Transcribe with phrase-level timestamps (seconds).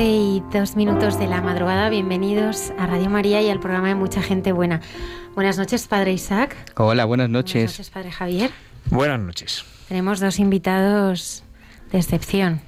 [0.00, 1.88] Y dos minutos de la madrugada.
[1.88, 4.80] Bienvenidos a Radio María y al programa de Mucha Gente Buena.
[5.34, 6.56] Buenas noches, Padre Isaac.
[6.76, 7.54] Hola, buenas noches.
[7.54, 8.50] Buenas noches, Padre Javier.
[8.86, 9.64] Buenas noches.
[9.88, 11.44] Tenemos dos invitados
[11.92, 12.60] de excepción.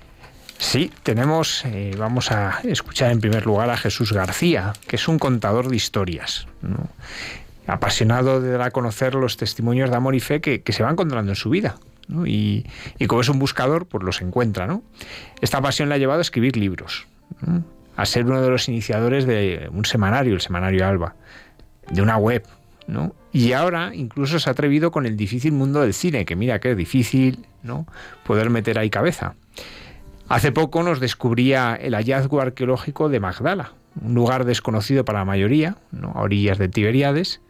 [0.59, 5.19] Sí, tenemos, eh, vamos a escuchar en primer lugar a Jesús García, que es un
[5.19, 6.47] contador de historias.
[7.67, 11.33] Apasionado de dar a conocer los testimonios de amor y fe que, se van encontrando
[11.33, 11.77] en su vida.
[12.25, 12.67] Y,
[13.01, 14.69] y, como es un buscador, pues los encuentra.
[14.69, 14.85] ¿no?
[15.41, 17.09] Esta pasión le ha llevado a escribir libros
[17.97, 21.15] a ser uno de los iniciadores de un semanario, el semanario Alba,
[21.91, 22.45] de una web,
[22.87, 23.15] ¿no?
[23.33, 26.71] Y ahora incluso se ha atrevido con el difícil mundo del cine, que mira que
[26.71, 27.87] es difícil, ¿no?
[28.25, 29.35] Poder meter ahí cabeza.
[30.29, 35.77] Hace poco nos descubría el hallazgo arqueológico de Magdala, un lugar desconocido para la mayoría,
[36.15, 37.41] a orillas de Tiberiades,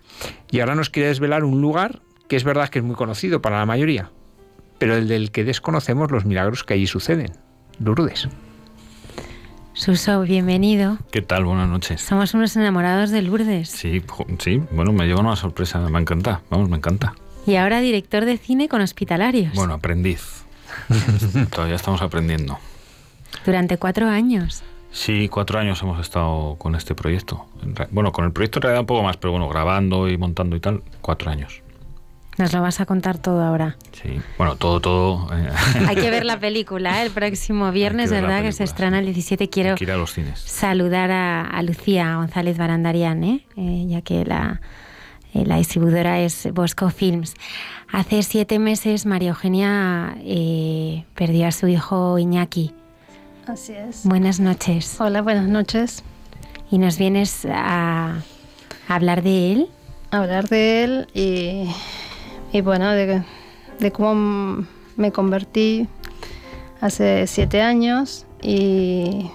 [0.50, 3.58] y ahora nos quiere desvelar un lugar que es verdad que es muy conocido para
[3.58, 4.10] la mayoría,
[4.78, 7.32] pero el del que desconocemos los milagros que allí suceden,
[7.78, 8.28] Lourdes.
[9.76, 10.96] Suso, bienvenido.
[11.10, 11.44] ¿Qué tal?
[11.44, 12.00] Buenas noches.
[12.00, 13.68] Somos unos enamorados de Lourdes.
[13.68, 14.02] Sí,
[14.38, 17.14] sí, bueno, me lleva una sorpresa, me encanta, vamos, me encanta.
[17.46, 19.52] Y ahora director de cine con hospitalarios.
[19.52, 20.44] Bueno, aprendiz.
[21.50, 22.58] Todavía estamos aprendiendo.
[23.44, 24.62] Durante cuatro años.
[24.92, 27.44] Sí, cuatro años hemos estado con este proyecto.
[27.90, 30.60] Bueno, con el proyecto en realidad un poco más, pero bueno, grabando y montando y
[30.60, 31.60] tal, cuatro años.
[32.38, 33.76] Nos lo vas a contar todo ahora.
[33.92, 35.34] Sí, bueno, todo, todo.
[35.34, 35.48] Eh.
[35.88, 37.06] Hay que ver la película ¿eh?
[37.06, 38.42] el próximo viernes, ¿verdad?
[38.42, 39.48] Que se estrena el 17.
[39.48, 40.38] Quiero ir a los cines.
[40.40, 43.46] saludar a, Lucía González Barandarian, ¿eh?
[43.56, 43.86] ¿eh?
[43.88, 44.60] ya que la,
[45.32, 47.34] la distribuidora es Bosco Films.
[47.90, 50.16] Hace siete meses María Eugenia
[51.14, 52.74] perdió a su hijo Iñaki.
[53.46, 54.02] Así es.
[54.04, 55.00] Buenas noches.
[55.00, 56.02] Hola, buenas noches.
[56.70, 58.16] ¿Y nos vienes a
[58.88, 59.68] hablar de él?
[60.10, 61.68] hablar de él y
[62.56, 63.22] y bueno, de,
[63.92, 64.64] cómo
[64.96, 65.88] me convertí
[66.80, 69.30] hace siete años y,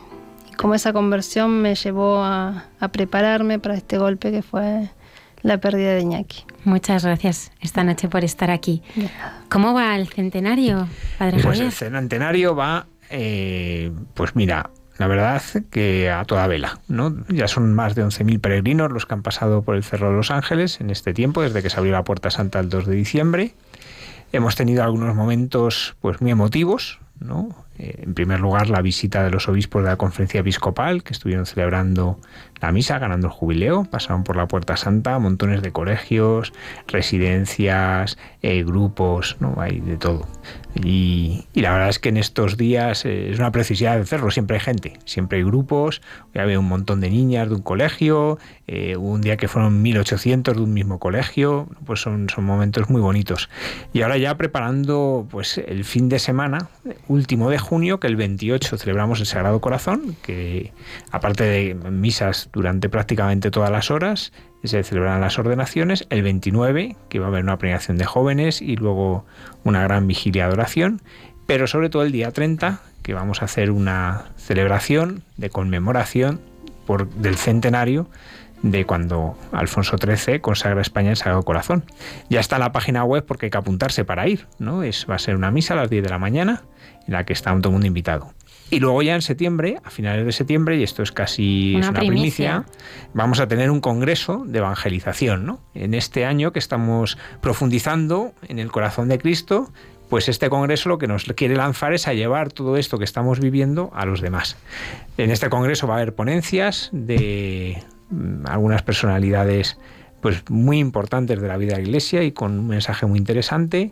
[0.58, 4.90] cómo esa conversión me llevó a, prepararme para este golpe que fue
[5.44, 6.46] la pérdida de Iñaki.
[6.64, 8.82] Muchas gracias esta noche por estar aquí.
[9.50, 10.88] ¿Cómo va el centenario,
[11.20, 17.16] Padre Pues el centenario va, eh, pues mira, la verdad que a toda vela, ¿no?
[17.30, 20.32] Ya son más de 11.000 peregrinos los que han pasado por el Cerro de los
[20.32, 23.54] Ángeles en este tiempo, desde que se abrió la Puerta Santa el 2 de diciembre.
[24.32, 27.50] Hemos tenido algunos momentos pues muy emotivos, ¿no?
[27.78, 31.46] Eh, en primer lugar, la visita de los obispos de la conferencia episcopal, que estuvieron
[31.46, 32.20] celebrando
[32.62, 36.54] la misa, ganando el jubileo, pasaron por la Puerta Santa, montones de colegios,
[36.88, 39.56] residencias, eh, grupos, ¿no?
[39.58, 40.28] hay de todo.
[40.76, 44.58] Y, la verdad es que en estos días eh, es una precisidad de hacerlo, siempre
[44.58, 46.02] hay gente, siempre hay grupos,
[46.34, 48.38] ya veo un montón de niñas de un colegio,
[48.68, 53.02] eh, un día que fueron 1800 de un mismo colegio, pues son, son momentos muy
[53.02, 53.50] bonitos.
[53.92, 56.70] Y ahora ya preparando pues el fin de semana,
[57.08, 60.74] último de que el 28 celebramos el Sagrado Corazón, que
[61.10, 64.34] aparte de misas durante prácticamente todas las horas,
[64.66, 68.76] se celebrarán las ordenaciones, el 29, que va a haber una premiación de jóvenes y
[68.76, 69.26] luego
[69.64, 71.02] una gran vigilia de oración,
[71.48, 76.42] pero sobre todo el día 30, que vamos a hacer una celebración de conmemoración
[76.86, 78.10] por, del centenario
[78.64, 81.86] de cuando Alfonso XIII consagra España en Sagrado Corazón.
[82.30, 84.84] Ya está en la página web porque hay que apuntarse para ir, ¿no?
[84.84, 86.64] Es, va a ser una misa a las 10 de la mañana
[87.08, 88.34] en la que está todo el mundo invitado.
[88.72, 92.64] Y luego ya en septiembre, a finales de septiembre, y esto es casi una, primicia.
[93.14, 95.46] vamos a tener un congreso de evangelización.
[95.46, 95.60] ¿no?
[95.76, 99.74] En este año que estamos profundizando en el corazón de Cristo,
[100.10, 103.42] pues este congreso lo que nos quiere lanzar es a llevar todo esto que estamos
[103.42, 104.56] viviendo a los demás.
[105.18, 109.78] En este congreso va a haber ponencias de mm, algunas personalidades
[110.22, 113.92] pues muy importantes de la vida de la Iglesia y con un mensaje muy interesante.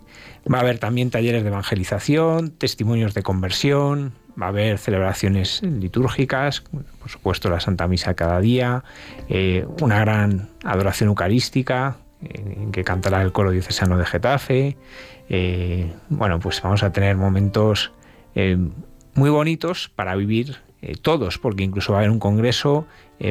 [0.52, 6.60] Va a haber también talleres de evangelización, testimonios de conversión, va a haber celebraciones litúrgicas,
[6.60, 8.84] por supuesto la Santa Misa cada día,
[9.28, 14.76] eh, una gran adoración eucarística en que cantará el coro diocesano de Getafe.
[15.28, 17.92] Eh, bueno, pues vamos a tener momentos
[18.34, 18.58] eh,
[19.14, 20.58] muy bonitos para vivir
[21.02, 22.86] todos, porque incluso va a haber un congreso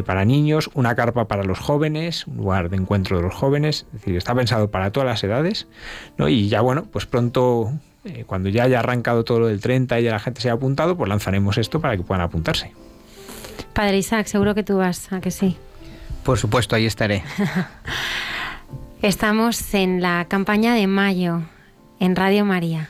[0.05, 4.01] para niños, una carpa para los jóvenes, un lugar de encuentro de los jóvenes, es
[4.01, 5.67] decir, está pensado para todas las edades,
[6.17, 6.29] ¿no?
[6.29, 7.71] Y ya bueno, pues pronto
[8.05, 10.55] eh, cuando ya haya arrancado todo lo del 30 y ya la gente se haya
[10.55, 12.71] apuntado, pues lanzaremos esto para que puedan apuntarse.
[13.73, 15.57] Padre Isaac, seguro que tú vas, a que sí.
[16.23, 17.23] Por supuesto, ahí estaré.
[19.01, 21.41] Estamos en la campaña de mayo
[21.99, 22.89] en Radio María.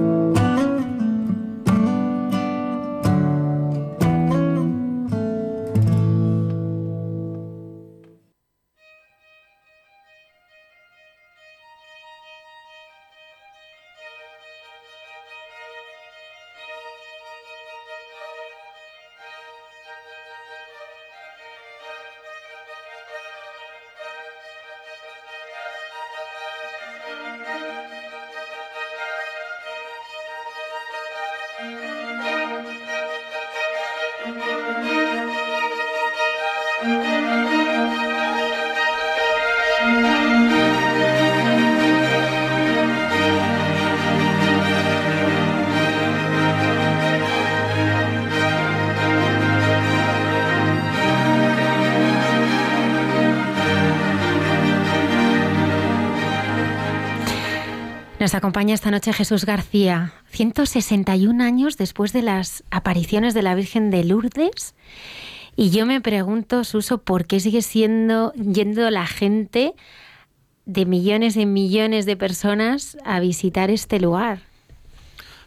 [58.31, 63.91] Nos acompaña esta noche Jesús García, 161 años después de las apariciones de la Virgen
[63.91, 64.73] de Lourdes.
[65.57, 69.73] Y yo me pregunto, Suso, ¿por qué sigue siendo yendo la gente
[70.65, 74.39] de millones y millones de personas a visitar este lugar?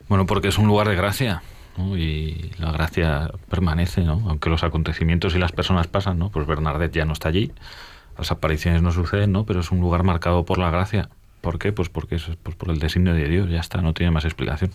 [0.07, 1.43] Bueno, porque es un lugar de gracia.
[1.79, 4.23] y la gracia permanece, ¿no?
[4.29, 6.29] aunque los acontecimientos y las personas pasan, ¿no?
[6.29, 7.51] pues Bernadette ya no está allí,
[8.19, 9.47] las apariciones no suceden, ¿no?
[9.47, 11.09] pero es un lugar marcado por la gracia.
[11.45, 11.73] ¿Por qué?
[11.73, 14.71] Pues porque es pues por el designio de Dios, ya está, no tiene más explicación.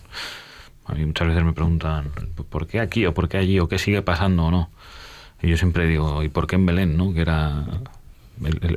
[0.86, 2.10] A mí muchas veces me preguntan,
[2.48, 4.70] ¿por qué aquí o por qué allí o qué sigue pasando o no?
[5.42, 7.12] Y yo siempre digo, ¿y por qué en Belén, no?
[7.12, 7.64] Que era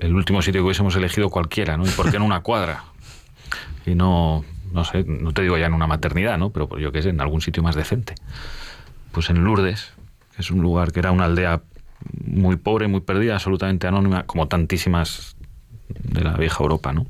[0.01, 1.85] el, último sitio que hubiésemos elegido cualquiera, ¿no?
[1.85, 2.83] ¿Y por qué en una cuadra?
[3.85, 6.49] Y no, no sé, no te digo ya en una maternidad, ¿no?
[6.49, 8.15] Pero yo qué sé, en algún sitio más decente.
[9.11, 9.93] Pues en Lourdes,
[10.35, 11.61] que es un lugar que era una aldea
[12.25, 15.35] muy pobre, muy perdida, absolutamente anónima, como tantísimas
[15.89, 17.05] de la vieja Europa, ¿no?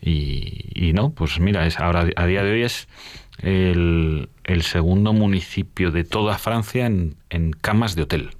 [0.00, 2.88] Y, no, pues mira, es, ahora a día de hoy es
[3.38, 4.28] el,
[4.62, 7.16] segundo municipio de toda Francia en,
[7.60, 8.30] camas de hotel.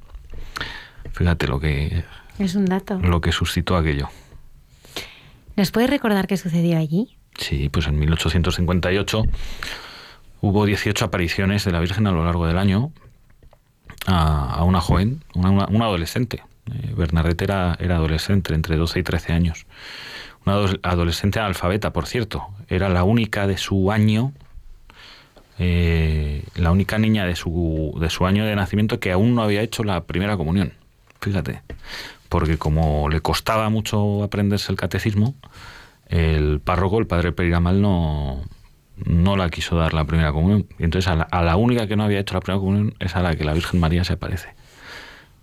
[1.13, 2.05] Fíjate lo que...
[2.39, 3.01] Es un dato.
[3.01, 4.09] Lo que suscitó aquello.
[5.57, 7.19] ¿Nos puedes recordar qué sucedió allí?
[7.37, 9.25] Sí, pues en 1858
[10.41, 12.93] hubo 18 apariciones de la Virgen a lo largo del año
[14.07, 16.45] a, una joven, una, adolescente.
[16.67, 19.67] Eh, Bernadette era, era adolescente, entre 12 y 13 años
[20.49, 22.47] una adolescente alfabeta, por cierto.
[22.69, 24.33] Era la única de su año,
[25.59, 29.63] eh, la única niña de su, de su año de nacimiento que aún no había
[29.63, 30.73] hecho la primera comunión.
[31.21, 31.63] Fíjate.
[32.29, 35.35] porque como le costaba mucho aprenderse el catecismo,
[36.07, 38.43] el párroco, el padre Periramal, no,
[39.05, 40.67] no la quiso dar la primera comunión.
[40.79, 43.17] Y entonces a la, a la, única que no había hecho la primera comunión es
[43.17, 44.55] a la que la Virgen María se aparece.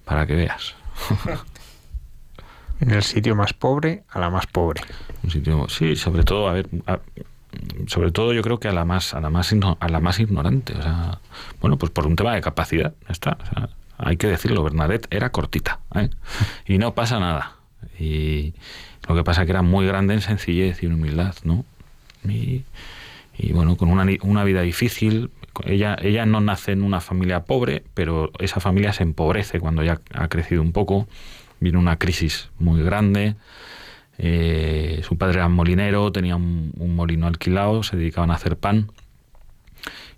[0.06, 0.76] Para que veas.
[2.80, 4.82] en el sitio más pobre a la más pobre.
[5.24, 7.00] Un sitio, sí, sobre todo, a ver, a,
[7.88, 10.74] sobre todo yo creo que a la más a la más a la más ignorante,
[10.78, 11.20] o sea,
[11.62, 15.32] bueno, pues por un tema de capacidad, está, o sea, hay que decirlo, Bernadette era
[15.32, 16.10] cortita, ¿eh?
[16.68, 17.54] y no pasa nada.
[18.00, 18.54] Y
[19.08, 21.64] lo que pasa que era muy grande en sencillez y en humildad, ¿no?
[22.28, 22.64] Y,
[23.38, 25.30] y bueno, con una, una vida difícil,
[25.64, 30.02] ella, ella no nace en una familia pobre, pero esa familia se empobrece cuando ya
[30.14, 31.08] ha crecido un poco,
[31.60, 33.36] viene una crisis muy grande,
[34.18, 38.92] eh, su padre era molinero, tenía un, molino alquilado, se dedicaban a hacer pan.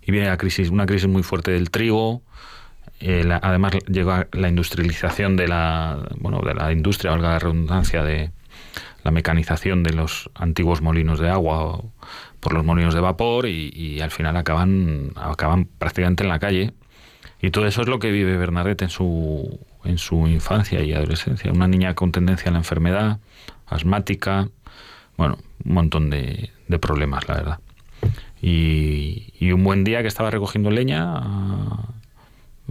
[0.02, 2.22] Y viene la crisis, una crisis muy fuerte del trigo.
[3.00, 8.30] Eh, además llegó la industrialización de la, bueno, de la industria, valga la redundancia, de
[9.04, 11.80] la mecanización de los antiguos molinos de agua
[12.40, 16.72] por los molinos de vapor y, y, al final acaban, acaban prácticamente en la calle.
[17.40, 21.50] Y todo eso es lo que vive Bernadette en su, en su infancia y adolescencia.
[21.50, 23.18] Una niña con tendencia a la enfermedad,
[23.66, 24.48] asmática,
[25.16, 27.58] bueno, un montón de, de problemas, la verdad.
[28.40, 31.88] Y, y, un buen día que estaba recogiendo leña a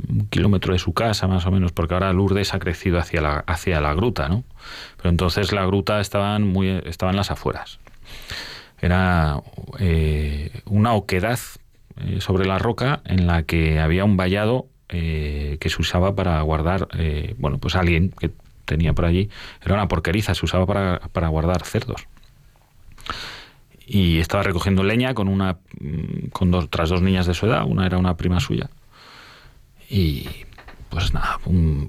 [0.08, 3.44] un kilómetro de su casa, más o menos, porque ahora Lourdes ha crecido hacia la,
[3.48, 4.44] hacia la gruta, ¿no?
[4.96, 7.80] Pero entonces la gruta estaban muy, estaba en las afueras.
[8.80, 9.42] Era
[9.80, 11.40] eh, una oquedad
[11.98, 16.41] eh, sobre la roca en la que había un vallado eh, que se usaba para
[16.41, 18.32] guardar, eh, bueno, pues alguien que
[18.65, 19.29] tenía por allí,
[19.63, 22.08] era una porqueriza, se usaba para, para guardar cerdos.
[23.86, 25.60] Y estaba recogiendo leña con una
[26.34, 28.70] con dos, otras dos niñas de su edad, una era una prima suya.
[29.89, 30.27] Y
[30.89, 31.39] pues nada,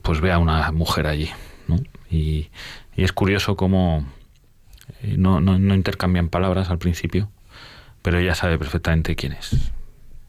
[0.03, 1.29] pues ve a una mujer allí,
[1.67, 1.77] ¿no?
[2.11, 2.51] Y,
[2.97, 4.05] y es curioso cómo
[5.03, 7.31] eh, no, no, no, intercambian palabras al principio,
[8.03, 9.73] pero ella sabe perfectamente quién es.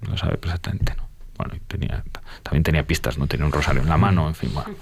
[0.02, 1.09] Lo sabe perfectamente, ¿no?
[1.40, 2.04] Bueno, tenía,
[2.44, 3.26] también tenía pistas, ¿no?
[3.26, 4.70] Tenía un rosario en la mano, en fin, bueno.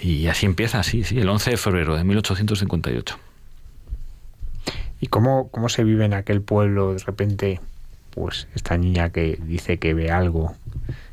[0.00, 3.18] Y así empieza, sí, sí, el 11 de febrero de 1858.
[5.00, 7.60] ¿Y cómo, cómo se vive en aquel pueblo de repente,
[8.10, 10.54] pues, esta niña que dice que ve algo?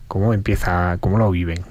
[0.08, 1.66] ¿Cómo empieza, cómo lo viven?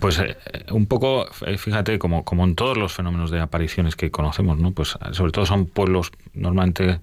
[0.00, 0.36] Pues eh,
[0.70, 1.26] un poco,
[1.58, 4.72] fíjate, como, como en todos los fenómenos de apariciones que conocemos, ¿no?
[4.72, 7.00] Pues sobre todo son pueblos normalmente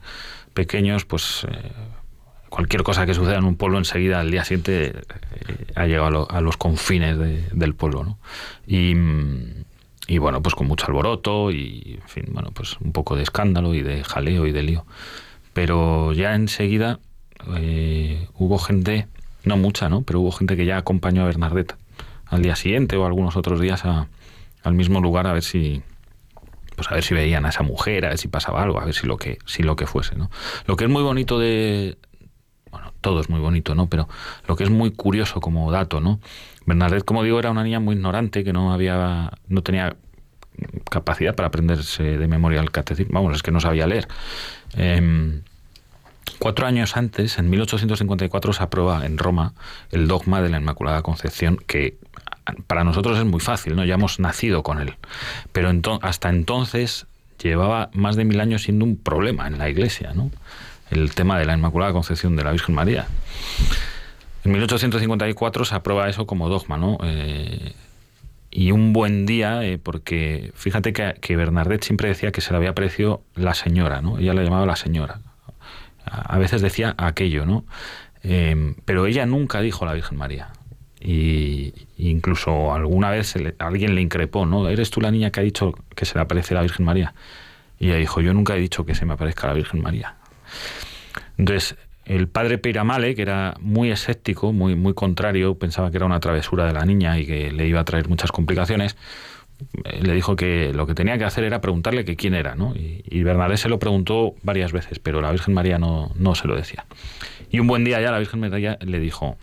[0.56, 1.72] pequeños, pues eh,
[2.58, 4.94] cualquier cosa que suceda en un pueblo enseguida al día siguiente eh,
[5.76, 8.18] ha llegado a, lo, a los confines de, del pueblo, ¿no?
[8.66, 13.76] Y, bueno, pues con mucho alboroto y, en fin, bueno, pues un poco de escándalo
[13.76, 14.88] y de jaleo y de lío.
[15.54, 17.00] Pero ya enseguida
[17.58, 19.08] eh, hubo gente,
[19.44, 20.02] no mucha, ¿no?
[20.02, 21.76] Pero hubo gente que ya acompañó a Bernadette
[22.26, 24.08] al día siguiente o algunos otros días a,
[24.64, 25.84] al mismo lugar a ver si
[26.76, 28.94] pues a ver si veían a esa mujer, a ver si pasaba algo, a ver
[28.94, 30.30] si lo que si lo que fuese, ¿no?
[30.68, 31.98] Lo que es muy bonito de
[33.08, 33.88] todo es muy bonito, ¿no?
[33.88, 34.10] Pero
[34.48, 36.20] lo que es muy curioso como dato, ¿no?
[36.66, 39.96] Bernadette, como digo, era una niña muy ignorante que no había no tenía
[40.90, 44.08] capacidad para aprenderse de memoria el catecismo, vamos, es que no sabía leer.
[44.76, 45.42] Eh,
[46.40, 49.54] Cuatro años antes, en 1854, se aprueba en Roma
[49.92, 51.98] el dogma de la Inmaculada Concepción, que
[52.68, 53.84] para nosotros es muy fácil, ¿no?
[53.86, 54.96] Ya hemos nacido con él.
[55.52, 57.08] Pero ento hasta entonces
[57.42, 60.30] llevaba más de mil años siendo un problema en la Iglesia, ¿no?
[60.91, 63.08] El tema de la Inmaculada Concepción de la Virgen María.
[64.44, 66.98] En 1854 se aprueba eso como dogma, ¿no?
[67.03, 67.74] Eh,
[68.50, 72.58] y un buen día, eh, porque fíjate que, que, Bernadette siempre decía que se le
[72.58, 74.17] había aparecido la señora, ¿no?
[74.17, 75.20] Ella la llamaba la señora.
[76.06, 77.65] A veces decía aquello, ¿no?
[78.24, 80.50] Eh, pero ella nunca dijo la Virgen María.
[81.00, 84.67] Y incluso alguna vez alguien le increpó, ¿no?
[84.67, 87.13] ¿Eres tú la niña que ha dicho que se le aparece la Virgen María?
[87.79, 90.17] Y ella dijo, yo nunca he dicho que se me aparezca la Virgen María.
[91.38, 96.20] Entonces, el padre Peiramale, que era muy escéptico, muy, muy contrario, pensaba que era una
[96.20, 98.96] travesura de la niña y que le iba a traer muchas complicaciones,
[99.84, 102.76] le dijo que lo que tenía que hacer era preguntarle que quién era, ¿no?
[102.76, 106.48] Y, y Bernadette se lo preguntó varias veces, pero la Virgen María no, no se
[106.48, 106.86] lo decía.
[107.50, 109.38] Y un buen día ya la Virgen María le dijo,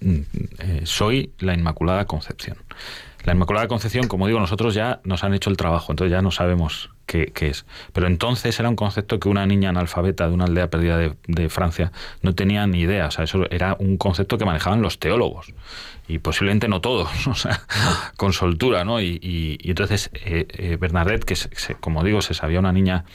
[0.00, 2.56] eh, soy la Inmaculada Concepción.
[3.26, 6.30] La Inmaculada Concepción, como digo, nosotros ya nos han hecho el trabajo, entonces ya no
[6.30, 7.66] sabemos qué, es.
[7.92, 11.48] Pero entonces era un concepto que una niña analfabeta de una aldea perdida de, de,
[11.48, 11.90] Francia
[12.22, 13.06] no tenía ni idea.
[13.06, 15.52] O sea, eso era un concepto que manejaban los teólogos.
[16.06, 17.62] Y posiblemente no todos, o sea,
[18.16, 19.00] con soltura, ¿no?
[19.00, 23.06] Y entonces eh, eh, Bernadette, que se, como digo, se sabía una niña,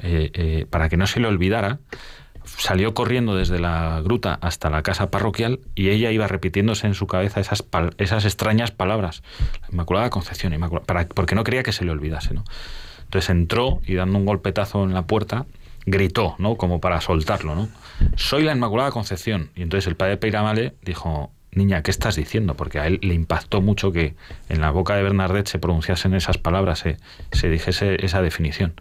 [0.00, 1.78] eh, para que no se le olvidara,
[2.44, 7.06] salió corriendo desde la gruta hasta la casa parroquial y ella iba repitiéndose en su
[7.06, 7.64] cabeza esas,
[7.98, 9.22] esas extrañas palabras.
[9.62, 10.54] La Inmaculada Concepción,
[10.86, 12.34] para, porque no quería que se le olvidase.
[12.34, 12.44] ¿no?
[13.04, 15.46] Entonces entró y dando un golpetazo en la puerta,
[15.86, 16.56] gritó, ¿no?
[16.56, 17.54] como para soltarlo.
[17.54, 17.68] ¿no?
[18.16, 19.50] Soy la Inmaculada Concepción.
[19.54, 22.56] Y entonces el padre Peiramale dijo, niña, ¿qué estás diciendo?
[22.56, 24.14] Porque a él le impactó mucho que
[24.48, 26.96] en la boca de Bernardet se pronunciasen esas palabras, se,
[27.32, 28.74] se dijese esa definición.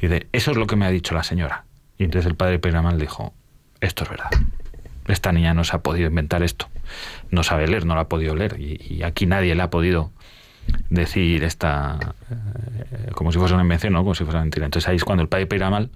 [0.00, 1.65] Y de, eso es lo que me ha dicho la señora.
[1.98, 3.34] Y entonces el padre Peiramal dijo,
[3.80, 4.30] esto es verdad.
[5.06, 6.68] Esta niña no se ha podido inventar esto.
[7.30, 8.58] No sabe leer, no la ha podido leer.
[8.58, 10.10] Y, aquí nadie le ha podido
[10.90, 11.98] decir esta...
[12.30, 14.00] Eh, como si fuese una invención, ¿no?
[14.00, 14.66] Como si fuese una mentira.
[14.66, 15.90] Entonces ahí es cuando el padre Peiramal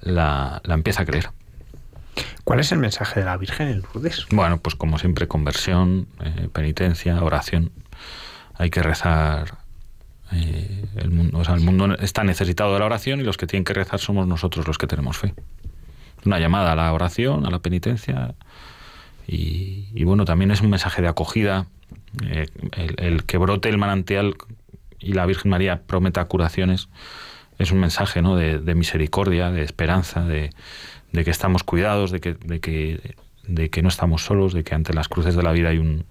[0.00, 1.30] la, la empieza a creer.
[2.44, 4.26] ¿Cuál es el mensaje de la Virgen en Lourdes?
[4.30, 7.72] Bueno, pues como siempre, conversión, eh, penitencia, oración.
[8.54, 9.58] Hay que rezar
[10.32, 14.26] eh, el, mundo, está necesitado de la oración y los que tienen que rezar somos
[14.26, 15.34] nosotros los que tenemos fe.
[16.24, 18.34] Una llamada a la oración, a la penitencia.
[19.26, 21.66] Y, bueno, también es un mensaje de acogida.
[22.26, 22.46] Eh,
[22.96, 24.34] el, que brote el manantial
[24.98, 26.88] y la Virgen María prometa curaciones
[27.58, 28.36] es un mensaje ¿no?
[28.36, 30.50] de, misericordia, de esperanza, de,
[31.12, 32.34] que estamos cuidados, de, que,
[33.46, 36.04] de que no estamos solos, de que ante las cruces de la vida hay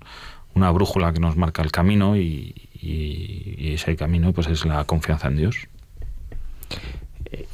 [0.54, 5.28] una brújula que nos marca el camino y, y, ese camino pues es la confianza
[5.28, 5.68] en Dios.
[7.26, 7.48] Eh,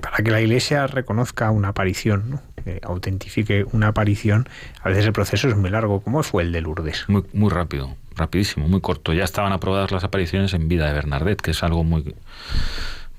[0.00, 2.42] para que la Iglesia reconozca una aparición, ¿no?
[2.82, 4.48] autentifique una aparición,
[4.82, 6.00] a veces el proceso es muy largo.
[6.00, 7.04] ¿Cómo fue el de Lourdes?
[7.08, 9.12] Muy, muy rápido, rapidísimo, muy corto.
[9.12, 12.14] Ya estaban aprobadas las apariciones en vida de Bernardet, que es algo muy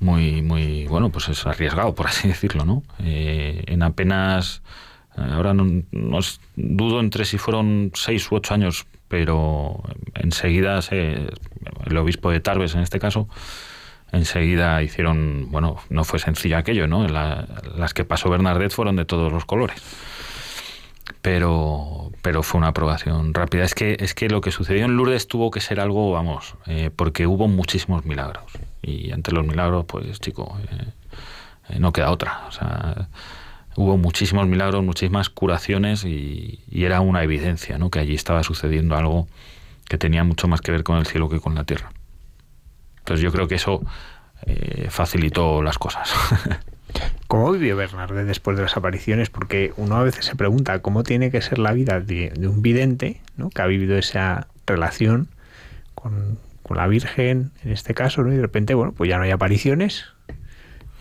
[0.03, 4.61] muy muy bueno pues es arriesgado por así decirlo no eh, en apenas
[5.17, 6.19] eh, ahora no, no,
[6.55, 9.79] dudo entre si fueron seis u ocho años pero
[10.15, 11.27] enseguida se,
[11.85, 13.29] el obispo de Tarbes en este caso,
[14.11, 17.07] enseguida hicieron, bueno, no fue sencillo aquello, ¿no?
[17.07, 19.79] las que pasó Bernardet fueron de todos los colores.
[21.21, 23.65] Pero, pero fue una aprobación rápida.
[23.65, 26.89] Es que, es que lo que sucedió en Lourdes tuvo que ser algo, vamos, eh,
[26.95, 28.45] porque hubo muchísimos milagros.
[28.81, 30.87] Y ante los milagros, pues, chico, eh,
[31.69, 32.45] eh, no queda otra.
[32.47, 33.09] O sea,
[33.75, 37.89] hubo muchísimos milagros, muchísimas curaciones y, era una evidencia, ¿no?
[37.89, 39.27] Que allí estaba sucediendo algo
[39.87, 41.91] que tenía mucho más que ver con el cielo que con la tierra.
[42.99, 43.81] Entonces yo creo que eso
[44.45, 46.13] eh, facilitó las cosas.
[47.27, 49.29] ¿Cómo vivió Bernardet después de las apariciones?
[49.29, 53.21] Porque uno a veces se pregunta cómo tiene que ser la vida de, un vidente,
[53.37, 53.49] ¿no?
[53.49, 55.29] que ha vivido esa relación
[55.95, 58.31] con, con, la Virgen, en este caso, ¿no?
[58.31, 60.05] y de repente, bueno, pues ya no hay apariciones,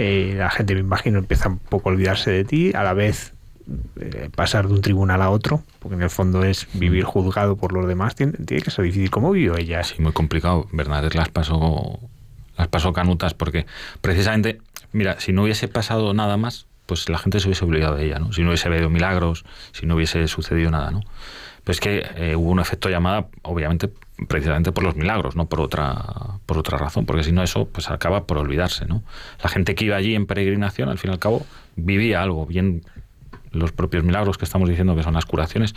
[0.02, 3.34] eh, la gente, me imagino, empieza un poco a olvidarse de ti, a la vez
[4.00, 7.72] eh, pasar de un tribunal a otro, porque en el fondo es vivir juzgado por
[7.72, 9.10] los demás, tiene, que ser difícil.
[9.10, 9.84] ¿Cómo vivió ella?
[9.84, 10.66] Sí, muy complicado.
[10.72, 12.00] Bernadette las pasó,
[12.58, 13.66] las pasó canutas, porque
[14.00, 14.60] precisamente,
[14.92, 18.18] mira, si no hubiese pasado nada más, pues la gente se hubiese olvidado de ella,
[18.18, 18.32] ¿no?
[18.32, 21.00] Si no hubiese habido milagros, si no hubiese sucedido nada, ¿no?
[21.64, 23.88] Pero es que eh, hubo un efecto llamada, obviamente,
[24.28, 27.90] precisamente por los milagros, no por otra, por otra razón, porque si no eso pues
[27.90, 29.02] acaba por olvidarse, ¿no?
[29.42, 32.82] La gente que iba allí en peregrinación, al fin y al cabo, vivía algo, bien
[33.50, 35.74] los propios milagros que estamos diciendo que son las curaciones,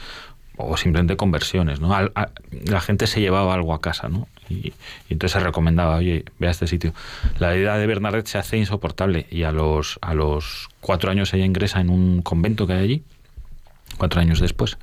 [0.57, 1.89] o simplemente conversiones, ¿no?
[1.89, 4.27] la gente se llevaba algo a casa, ¿no?
[4.49, 4.73] Y,
[5.09, 6.93] entonces se recomendaba, oye, ve a este sitio.
[7.39, 11.45] La idea de Bernadette se hace insoportable y a los, a los cuatro años ella
[11.45, 13.03] ingresa en un convento que hay allí,
[13.97, 14.77] cuatro años después,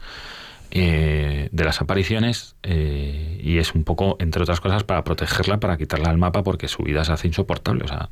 [0.75, 5.77] eh, de las apariciones eh, y es un poco, entre otras cosas, para protegerla, para
[5.77, 7.85] quitarla del mapa porque su vida se hace insoportable.
[7.85, 8.09] O sea,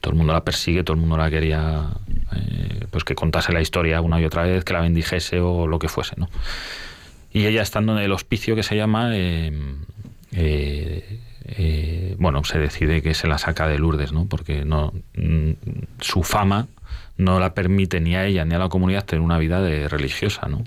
[0.00, 1.90] todo el mundo la persigue, todo el mundo la quería,
[2.34, 5.78] eh, pues que contase la historia una y otra vez, que la bendijese o lo
[5.78, 6.30] que fuese, ¿no?
[7.30, 9.10] Y ella estando en el hospicio que se llama,
[12.16, 14.24] bueno, se decide que se la saca de Lourdes, ¿no?
[14.24, 15.50] Porque no, mm,
[16.00, 16.68] su fama
[17.18, 20.48] no la permite ni a ella ni a la comunidad tener una vida de religiosa,
[20.48, 20.62] ¿no?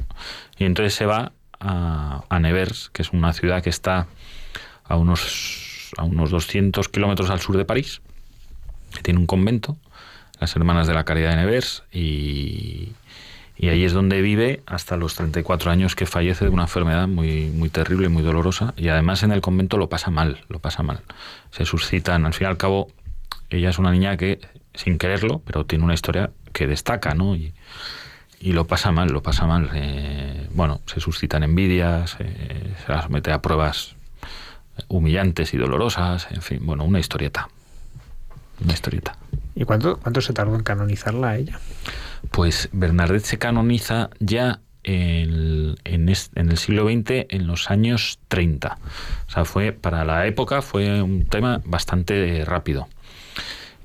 [0.60, 4.08] Y entonces se va a, Nevers, que es una ciudad que está
[4.84, 8.02] a unos, a unos 200 kilómetros al sur de París,
[8.94, 9.78] que tiene un convento,
[10.40, 12.94] las Hermanas de la Caridad de Nevers, y,
[13.58, 17.48] y ahí es donde vive hasta los 34 años que fallece de una enfermedad muy,
[17.48, 21.02] muy terrible, muy dolorosa, y además en el convento lo pasa mal, lo pasa mal.
[21.52, 22.90] Se suscitan, al fin y al cabo,
[23.50, 24.40] ella es una niña que,
[24.74, 27.36] sin quererlo, pero tiene una historia que destaca, ¿no?
[28.40, 29.70] Y lo pasa mal, lo pasa mal.
[29.74, 33.96] Eh, bueno, se suscitan envidias, eh, se las mete a pruebas
[34.88, 37.50] humillantes y dolorosas, en fin, bueno, una historieta.
[38.64, 39.18] Una historieta.
[39.56, 41.60] ¿Y cuánto, cuánto se tardó en canonizarla a ella?
[42.32, 48.78] Pues Bernadette se canoniza ya en, en, el siglo XX, en los años 30.
[49.28, 52.88] O sea, fue, para la época fue un tema bastante rápido.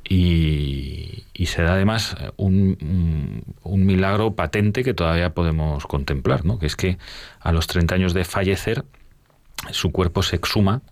[0.09, 6.59] Y, se da además un, un, milagro patente que todavía podemos contemplar, ¿no?
[6.59, 6.99] que es que
[7.40, 8.85] a los 30 años de fallecer
[9.71, 10.83] su cuerpo se exhuma.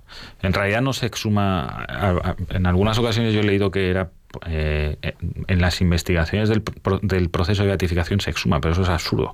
[0.41, 1.87] En realidad no se exhuma,
[2.51, 4.11] en algunas ocasiones yo he leído que era
[4.47, 4.97] eh,
[5.47, 6.63] en las investigaciones del,
[7.03, 9.33] del, proceso de beatificación se exhuma, pero eso es absurdo.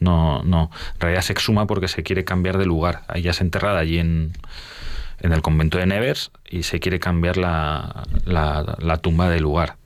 [0.00, 0.70] No, no.
[0.94, 3.02] En realidad se exhuma porque se quiere cambiar de lugar.
[3.14, 4.32] Ella es enterrada allí en,
[5.20, 9.76] en el convento de Nevers y se quiere cambiar la, la, tumba de lugar.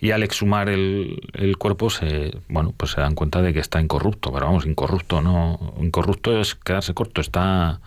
[0.00, 3.80] Y al exhumar el, el, cuerpo se bueno pues se dan cuenta de que está
[3.80, 7.80] incorrupto, pero vamos, incorrupto no, incorrupto es quedarse corto, está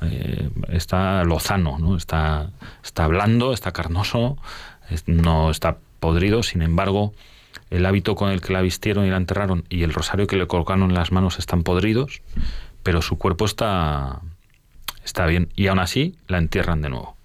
[0.00, 1.96] eh, está lozano, ¿no?
[1.96, 2.50] está,
[2.84, 4.38] está blando, está carnoso,
[5.06, 7.12] no está podrido, sin embargo,
[7.70, 10.46] el hábito con el que la vistieron y la enterraron y el rosario que le
[10.46, 12.22] colocaron en las manos están podridos,
[12.84, 14.20] pero su cuerpo está,
[15.08, 15.48] está bien.
[15.56, 17.16] Y aún así la entierran de nuevo.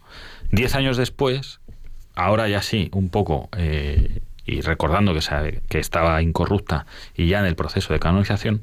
[0.52, 1.60] Diez años después,
[2.15, 7.39] ahora ya sí, un poco, eh, y recordando que, sabe, que estaba incorrupta y ya
[7.39, 8.62] en el proceso de canonización,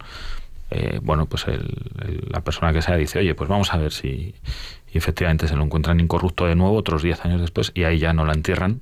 [0.70, 1.46] eh, bueno, pues
[2.28, 4.34] la persona que sea dice, oye, pues vamos a ver si
[4.92, 8.24] efectivamente se lo encuentran incorrupto de nuevo otros diez años después y ahí ya no
[8.24, 8.80] la entierran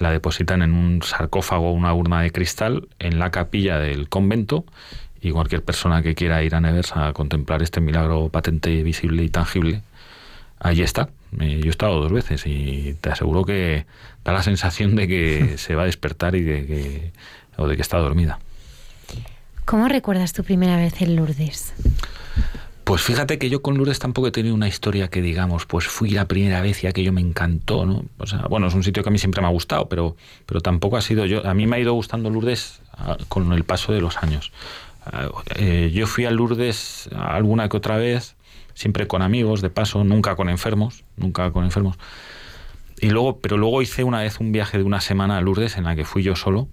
[0.00, 4.64] la depositan en un sarcófago, una urna de cristal, en la capilla del convento
[5.20, 9.28] y cualquier persona que quiera ir a Nevers a contemplar este milagro patente, visible y
[9.28, 9.82] tangible,
[10.58, 11.10] allí está.
[11.38, 13.86] Eh, yo he estado dos veces y te aseguro que
[14.24, 17.12] da la sensación de que se va a despertar y de que,
[17.56, 18.38] o de que está dormida.
[19.64, 21.74] ¿Cómo recuerdas tu primera vez en Lourdes?
[22.90, 26.10] Pues fíjate que yo con Lourdes tampoco he tenido una historia que digamos, pues fui
[26.10, 28.04] la primera vez y aquello me encantó, ¿no?
[28.18, 30.60] O sea, bueno, es un sitio que a mí siempre me ha gustado, pero, pero
[30.60, 31.46] tampoco ha sido yo.
[31.46, 34.50] A mí me ha ido gustando Lourdes ah, con el paso de los años.
[35.56, 38.36] Eh, yo fui a Lourdes alguna que otra vez,
[38.74, 41.96] siempre con amigos, de paso, nunca con enfermos, nunca con enfermos.
[43.00, 45.84] Y luego, pero luego hice una vez un viaje de una semana a Lourdes en
[45.84, 46.68] la que fui yo solo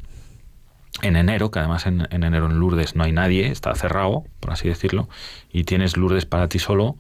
[1.02, 4.68] en enero, que además en, enero en Lourdes no hay nadie, está cerrado, por así
[4.68, 5.08] decirlo,
[5.52, 6.98] y tienes Lourdes para ti solo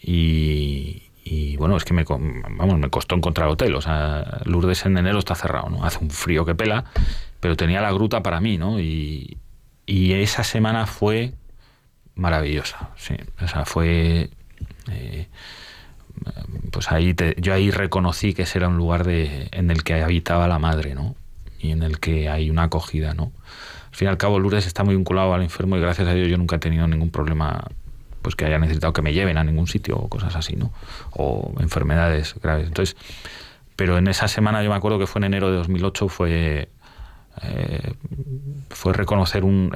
[0.00, 1.02] y,
[1.58, 5.34] bueno, es que me, vamos, me costó encontrar hotel, o sea, Lourdes en enero está
[5.34, 5.84] cerrado, ¿no?
[5.84, 6.84] Hace un frío que pela,
[7.40, 8.78] pero tenía la gruta para mí, ¿no?
[8.80, 9.36] Y,
[9.86, 11.32] esa semana fue
[12.14, 14.30] maravillosa, sí, o sea, fue...
[14.90, 15.28] Eh,
[16.72, 20.48] pues ahí yo ahí reconocí que ese era un lugar de, en el que habitaba
[20.48, 21.14] la madre, ¿no?
[21.66, 23.32] y en el que hay una acogida, ¿no?
[23.90, 26.28] Al fin y al cabo, Lourdes está muy vinculado al enfermo y gracias a Dios
[26.28, 27.64] yo nunca he tenido ningún problema
[28.22, 30.72] pues que haya necesitado que me lleven a ningún sitio o cosas así, ¿no?
[31.12, 32.66] O enfermedades graves.
[32.66, 32.96] Entonces,
[33.76, 36.68] pero en esa semana yo me acuerdo que fue en enero de 2008 fue
[37.42, 37.92] eh,
[38.70, 39.70] fue reconocer un,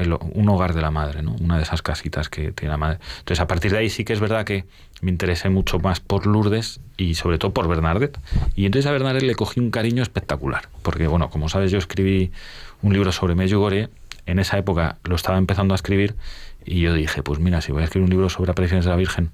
[0.48, 1.36] hogar de la madre, ¿no?
[1.40, 2.98] una de esas casitas que tiene la madre.
[3.18, 4.64] Entonces, a partir de ahí sí que es verdad que
[5.00, 8.18] me interesé mucho más por Lourdes y sobre todo por Bernadette.
[8.54, 12.32] Y entonces a Bernadette le cogí un cariño espectacular, porque, bueno, como sabes, yo escribí
[12.82, 13.88] un libro sobre Medjugorje,
[14.26, 16.14] en esa época lo estaba empezando a escribir
[16.64, 18.96] y yo dije, pues mira, si voy a escribir un libro sobre apariciones de la
[18.96, 19.30] Virgen,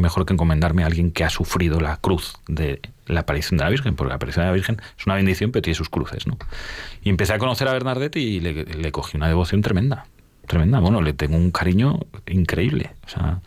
[0.00, 3.70] mejor que encomendarme a alguien que ha sufrido la cruz de la aparición de la
[3.70, 6.36] Virgen, porque la aparición de la Virgen es una bendición, pero tiene sus cruces, ¿no?
[7.02, 10.06] Y empecé a conocer a Bernadette y le, cogí una devoción tremenda,
[10.46, 10.80] tremenda.
[10.80, 12.90] Bueno, le tengo un cariño increíble.
[13.06, 13.40] O sea,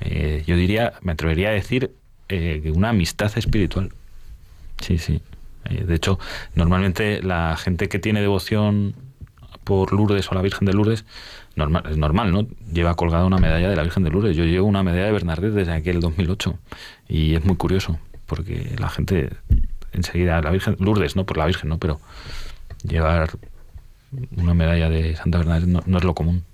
[0.00, 1.92] eh, yo diría, me atrevería a decir
[2.28, 3.92] eh, una amistad espiritual.
[4.80, 5.20] Sí, sí.
[5.64, 6.18] Eh, de hecho,
[6.54, 8.94] normalmente la gente que tiene devoción
[9.64, 11.04] por Lourdes o la Virgen de Lourdes
[11.60, 12.46] normal, es normal, ¿no?
[12.72, 14.36] Lleva colgada una medalla de la Virgen de Lourdes.
[14.36, 16.58] Yo llevo una medalla de Bernadette desde aquel 2008
[17.08, 19.30] y es muy curioso porque la gente
[19.92, 21.24] enseguida, la Virgen, Lourdes, ¿no?
[21.24, 21.78] Por la Virgen, ¿no?
[21.78, 22.00] Pero
[22.82, 23.30] llevar
[24.36, 26.44] una medalla de Santa Bernadette no, es lo común.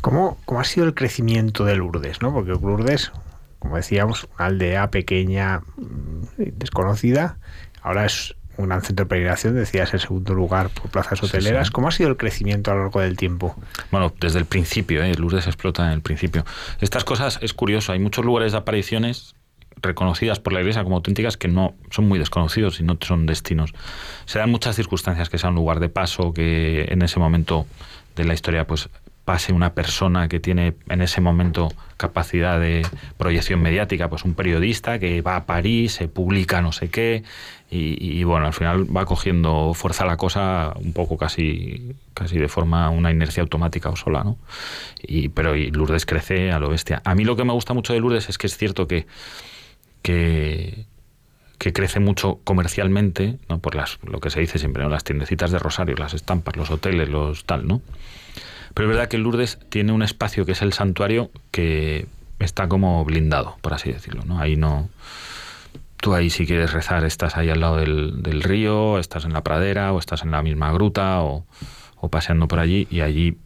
[0.00, 2.20] ¿Cómo, ¿Cómo, ha sido el crecimiento de Lourdes?
[2.22, 2.32] ¿no?
[2.32, 3.12] Porque Lourdes,
[3.58, 7.36] como decíamos, una aldea pequeña, mm, desconocida,
[7.82, 11.70] ahora es un centro de peregrinación, decías, el segundo lugar por plazas hoteleras.
[11.70, 13.56] ¿Cómo ha sido el crecimiento a lo largo del tiempo?
[13.90, 15.14] Bueno, desde el principio, ¿eh?
[15.14, 16.44] Lourdes explota en el principio.
[16.80, 19.34] Estas cosas es curioso, hay muchos lugares de apariciones
[19.80, 23.72] reconocidas por la Iglesia como auténticas que no son muy desconocidos y no son destinos.
[24.26, 27.66] Se dan muchas circunstancias que sea un lugar de paso, que en ese momento
[28.16, 28.88] de la historia pues
[29.24, 32.84] pase una persona que tiene en ese momento capacidad de
[33.16, 37.22] proyección mediática, pues un periodista que va a París, se publica no sé qué,
[37.74, 42.90] y, bueno, al final va cogiendo fuerza la cosa un poco casi, casi de forma,
[42.90, 44.36] una inercia automática o sola, ¿no?
[45.00, 47.00] Y, pero y Lourdes crece a lo bestia.
[47.06, 49.06] A mí lo que me gusta mucho de Lourdes es que es cierto que,
[50.02, 50.84] que,
[51.56, 53.58] que crece mucho comercialmente, ¿no?
[53.58, 54.90] Por las, lo que se dice siempre, ¿no?
[54.90, 57.80] Las tiendecitas de Rosario, las estampas, los hoteles, los tal, ¿no?
[58.74, 62.06] Pero es verdad que Lourdes tiene un espacio que es el santuario que
[62.38, 64.38] está como blindado, por así decirlo, ¿no?
[64.38, 64.88] Ahí no
[65.98, 69.92] tú ahí si quieres rezar estás ahí al lado del, río, estás en la pradera
[69.92, 71.46] o estás en la misma gruta o,
[71.96, 73.36] o paseando por allí y allí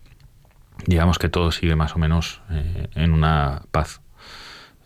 [0.84, 4.00] digamos que todo sigue más o menos eh, en una paz.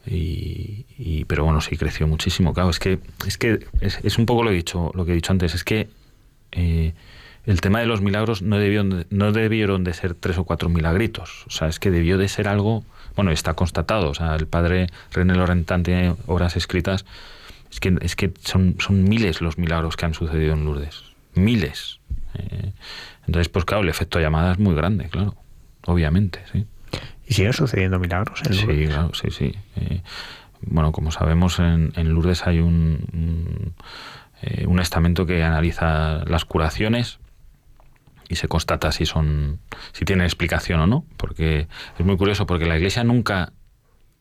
[0.06, 2.52] Y, pero bueno, sí creció muchísimo.
[2.52, 5.32] Claro, es que es que es, un poco lo he dicho, lo que he dicho
[5.32, 5.88] antes, es que
[6.52, 6.94] eh,
[7.46, 11.44] el tema de los milagros no debieron, no debieron de ser tres o cuatro milagritos.
[11.46, 12.84] O sea, es que debió de ser algo,
[13.16, 14.10] bueno, está constatado.
[14.10, 17.04] O sea, el padre René Lorentán tiene obras escritas.
[17.70, 21.04] Es que, es que son, son miles los milagros que han sucedido en Lourdes.
[21.34, 22.00] Miles.
[22.34, 22.72] Eh,
[23.26, 25.36] entonces, pues claro, el efecto llamada es muy grande, claro
[25.86, 26.66] obviamente, sí.
[27.26, 28.78] ¿Y siguen sucediendo milagros en Lourdes?
[28.78, 29.54] Sí, claro, sí, sí.
[29.76, 30.02] Eh,
[30.62, 33.74] bueno, como sabemos, en, Lourdes hay un,
[34.42, 37.19] eh, un, estamento que analiza las curaciones
[38.30, 39.58] y se constata si son
[39.92, 41.66] si tienen explicación o no, porque
[41.98, 43.52] es muy curioso porque la Iglesia nunca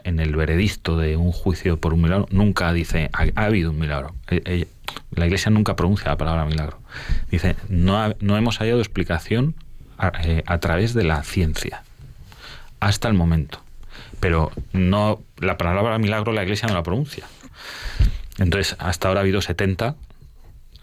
[0.03, 4.15] en el veredicto de un juicio por un milagro nunca dice ha, habido un milagro.
[4.29, 4.67] Eh,
[5.11, 6.79] la Iglesia nunca pronuncia la palabra milagro.
[7.29, 9.55] Dice no, no hemos hallado explicación
[10.23, 11.83] eh, a, través de la ciencia,
[12.79, 13.61] hasta el momento.
[14.19, 17.25] Pero no la palabra milagro la Iglesia no la pronuncia.
[18.39, 19.95] Entonces, hasta ahora ha habido 70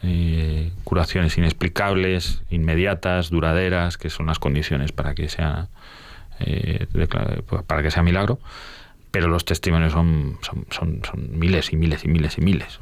[0.06, 5.68] eh, curaciones inexplicables, inmediatas, duraderas, que son las condiciones para que sea
[6.40, 6.86] eh,
[7.66, 8.38] para que sea milagro
[9.16, 12.78] pero los testimonios son, son, miles y miles y miles y miles.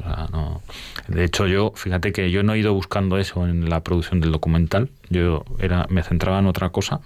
[1.06, 4.32] De hecho, yo, fíjate que yo no he ido buscando eso en la producción del
[4.32, 7.00] documental, yo era, me centraba en otra cosa,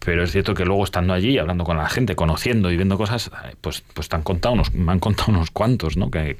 [0.00, 3.30] pero es cierto que luego estando allí, hablando con la gente, conociendo y viendo cosas,
[3.60, 6.10] pues, pues te han contado unos, me han contado unos cuantos, ¿no?
[6.10, 6.36] que,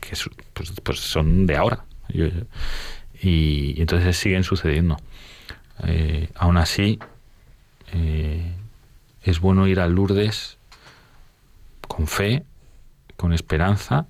[0.55, 1.85] pues, pues, son de ahora.
[2.09, 4.97] Y, entonces siguen sucediendo.
[5.85, 6.99] Eh, aún así,
[7.93, 8.55] eh,
[9.23, 10.59] es bueno ir a Lourdes
[11.89, 12.45] con fe,
[13.17, 14.07] con esperanza,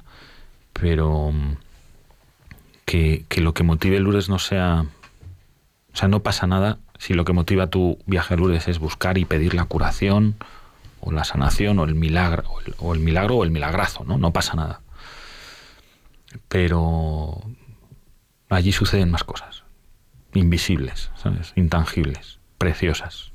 [0.72, 1.56] pero mm,
[2.84, 4.84] que, lo que motive Lourdes no sea...
[5.92, 9.16] O sea, no pasa nada si lo que motiva tu viaje a Lourdes es buscar
[9.16, 10.34] y pedir la curación
[11.00, 12.44] o la sanación o el milagro
[12.78, 14.18] o el, milagro o el milagrazo, ¿no?
[14.18, 14.80] No pasa nada.
[16.48, 17.42] Pero
[18.54, 19.64] allí suceden más cosas,
[20.32, 21.52] invisibles, ¿sabes?
[21.56, 23.32] Intangibles, preciosas,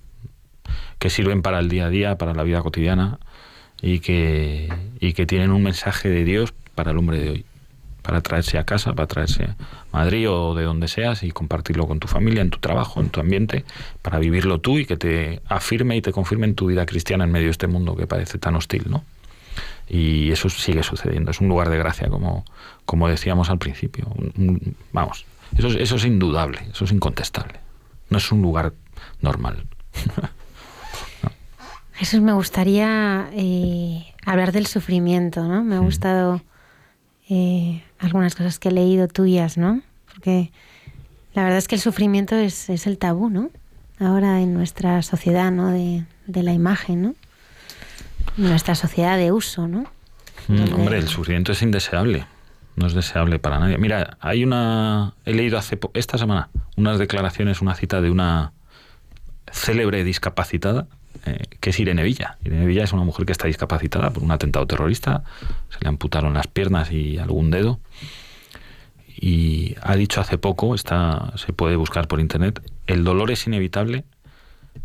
[1.00, 3.20] que sirven para el día a día, para la vida cotidiana
[3.82, 7.46] y que, y que tienen un mensaje de Dios para el hombre de hoy,
[8.02, 9.56] para traerse a casa, para traerse a
[9.92, 13.20] Madrid o de donde seas y compartirlo con tu familia, en tu trabajo, en tu
[13.20, 13.66] ambiente,
[14.02, 17.32] para vivirlo tú y que te afirme y te confirme en tu vida cristiana en
[17.32, 19.04] medio de este mundo que parece tan hostil, ¿no?
[19.89, 22.45] Y eso sigue sucediendo, es un lugar de gracia, como,
[22.86, 24.08] como decíamos al principio.
[24.93, 25.25] Vamos,
[25.58, 27.60] eso, eso es indudable, eso es incontestable.
[28.10, 28.73] No es un lugar
[29.21, 29.65] normal.
[31.99, 35.65] Jesús, me gustaría eh, hablar del sufrimiento, ¿no?
[35.65, 36.41] Me ha gustado
[37.30, 39.82] eh, algunas cosas que he leído tuyas, ¿no?
[40.08, 40.49] Porque
[41.34, 43.49] la verdad es que el sufrimiento es, el tabú, ¿no?
[43.99, 45.71] Ahora en nuestra sociedad, ¿no?
[45.71, 47.15] De, la imagen, ¿no?
[48.38, 49.86] Nuestra sociedad de uso, ¿no?
[50.48, 52.26] Mm, hombre, el sufrimiento es indeseable.
[52.76, 53.78] No es deseable para nadie.
[53.78, 55.14] Mira, hay una.
[55.26, 58.54] He leído hace esta semana unas declaraciones, una cita de una
[59.52, 60.88] célebre discapacitada
[61.26, 62.38] eh, que es Irene Villa.
[62.44, 65.24] Irene Villa es una mujer que está discapacitada por un atentado terrorista,
[65.70, 67.80] se le amputaron las piernas y algún dedo.
[69.08, 74.06] Y ha dicho hace poco, está, se puede buscar por internet, el dolor es inevitable,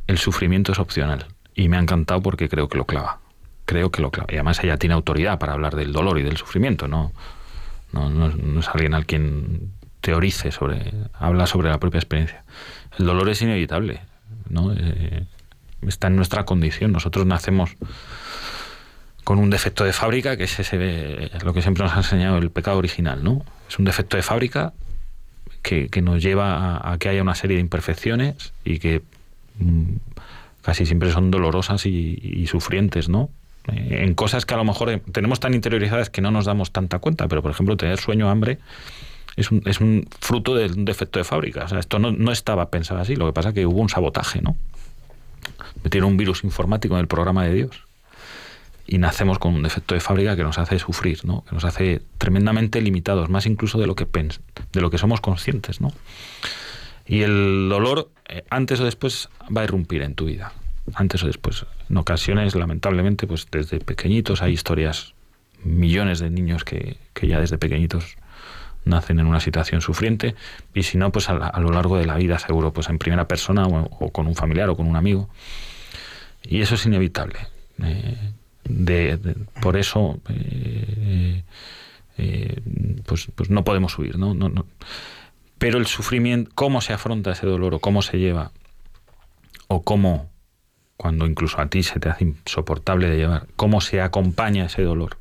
[0.08, 1.26] el sufrimiento es opcional.
[1.54, 3.20] Y me ha encantado porque creo que lo clava.
[3.64, 4.32] Creo que lo clava.
[4.32, 7.12] Y además ella tiene autoridad para hablar del dolor y del sufrimiento, no,
[7.92, 12.44] no, es alguien al quien teorice sobre, habla sobre la propia experiencia.
[12.98, 14.00] El dolor es inevitable,
[14.48, 14.72] ¿no?
[14.72, 15.24] Eh,
[15.82, 16.92] está en nuestra condición.
[16.92, 17.76] Nosotros nacemos
[19.24, 22.50] con un defecto de fábrica, que es ese, lo que siempre nos ha enseñado el
[22.50, 23.44] pecado original, ¿no?
[23.68, 24.74] Es un defecto de fábrica
[25.62, 29.02] que, nos lleva a, que haya una serie de imperfecciones y que
[29.58, 29.96] mm,
[30.60, 33.30] casi siempre son dolorosas y, sufrientes, ¿no?
[33.72, 36.98] Eh, en cosas que a lo mejor tenemos tan interiorizadas que no nos damos tanta
[36.98, 38.58] cuenta, pero por ejemplo tener sueño, hambre,
[39.36, 41.64] es un, es un fruto de un defecto de fábrica.
[41.64, 43.88] O sea, esto no, no estaba pensado así, lo que pasa es que hubo un
[43.88, 44.56] sabotaje, ¿no?
[45.82, 47.82] metieron un virus informático en el programa de Dios
[48.86, 51.44] y nacemos con un defecto de fábrica que nos hace sufrir, ¿no?
[51.44, 55.80] que nos hace tremendamente limitados, más incluso de lo que de lo que somos conscientes,
[55.80, 55.92] ¿no?
[57.06, 60.52] Y el dolor eh, antes o después va a irrumpir en tu vida,
[60.92, 61.66] antes o después.
[61.88, 65.14] En ocasiones, lamentablemente, pues desde pequeñitos hay historias,
[65.62, 68.16] millones de niños que, que ya desde pequeñitos
[68.84, 70.34] nacen en una situación sufriente
[70.74, 73.66] y si no, pues a, lo largo de la vida seguro, pues en primera persona
[73.66, 75.28] o, con un familiar o con un amigo.
[76.42, 77.38] Y eso es inevitable.
[77.82, 78.32] Eh,
[78.64, 79.18] de,
[79.60, 81.42] por eso eh,
[82.18, 82.60] eh,
[83.06, 84.34] pues, pues no podemos huir, ¿no?
[84.34, 84.66] No, no.
[85.58, 88.52] Pero el sufrimiento, cómo se afronta ese dolor o cómo se lleva,
[89.68, 90.30] o cómo,
[90.96, 95.18] cuando incluso a ti se te hace insoportable de llevar, cómo se acompaña ese dolor,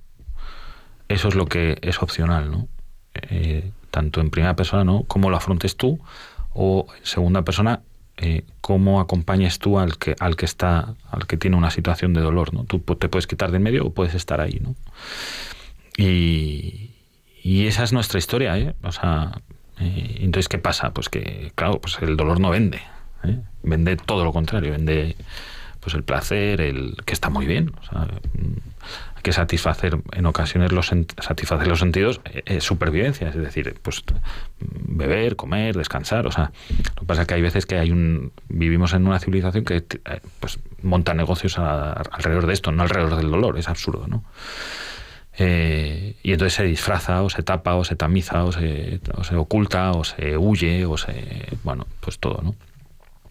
[1.09, 2.67] eso es lo que es opcional, ¿no?
[3.13, 5.03] Eh, tanto en primera persona, ¿no?
[5.03, 5.99] Cómo lo afrontes tú,
[6.53, 7.81] o en segunda persona,
[8.17, 12.21] eh, cómo acompañes tú al que, al que está, al que tiene una situación de
[12.21, 12.63] dolor, ¿no?
[12.63, 14.75] Tú te puedes quitar de en medio o puedes estar ahí, ¿no?
[15.97, 16.91] Y,
[17.43, 18.75] y esa es nuestra historia, ¿eh?
[18.83, 19.41] O sea,
[19.79, 20.93] eh, entonces, ¿qué pasa?
[20.93, 22.81] Pues que, claro, pues el dolor no vende.
[23.63, 25.15] Vende todo lo contrario, vende
[25.83, 27.71] pues el placer, el que está muy bien.
[27.81, 30.91] O sea, mm, que satisfacer en ocasiones los
[31.21, 34.03] satisfacer los sentidos, eh, es supervivencia, es decir, pues
[34.59, 36.27] beber, comer, descansar.
[36.27, 36.51] O sea,
[36.95, 39.85] lo que pasa es que hay veces que hay un vivimos en una civilización que
[40.39, 44.25] pues monta negocios alrededor de esto, no alrededor del dolor, es absurdo, ¿no?
[45.37, 48.99] Eh, y entonces se disfraza, o se tapa, o se tamiza, o se,
[49.35, 51.47] oculta, o se huye, o se.
[51.63, 52.55] Bueno, pues todo, ¿no?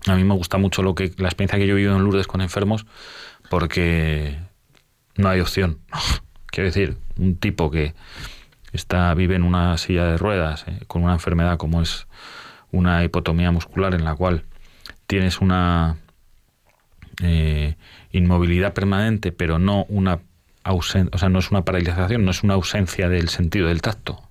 [0.06, 2.26] A mí me gusta mucho lo que la experiencia que yo he vivido en Lourdes
[2.26, 2.86] con enfermos,
[3.50, 4.38] porque
[5.16, 5.78] no hay opción.
[6.46, 7.94] Quiero decir, un tipo que
[8.72, 12.06] está, vive en una silla de ruedas eh, con una enfermedad como es
[12.70, 14.44] una hipotomía muscular en la cual
[15.06, 15.96] tienes una
[17.22, 17.76] eh,
[18.10, 20.20] inmovilidad permanente, pero no una
[20.64, 24.22] o sea, no es una paralización, no es una ausencia del sentido del tacto.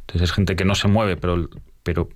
[0.00, 1.48] Entonces es gente que no se mueve, pero,
[1.82, 2.08] pero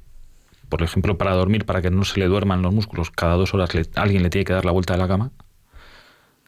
[0.68, 3.70] por ejemplo, para dormir, para que no se le duerman los músculos, cada dos horas
[3.94, 5.30] alguien le tiene que dar la vuelta de la cama.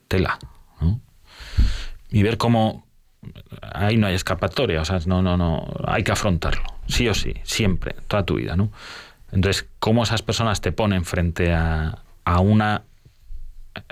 [0.08, 0.38] Tela.
[0.80, 1.00] ¿no?
[2.10, 2.86] Y ver cómo
[3.72, 7.34] ahí no hay escapatoria, o sea, no, no, no, hay que afrontarlo, sí o sí,
[7.42, 8.72] siempre, toda tu vida, ¿no?
[9.30, 12.82] Entonces, cómo esas personas te ponen frente a, a una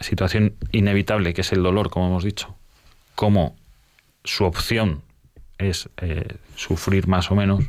[0.01, 2.57] situación inevitable que es el dolor, como hemos dicho,
[3.15, 3.57] como
[4.25, 5.03] su opción
[5.59, 7.65] es eh, sufrir más o menos,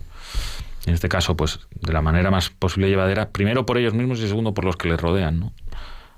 [0.85, 4.27] en este caso, pues de la manera más posible llevadera, primero por ellos mismos y
[4.27, 5.53] segundo por los que les rodean, ¿no?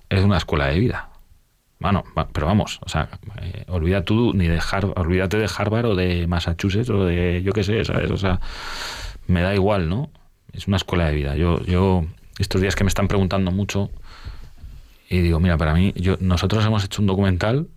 [0.10, 1.10] Es una escuela de vida.
[1.80, 3.10] Bueno, pero vamos, o sea,
[3.42, 7.54] eh, olvida tú ni de Harvard, olvídate de Harvard o de Massachusetts o de yo
[7.54, 8.12] qué sé, ¿sabes?
[8.12, 8.40] O sea,
[9.26, 10.12] me da igual, ¿no?
[10.54, 11.36] Es una escuela de vida.
[11.36, 12.06] Yo, yo
[12.38, 13.90] estos días que me están preguntando mucho
[15.10, 17.68] y digo, mira, para mí, yo, nosotros hemos hecho un documental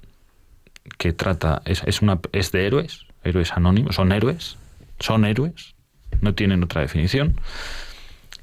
[0.99, 4.59] que trata, es, es, una, es de héroes, héroes anónimos, son héroes,
[5.01, 5.74] son héroes,
[6.25, 7.41] no tienen otra definición,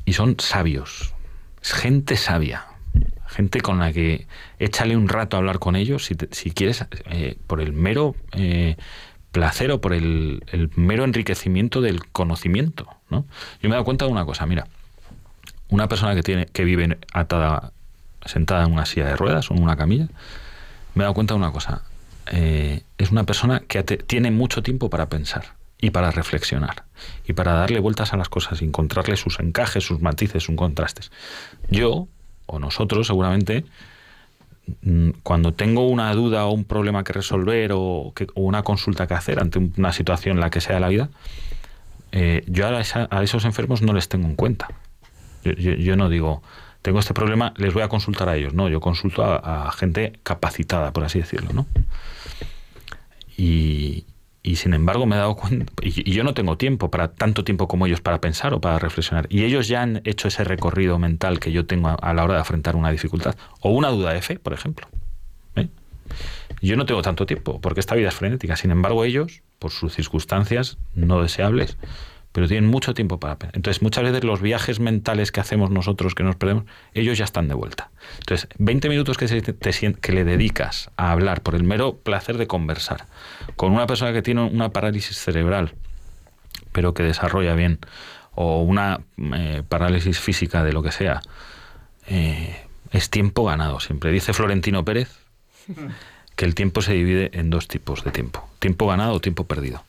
[0.06, 1.14] y son sabios,
[1.62, 2.66] es gente sabia,
[3.28, 4.28] gente con la que
[4.60, 8.76] échale un rato a hablar con ellos, si, si quieres, eh, por el mero eh,
[9.32, 12.88] placer o por el, el, mero enriquecimiento del conocimiento.
[13.10, 13.26] ¿no?
[13.62, 14.68] Yo me he dado cuenta de una cosa, mira,
[15.70, 17.72] una persona que, tiene, que vive atada,
[18.26, 20.08] sentada en una silla de ruedas o en una camilla,
[20.94, 21.84] me he dado cuenta de una cosa,
[22.32, 26.84] eh, es una persona que tiene mucho tiempo para pensar y para reflexionar
[27.28, 31.12] y para darle vueltas a las cosas y encontrarle sus encajes, sus matices, sus contrastes.
[31.70, 32.08] Yo,
[32.46, 33.66] o nosotros seguramente,
[34.84, 39.40] mm, cuando tengo una duda o un problema que resolver o, una consulta que hacer
[39.40, 41.10] ante una situación la que sea la vida,
[42.12, 44.68] eh, yo a, esos enfermos no les tengo en cuenta.
[45.44, 46.44] yo no digo,
[46.82, 48.54] tengo este problema, les voy a consultar a ellos.
[48.54, 51.68] No, yo consulto a, gente capacitada, por así decirlo, ¿no?
[53.38, 54.06] Y,
[54.56, 57.86] sin embargo me he dado cuenta, y, yo no tengo tiempo para tanto tiempo como
[57.86, 59.28] ellos para pensar o para reflexionar.
[59.30, 62.42] Y ellos ya han hecho ese recorrido mental que yo tengo a, la hora de
[62.42, 64.88] afrontar una dificultad o una duda de fe, por ejemplo.
[65.56, 65.68] ¿eh?
[66.62, 68.56] Yo no tengo tanto tiempo porque esta vida es frenética.
[68.56, 71.78] Sin embargo, ellos, por sus circunstancias no deseables,
[72.32, 73.38] pero tienen mucho tiempo para.
[73.54, 77.48] Entonces, muchas veces los viajes mentales que hacemos nosotros, que nos perdemos, ellos ya están
[77.48, 77.90] de vuelta.
[78.20, 82.48] Entonces, 20 minutos que, te, que le dedicas a hablar por el mero placer de
[82.48, 83.06] conversar
[83.56, 85.74] con una persona que tiene una parálisis cerebral,
[86.72, 87.80] pero que desarrolla bien,
[88.34, 91.22] o una eh, parálisis física de lo que sea,
[92.08, 94.12] eh, es tiempo ganado siempre.
[94.12, 95.18] Dice Florentino Pérez
[96.36, 99.84] que el tiempo se divide en dos tipos de tiempo, tiempo ganado o tiempo perdido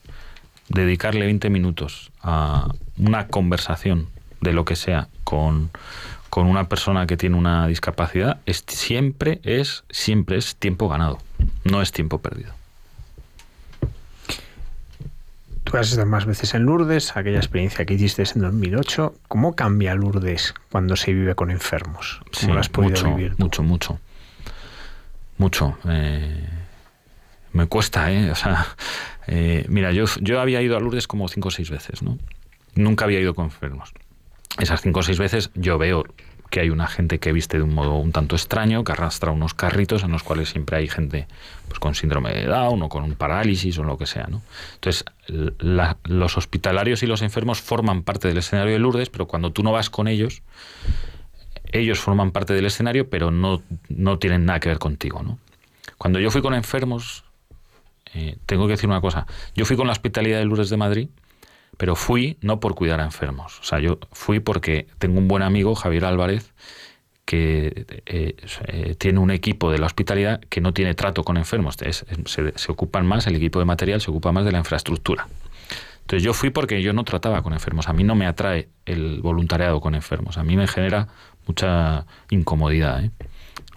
[0.69, 4.07] dedicarle 20 minutos a una conversación
[4.41, 5.71] de lo que sea con,
[6.35, 11.19] una persona que tiene una discapacidad es, siempre es siempre es tiempo ganado,
[11.63, 12.53] no es tiempo perdido.
[15.63, 19.15] Tú has estado más veces en Lourdes, aquella experiencia que hiciste en 2008.
[19.27, 22.21] ¿Cómo cambia Lourdes cuando se vive con enfermos?
[22.41, 23.35] ¿Cómo has podido mucho, vivir?
[23.37, 23.99] Mucho, mucho.
[25.37, 25.77] Mucho.
[25.87, 26.47] Eh,
[27.53, 28.31] me cuesta, ¿eh?
[28.31, 28.67] O sea,
[29.27, 32.17] eh, mira, yo, yo había ido a Lourdes como cinco o seis veces, ¿no?
[32.75, 33.93] Nunca había ido con enfermos.
[34.59, 36.03] Esas cinco o seis veces yo veo
[36.53, 39.55] que hay una gente que viste de un modo un tanto extraño, que arrastra unos
[39.55, 41.27] carritos en los cuales siempre hay gente
[41.67, 44.27] pues, con síndrome de Down o con un parálisis o lo que sea.
[44.27, 44.43] ¿no?
[44.75, 49.63] Entonces, los hospitalarios y los enfermos forman parte del escenario de Lourdes, pero cuando tú
[49.63, 50.43] no vas con ellos,
[51.71, 55.23] ellos forman parte del escenario, pero no, no tienen nada que ver contigo.
[55.23, 55.39] ¿no?
[55.97, 57.22] Cuando yo fui con enfermos,
[58.13, 61.09] eh, tengo que decir una cosa, yo fui con la hospitalidad de Lourdes de Madrid,
[61.77, 63.59] pero fui no por cuidar a enfermos.
[63.59, 66.53] O sea, yo fui porque tengo un buen amigo, Javier Álvarez,
[67.25, 68.35] que eh,
[68.67, 71.75] eh, tiene un equipo de la hospitalidad que no tiene trato con enfermos.
[71.75, 75.27] se, se, ocupan más, el equipo de material se ocupa más de la infraestructura.
[76.01, 77.87] Entonces yo fui porque yo no trataba con enfermos.
[77.87, 80.37] A mí no me atrae el voluntariado con enfermos.
[80.37, 81.07] A mí me genera
[81.47, 83.05] mucha incomodidad.
[83.05, 83.11] ¿eh?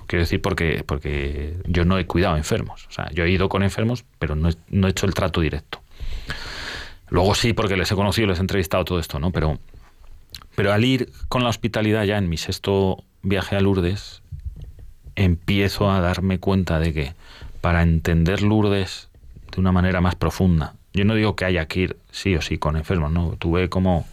[0.07, 2.87] Quiero decir porque, porque yo no he cuidado enfermos.
[2.89, 5.81] O sea, yo he ido con enfermos, pero no no he hecho el trato directo.
[7.09, 9.31] Luego sí, porque les he conocido, les he entrevistado todo esto, ¿no?
[9.31, 9.59] Pero,
[10.55, 14.23] pero al ir con la hospitalidad ya en mi sexto viaje a Lourdes,
[15.15, 17.15] empiezo a darme cuenta de que
[17.61, 19.09] para entender Lourdes
[19.53, 22.59] de una manera más profunda, yo no digo que haya que ir sí o sí
[22.59, 23.37] con enfermos, ¿no?
[23.39, 24.07] Tú como,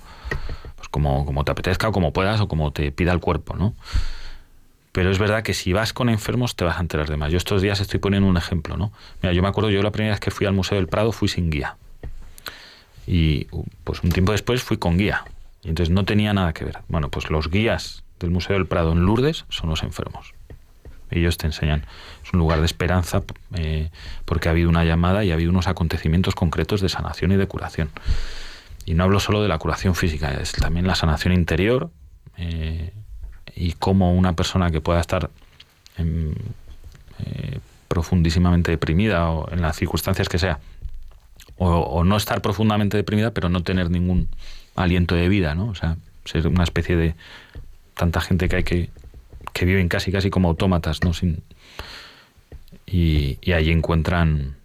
[0.91, 3.73] como, como te apetezca o como puedas o como te pida el cuerpo, ¿no?
[4.93, 7.31] Pero es verdad que si vas con enfermos te vas a enterar de más.
[7.31, 8.93] Yo estos días estoy poniendo un ejemplo, ¿no?
[9.21, 11.27] Mira, yo me acuerdo, yo la primera vez que fui al Museo del Prado fui
[11.27, 11.77] sin guía.
[13.07, 13.47] Y
[13.83, 15.25] pues un tiempo después fui con guía.
[15.63, 16.77] Y entonces no tenía nada que ver.
[16.89, 20.35] Bueno, pues los guías del Museo del Prado en Lourdes son los enfermos.
[21.09, 21.85] Ellos te enseñan.
[22.23, 23.23] Es un lugar de esperanza
[23.55, 23.89] eh,
[24.25, 27.47] porque ha habido una llamada y ha habido unos acontecimientos concretos de sanación y de
[27.47, 27.89] curación.
[28.85, 31.89] Y no hablo solo de la curación física, es también la sanación interior
[32.37, 32.93] eh,
[33.55, 35.29] y cómo una persona que pueda estar
[35.97, 40.59] eh, profundísimamente deprimida o en las circunstancias que sea,
[41.57, 44.27] o, no estar profundamente deprimida, pero no tener ningún
[44.75, 45.67] aliento de vida, ¿no?
[45.67, 47.15] O sea, ser una especie de
[47.93, 48.89] tanta gente que hay que
[49.53, 51.13] que viven casi casi como autómatas, ¿no?
[51.13, 51.43] Sin,
[52.87, 54.55] y, y allí encuentran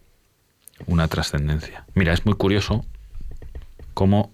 [0.87, 1.85] una trascendencia.
[1.95, 2.85] Mira, es muy curioso
[3.93, 4.33] cómo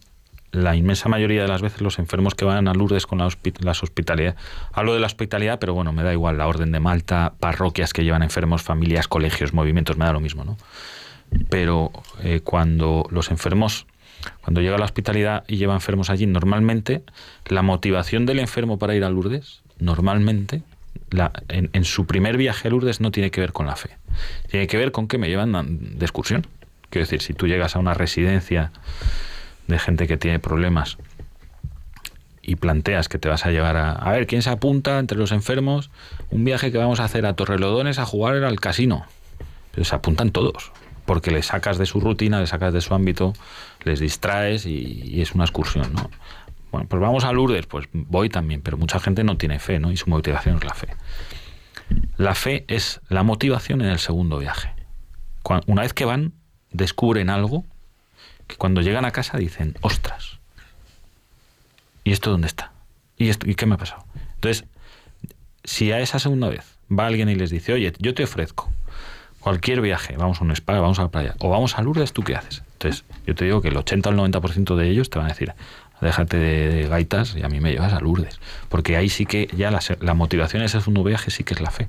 [0.55, 3.29] la inmensa mayoría de las veces los enfermos que van a Lourdes con la
[3.61, 4.37] las hospitalidad,
[4.73, 8.05] hablo de la hospitalidad, pero bueno, me da igual, la Orden de Malta, parroquias que
[8.05, 10.57] llevan enfermos, familias, colegios, movimientos, me da lo mismo, ¿no?
[11.49, 11.91] pero
[12.23, 13.87] eh, cuando los enfermos,
[14.43, 17.03] cuando llega a la hospitalidad y lleva enfermos allí, normalmente
[17.47, 20.63] la motivación del enfermo para ir a Lourdes, normalmente,
[21.49, 23.91] en, su primer viaje a Lourdes no tiene que ver con la fe,
[24.49, 25.53] tiene que ver con que me llevan
[25.99, 26.47] de excursión.
[26.91, 28.71] Quiero decir, si tú llegas a una residencia
[29.67, 30.99] de gente que tiene problemas
[32.43, 33.93] y planteas que te vas a llevar a...
[33.93, 35.91] A ver, ¿quién se apunta entre los enfermos?
[36.31, 39.07] Un viaje que vamos a hacer a Torrelodones a jugar al casino.
[39.81, 40.73] Se apuntan todos
[41.05, 43.33] porque le sacas de su rutina, le sacas de su ámbito,
[43.85, 46.11] les distraes y, es una excursión, ¿no?
[46.73, 49.93] Bueno, pues vamos a Lourdes, pues voy también, pero mucha gente no tiene fe, ¿no?
[49.93, 50.89] Y su motivación es la fe.
[52.17, 54.73] La fe es la motivación en el segundo viaje.
[55.67, 56.33] una vez que van,
[56.73, 57.65] descubren algo
[58.47, 60.39] que cuando llegan a casa dicen, ostras,
[62.05, 62.73] ¿y esto dónde está?
[63.17, 64.05] ¿Y, esto, ¿Y qué me ha pasado?
[64.35, 64.65] Entonces,
[65.65, 68.71] si a esa segunda vez va alguien y les dice, oye, yo te ofrezco
[69.41, 72.23] cualquier viaje, vamos a un spa, vamos a la playa, o vamos a Lourdes, ¿tú
[72.23, 72.63] qué haces?
[72.75, 75.53] Entonces, yo te digo que el 80 al 90% de ellos te van a decir,
[76.01, 78.41] déjate de, gaitas y a mí me llevas a Lourdes.
[78.69, 81.71] Porque ahí sí que ya la, motivación de ese segundo viaje sí que es la
[81.71, 81.89] fe.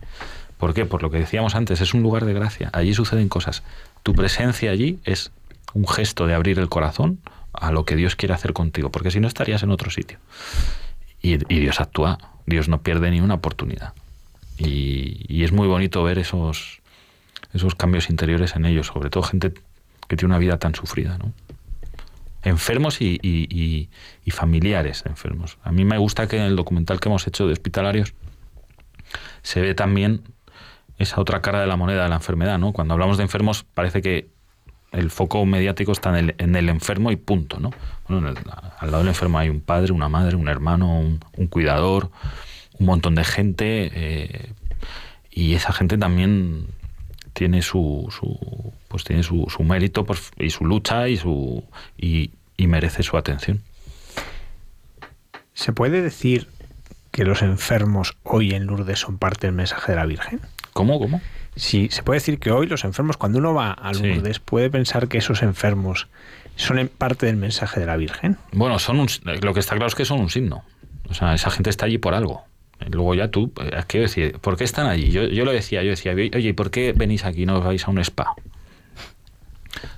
[0.58, 0.86] ¿Por qué?
[0.86, 2.70] Por lo que decíamos antes, es un lugar de gracia.
[2.74, 3.64] Allí suceden cosas.
[4.04, 5.32] Tu presencia allí es
[5.76, 7.20] un gesto de abrir el corazón
[7.54, 10.18] a lo que Dios quiere hacer contigo, porque si no estarías en otro sitio.
[11.22, 12.18] Y, Dios actúa,
[12.48, 13.94] Dios no pierde ni una oportunidad.
[14.58, 16.82] y es muy bonito ver esos,
[17.56, 19.54] esos cambios interiores en ellos, sobre todo gente
[20.08, 21.32] que tiene una vida tan sufrida, ¿no?
[22.44, 23.90] Enfermos y,
[24.28, 25.58] familiares enfermos.
[25.64, 28.14] A mí me gusta que en el documental que hemos hecho de hospitalarios
[29.42, 30.22] se ve también
[30.98, 32.74] esa otra cara de la moneda de la enfermedad, ¿no?
[32.74, 34.28] Cuando hablamos de enfermos parece que
[34.92, 37.72] el foco mediático está en el, enfermo y punto, ¿no?
[38.08, 38.34] Bueno,
[38.80, 42.12] al lado del enfermo hay un padre, una madre, un hermano, un, cuidador,
[42.80, 44.52] un montón de gente eh,
[45.32, 46.68] y esa gente también
[47.34, 51.66] tiene su, su pues tiene su, su mérito pues, y su lucha y su
[51.98, 53.62] y, merece su atención.
[55.54, 56.48] ¿Se puede decir
[57.12, 60.40] que los enfermos hoy en Lourdes son parte del mensaje de la Virgen?
[60.72, 61.00] ¿Cómo?
[61.00, 61.22] ¿Cómo?
[61.56, 65.08] Sí, se puede decir que hoy los enfermos, cuando uno va a Lourdes, puede pensar
[65.08, 66.08] que esos enfermos
[66.58, 68.38] son parte del mensaje de la Virgen.
[68.52, 69.08] Bueno, son un,
[69.42, 70.64] lo que está claro es que son un signo.
[71.10, 72.44] O sea, esa gente está allí por algo.
[72.90, 75.12] Luego ya tú, eh, quiero decir, ¿por qué están allí?
[75.12, 78.00] Yo, yo lo decía, yo decía, oye, ¿por qué venís aquí no vais a un
[78.00, 78.36] spa?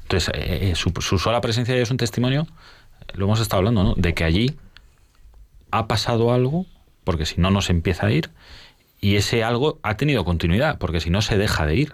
[0.03, 2.47] Entonces, eh, eh, su, sola presencia es un testimonio,
[3.13, 3.93] lo hemos estado hablando, ¿no?
[3.95, 4.55] De que allí
[5.71, 6.65] ha pasado algo
[7.03, 8.29] porque si no, no se empieza a ir.
[8.99, 11.93] Y ese algo ha tenido continuidad, porque si no, se deja de ir.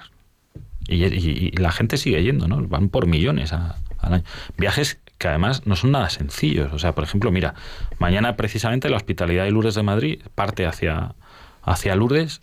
[0.87, 2.67] Y, la gente sigue yendo, ¿no?
[2.67, 4.23] Van por millones al año.
[4.57, 6.73] Viajes que además no son nada sencillos.
[6.73, 7.55] O sea, por ejemplo, mira,
[7.99, 11.15] mañana precisamente la Hospitalidad de Lourdes de Madrid parte hacia,
[11.61, 12.41] hacia Lourdes.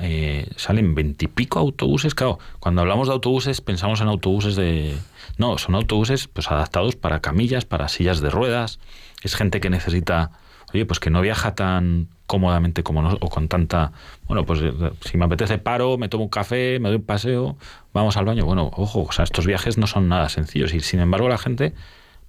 [0.00, 2.14] Eh, salen veintipico autobuses.
[2.14, 4.96] Claro, cuando hablamos de autobuses pensamos en autobuses de...
[5.36, 8.80] No, son autobuses pues adaptados para camillas, para sillas de ruedas.
[9.22, 10.32] Es gente que necesita
[10.72, 13.90] oye, pues que no viaja tan cómodamente como no, o con tanta,
[14.28, 17.56] bueno, pues eh, si me apetece paro, me tomo un café, me doy un paseo,
[17.92, 18.44] vamos al baño.
[18.44, 21.74] Bueno, ojo, o sea, estos viajes no son nada sencillos y sin embargo la gente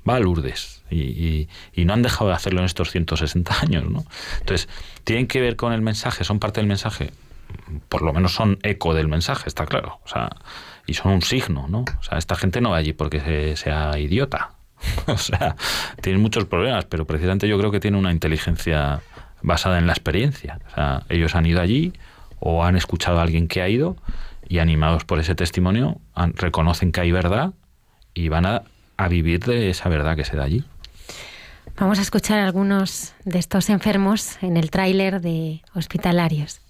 [0.10, 1.48] va a Lourdes y,
[1.86, 4.04] no han dejado de hacerlo en estos 160 años, ¿no?
[4.40, 4.68] Entonces,
[5.04, 7.12] tienen que ver con el mensaje, son parte del mensaje,
[7.88, 10.30] por lo menos son eco del mensaje, está claro, o sea,
[10.88, 11.82] y son un signo, ¿no?
[11.82, 14.54] O sea, esta gente no va allí porque sea idiota,
[15.06, 15.56] o sea,
[16.02, 19.02] tienen muchos problemas, pero precisamente yo creo que tiene una inteligencia
[19.42, 20.60] basada en la experiencia.
[20.68, 21.94] O sea, ellos han ido allí
[22.40, 23.96] o han escuchado a alguien que ha ido
[24.48, 26.02] y animados por ese testimonio
[26.36, 27.54] reconocen que hay verdad
[28.14, 28.64] y van a,
[28.98, 30.66] a vivir de esa verdad que se da allí.
[31.80, 36.62] Vamos a escuchar a algunos de estos enfermos en el tráiler de Hospitalarios.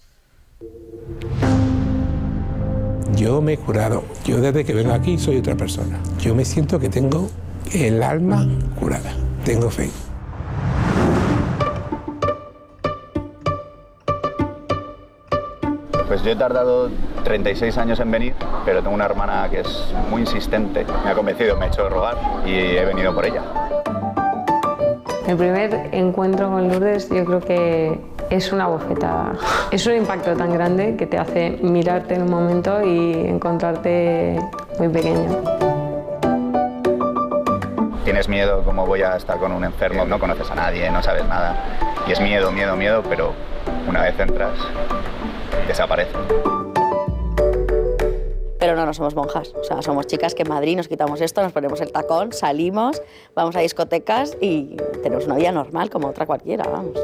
[3.16, 4.04] Yo me he curado.
[4.24, 5.98] Yo desde que vengo aquí soy otra persona.
[6.18, 7.30] Yo me siento que tengo
[7.72, 8.46] el alma
[8.78, 9.14] curada.
[9.44, 9.90] Tengo fe.
[16.22, 16.88] Pues yo he tardado
[17.24, 20.86] 36 años en venir, pero tengo una hermana que es muy insistente.
[21.02, 22.16] Me ha convencido, me ha hecho rogar
[22.46, 23.42] y he venido por ella.
[25.26, 28.00] El primer encuentro con Lourdes yo creo que
[28.30, 29.32] es una bofetada.
[29.72, 34.38] Es un impacto tan grande que te hace mirarte en un momento y encontrarte
[34.78, 35.42] muy pequeño
[38.04, 40.04] tienes miedo, ¿cómo voy a estar con un enfermo?
[40.04, 41.56] No conoces a nadie, no sabes nada.
[42.06, 43.32] Y es miedo, miedo, miedo, pero
[43.88, 44.52] una vez entras,
[45.66, 46.12] desaparece.
[48.58, 49.52] Pero no, no somos monjas.
[49.60, 53.02] O sea, somos chicas que en Madrid nos quitamos esto, nos ponemos el tacón, salimos,
[53.34, 56.96] vamos a discotecas y tenemos una vida normal como otra cualquiera, vamos.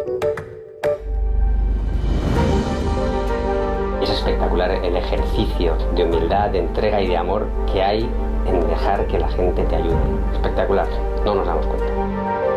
[4.00, 8.09] Es espectacular el ejercicio de humildad, de entrega y de amor que hay
[8.46, 9.96] en dejar que la gente te ayude.
[10.32, 10.86] Espectacular,
[11.24, 12.47] no nos damos cuenta.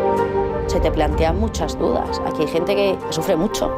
[0.66, 2.20] Se te plantean muchas dudas.
[2.26, 3.70] Aquí hay gente que sufre mucho.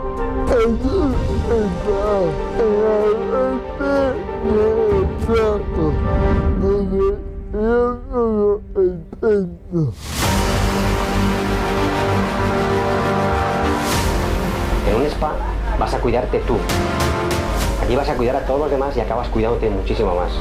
[14.86, 15.32] En un spa
[15.78, 16.56] vas a cuidarte tú.
[17.82, 20.32] Aquí vas a cuidar a todos los demás y acabas cuidándote muchísimo más.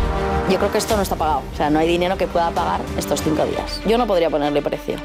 [0.50, 1.42] Yo creo que esto no está pagado.
[1.54, 3.82] O sea, no hay dinero que pueda pagar estos cinco días.
[3.86, 4.96] Yo no podría ponerle precio.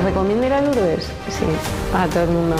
[0.00, 1.04] ¿Se recomienda ir a Lourdes?
[1.28, 1.44] Sí,
[1.94, 2.56] a todo el mundo.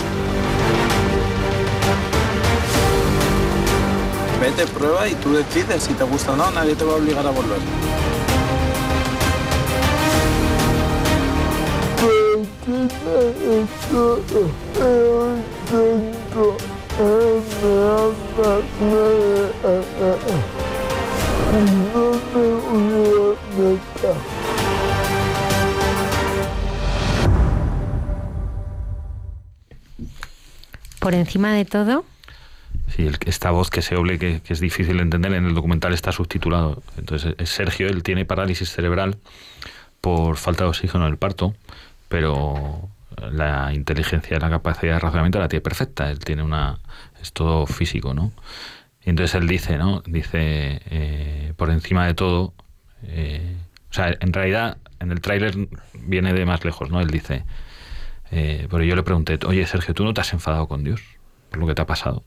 [4.42, 7.26] Vete, prueba y tú decides si te gusta o no, nadie te va a obligar
[7.26, 7.60] a volver.
[31.00, 32.04] Por encima de todo,
[32.94, 36.12] Sí, esta voz que se oble, que, es difícil de entender, en el documental está
[36.12, 36.82] subtitulado.
[36.96, 39.16] Entonces, Sergio, él tiene parálisis cerebral
[40.00, 41.54] por falta de oxígeno en el parto
[42.10, 42.88] pero
[43.30, 46.10] la inteligencia la capacidad de razonamiento la tiene perfecta.
[46.10, 46.80] Él tiene una.
[47.22, 48.32] Es todo físico, ¿no?
[49.04, 50.02] Y entonces él dice, ¿no?
[50.04, 52.52] Dice, eh, por encima de todo.
[53.04, 53.56] Eh,
[53.90, 55.54] o sea, en realidad, en el tráiler
[55.94, 57.00] viene de más lejos, ¿no?
[57.00, 57.44] Él dice.
[58.30, 61.02] Eh, pero yo le pregunté, oye Sergio, ¿tú no te has enfadado con Dios
[61.50, 62.24] por lo que te ha pasado?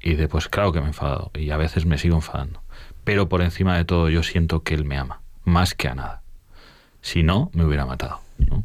[0.00, 1.30] Y dice, pues claro que me he enfadado.
[1.34, 2.62] Y a veces me sigo enfadando.
[3.04, 6.22] Pero por encima de todo, yo siento que Él me ama, más que a nada.
[7.00, 8.20] Si no, me hubiera matado.
[8.38, 8.64] ¿no?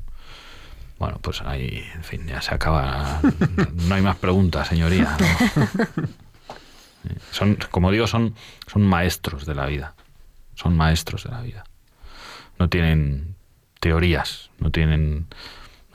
[1.00, 3.22] Bueno, pues ahí, en fin, ya se acaba.
[3.88, 5.16] No hay más preguntas, señoría.
[7.32, 8.36] Son, como digo, son,
[8.66, 9.94] son maestros de la vida.
[10.56, 11.64] Son maestros de la vida.
[12.60, 13.36] No tienen
[13.80, 15.28] teorías, no tienen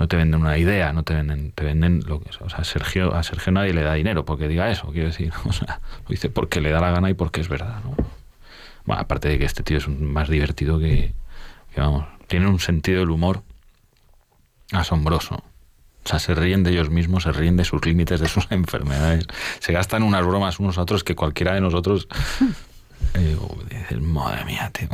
[0.02, 3.14] no te venden una idea, no te venden, te venden lo que O sea, Sergio,
[3.14, 5.32] a Sergio nadie le da dinero porque diga eso, quiero decir.
[5.44, 7.94] O sea, lo dice porque le da la gana y porque es verdad, ¿no?
[8.84, 11.14] Bueno, aparte de que este tío es más divertido que,
[11.72, 13.44] que, vamos, tiene un sentido del humor
[14.72, 15.36] asombroso.
[15.36, 19.28] O sea, se ríen de ellos mismos, se ríen de sus límites, de sus enfermedades.
[19.60, 22.08] Se gastan unas bromas unos a otros que cualquiera de nosotros
[23.14, 24.88] Y dices, madre mía, tío.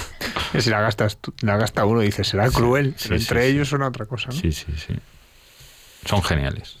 [0.60, 2.94] si la gastas la gasta uno, dices, será cruel.
[3.10, 4.34] entre ellos son otra cosa, ¿no?
[4.34, 4.94] Sí, sí, sí.
[6.04, 6.78] Son geniales.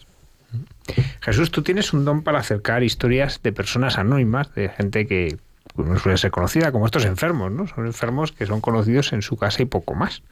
[1.20, 5.38] Jesús, tú tienes un don para acercar historias de personas anónimas, de gente que
[5.76, 7.66] no suele ser conocida, como estos enfermos, ¿no?
[7.68, 10.22] Son enfermos que son conocidos en su casa y poco más.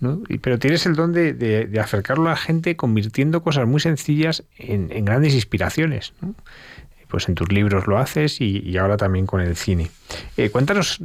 [0.00, 0.22] ¿no?
[0.42, 5.34] pero tienes el don de, acercarlo a la gente convirtiendo cosas muy sencillas en, grandes
[5.34, 6.12] inspiraciones.
[7.08, 9.90] Pues en tus libros lo haces y, ahora también con el cine.
[10.36, 11.00] Eh, cuéntanos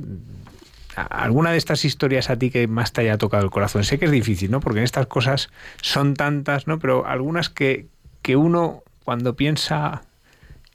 [0.95, 3.84] alguna de estas historias a ti que más te haya tocado el corazón.
[3.84, 4.60] Sé que es difícil, ¿no?
[4.60, 5.50] Porque en estas cosas
[5.82, 6.80] son tantas, ¿no?
[6.80, 7.88] Pero algunas que,
[8.22, 10.04] que uno cuando piensa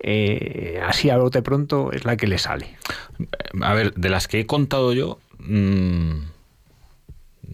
[0.01, 2.77] eh, así a bote pronto es la que le sale.
[3.62, 6.18] A ver, de las que he contado yo, mm,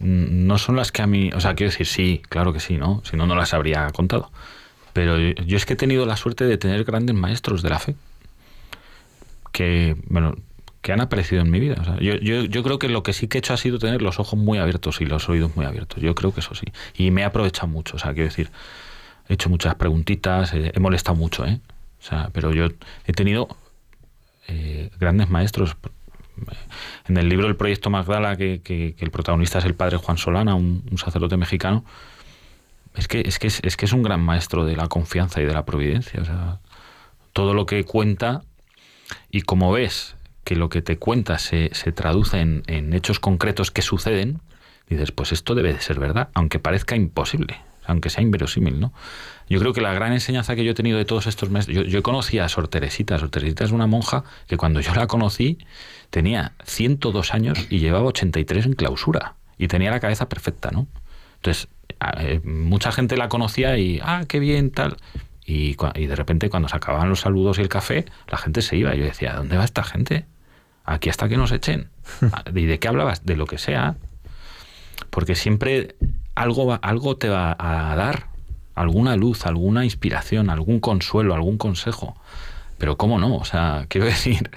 [0.00, 3.02] no son las que a mí, o sea, quiero decir, sí, claro que sí, ¿no?
[3.04, 4.32] Si no, no las habría contado.
[4.92, 7.94] Pero yo, es que he tenido la suerte de tener grandes maestros de la fe
[9.52, 10.34] que, bueno,
[10.82, 11.96] que han aparecido en mi vida.
[12.00, 14.18] yo, yo, yo, creo que lo que sí que he hecho ha sido tener los
[14.18, 16.02] ojos muy abiertos y los oídos muy abiertos.
[16.02, 16.66] Yo creo que eso sí.
[16.96, 17.96] Y me he aprovechado mucho.
[17.96, 18.50] O sea, quiero decir,
[19.28, 21.60] he hecho muchas preguntitas, he, molestado mucho, ¿eh?
[22.00, 22.68] O sea, pero yo
[23.06, 23.48] he tenido
[24.48, 25.76] eh, grandes maestros.
[27.06, 30.54] En el libro El Proyecto Magdala, que, que, el protagonista es el padre Juan Solana,
[30.54, 31.84] un, sacerdote mexicano,
[32.94, 35.52] es que, es, que es, que es un gran maestro de la confianza y de
[35.52, 36.22] la providencia.
[37.32, 38.42] Todo lo que cuenta,
[39.30, 43.70] y como ves que lo que te cuenta se, se traduce en, en hechos concretos
[43.70, 44.40] que suceden,
[44.88, 47.60] dices, pues esto debe de ser verdad, aunque parezca imposible
[47.90, 48.92] aunque sea inverosímil, ¿no?
[49.48, 51.82] Yo creo que la gran enseñanza que yo he tenido de todos estos meses, yo,
[51.82, 55.58] yo conocí a Sor Teresita, Sor Teresita es una monja que cuando yo la conocí
[56.10, 60.86] tenía 102 años y llevaba 83 en clausura y tenía la cabeza perfecta, ¿no?
[61.36, 61.68] Entonces,
[62.18, 64.96] eh, mucha gente la conocía y, ah, qué bien, tal.
[65.44, 68.76] Y, y, de repente cuando se acababan los saludos y el café, la gente se
[68.76, 68.94] iba.
[68.94, 70.26] Yo decía, ¿dónde va esta gente?
[70.84, 71.88] Aquí hasta que nos echen.
[72.54, 73.24] ¿Y de qué hablabas?
[73.24, 73.96] De lo que sea.
[75.10, 75.96] Porque siempre
[76.34, 78.28] algo, algo te va a dar,
[78.74, 82.16] alguna luz, alguna inspiración, algún consuelo, algún consejo.
[82.80, 84.50] Pero cómo no, o sea, quiero decir,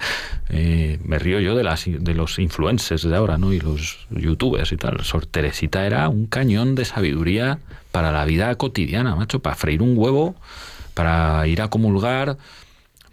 [0.48, 3.52] eh, me río yo de, las, de los influencers de ahora, ¿no?
[3.52, 5.04] Y los youtubers y tal.
[5.04, 7.58] Sor Teresita era un cañón de sabiduría
[7.92, 10.34] para la vida cotidiana, macho, para freír un huevo,
[10.94, 12.38] para ir a comulgar,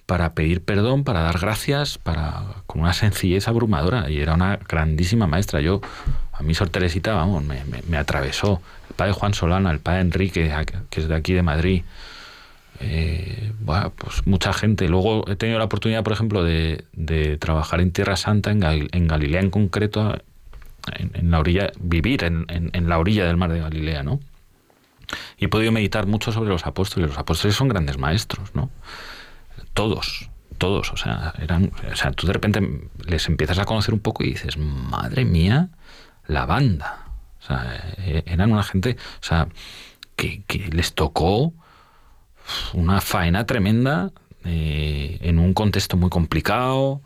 [0.05, 4.09] para pedir perdón, para dar gracias, para con una sencillez abrumadora.
[4.09, 5.59] Y era una grandísima maestra.
[5.59, 5.81] Yo
[6.31, 8.61] a mí Sor Teresita, vamos, me, atravesó.
[8.89, 10.51] El padre Juan Solana, el padre Enrique,
[10.89, 11.83] que es de aquí de Madrid.
[12.81, 13.53] Eh,
[13.95, 14.87] pues mucha gente.
[14.87, 19.49] Luego he tenido la oportunidad, por ejemplo, de, trabajar en Tierra Santa, en, Galilea en
[19.49, 20.17] concreto,
[20.93, 24.19] en, la orilla, vivir en, la orilla del mar de Galilea, ¿no?
[25.37, 27.09] Y he podido meditar mucho sobre los apóstoles.
[27.09, 28.69] Los apóstoles son grandes maestros, ¿no?
[29.73, 33.99] Todos, todos, o sea, eran, o sea, tú de repente les empiezas a conocer un
[33.99, 35.69] poco y dices, madre mía,
[36.27, 37.05] la banda.
[37.41, 39.47] O sea, eh, eran una gente, o sea,
[40.15, 41.53] que, les tocó
[42.73, 44.11] una faena tremenda
[44.45, 47.01] eh, en un contexto muy complicado,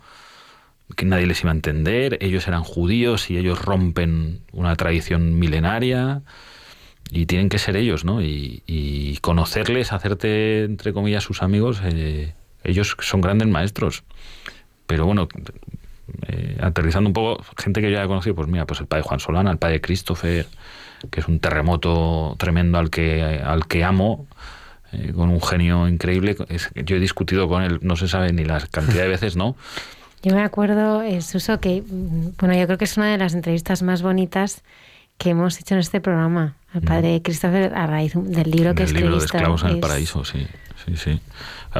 [0.94, 2.18] que nadie les iba a entender.
[2.20, 6.22] Ellos eran judíos y ellos rompen una tradición milenaria
[7.10, 8.22] y tienen que ser ellos, ¿no?
[8.22, 14.04] Y, conocerles, hacerte, entre comillas, sus amigos, eh, ellos son grandes maestros.
[14.86, 15.26] Pero bueno,
[16.28, 19.20] eh, aterrizando un poco, gente que yo ya conocido, pues mira, pues el padre Juan
[19.20, 20.46] Solana, el padre Christopher,
[21.10, 24.26] que es un terremoto tremendo al que, al que amo,
[24.92, 26.36] eh, con un genio increíble.
[26.74, 29.56] yo he discutido con él, no se sabe ni la cantidad de veces, ¿no?
[30.22, 33.34] Yo me acuerdo, eh, Suso, que, mm, bueno, yo creo que es una de las
[33.34, 34.64] entrevistas más bonitas
[35.18, 38.98] que hemos hecho en este programa, al padre Christopher, a raíz del libro que escribiste.
[38.98, 40.44] El libro de Esclavos en el Paraíso, sí,
[40.84, 41.20] sí, sí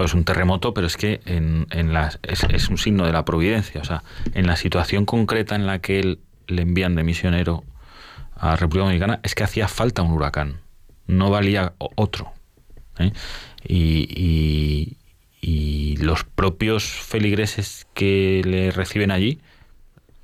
[0.04, 1.92] es un terremoto, pero es que en, en
[2.22, 3.80] es, un signo de la providencia.
[3.80, 4.02] O sea,
[4.34, 7.64] en la situación concreta en la que él le envían de misionero
[8.36, 10.60] a República Dominicana, es que hacía falta un huracán.
[11.06, 12.32] No valía otro.
[12.98, 13.12] ¿Eh?
[13.68, 14.96] Y,
[15.98, 19.40] los propios feligreses que le reciben allí,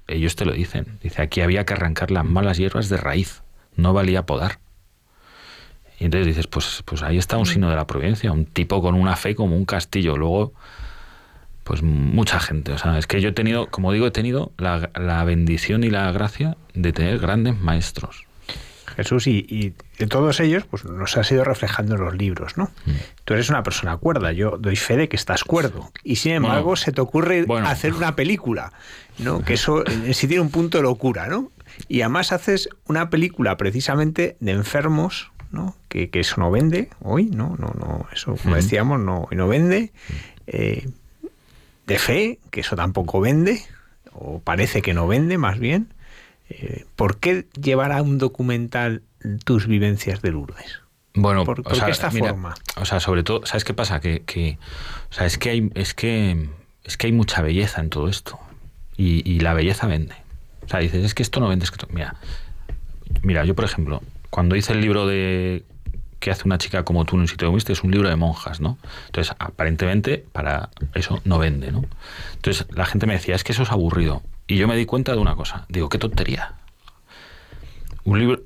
[0.07, 0.99] ellos te lo dicen.
[1.03, 3.43] Dice, aquí había que arrancar las malas hierbas de raíz.
[3.75, 4.59] No valía podar.
[5.99, 8.95] Y entonces dices, pues, pues ahí está un signo de la providencia, un tipo con
[8.95, 10.17] una fe como un castillo.
[10.17, 10.53] Luego,
[11.65, 12.73] pues mucha gente.
[12.73, 16.11] O sea, es que yo he tenido, como digo, he tenido la, bendición y la
[16.13, 18.27] gracia de tener grandes maestros.
[18.97, 22.71] Jesús, y, de todos ellos, pues nos has ido reflejando en los libros, ¿no?
[22.87, 22.93] Mm.
[23.25, 25.91] Tú eres una persona cuerda, yo doy fe de que estás cuerdo.
[26.03, 28.73] Y sin embargo, se te ocurre hacer una película,
[29.19, 29.45] ¿no?
[29.45, 31.51] Que eso sí tiene un punto de locura, ¿no?
[31.89, 35.33] Y además haces una película precisamente de enfermos
[35.89, 37.57] que, eso no vende hoy, ¿no?
[37.59, 39.93] no, no Eso, como decíamos, no, no vende.
[40.47, 40.89] Eh,
[41.87, 43.63] de fe, que eso tampoco vende,
[44.13, 45.93] o parece que no vende más bien.
[46.61, 49.03] Eh, ¿Por qué llevar a un documental
[49.45, 50.81] tus vivencias de Lourdes?
[51.15, 52.55] Bueno, ¿Por, o por sea, qué esta mira, forma?
[52.77, 54.01] O sea, sobre todo, ¿sabes qué pasa?
[54.01, 54.59] Que, que
[55.11, 56.49] o sea, es que hay, es que,
[56.85, 58.39] es que hay mucha belleza en todo esto.
[58.97, 60.15] Y, y la belleza vende.
[60.65, 62.17] O sea, dices, es que esto no vende, es que esto- Mira,
[63.23, 65.65] mira, yo por ejemplo, cuando hice el libro de
[66.21, 68.15] que hace una chica como tú en un sitio como este, es un libro de
[68.17, 68.79] monjas, ¿no?
[69.07, 71.85] Entonces, aparentemente, para eso no vende, ¿no?
[72.35, 74.23] Entonces, la gente me decía, es que eso es aburrido.
[74.53, 75.65] Y yo me di cuenta de una cosa.
[75.71, 76.53] Digo, qué tontería.
[78.05, 78.43] Un libro,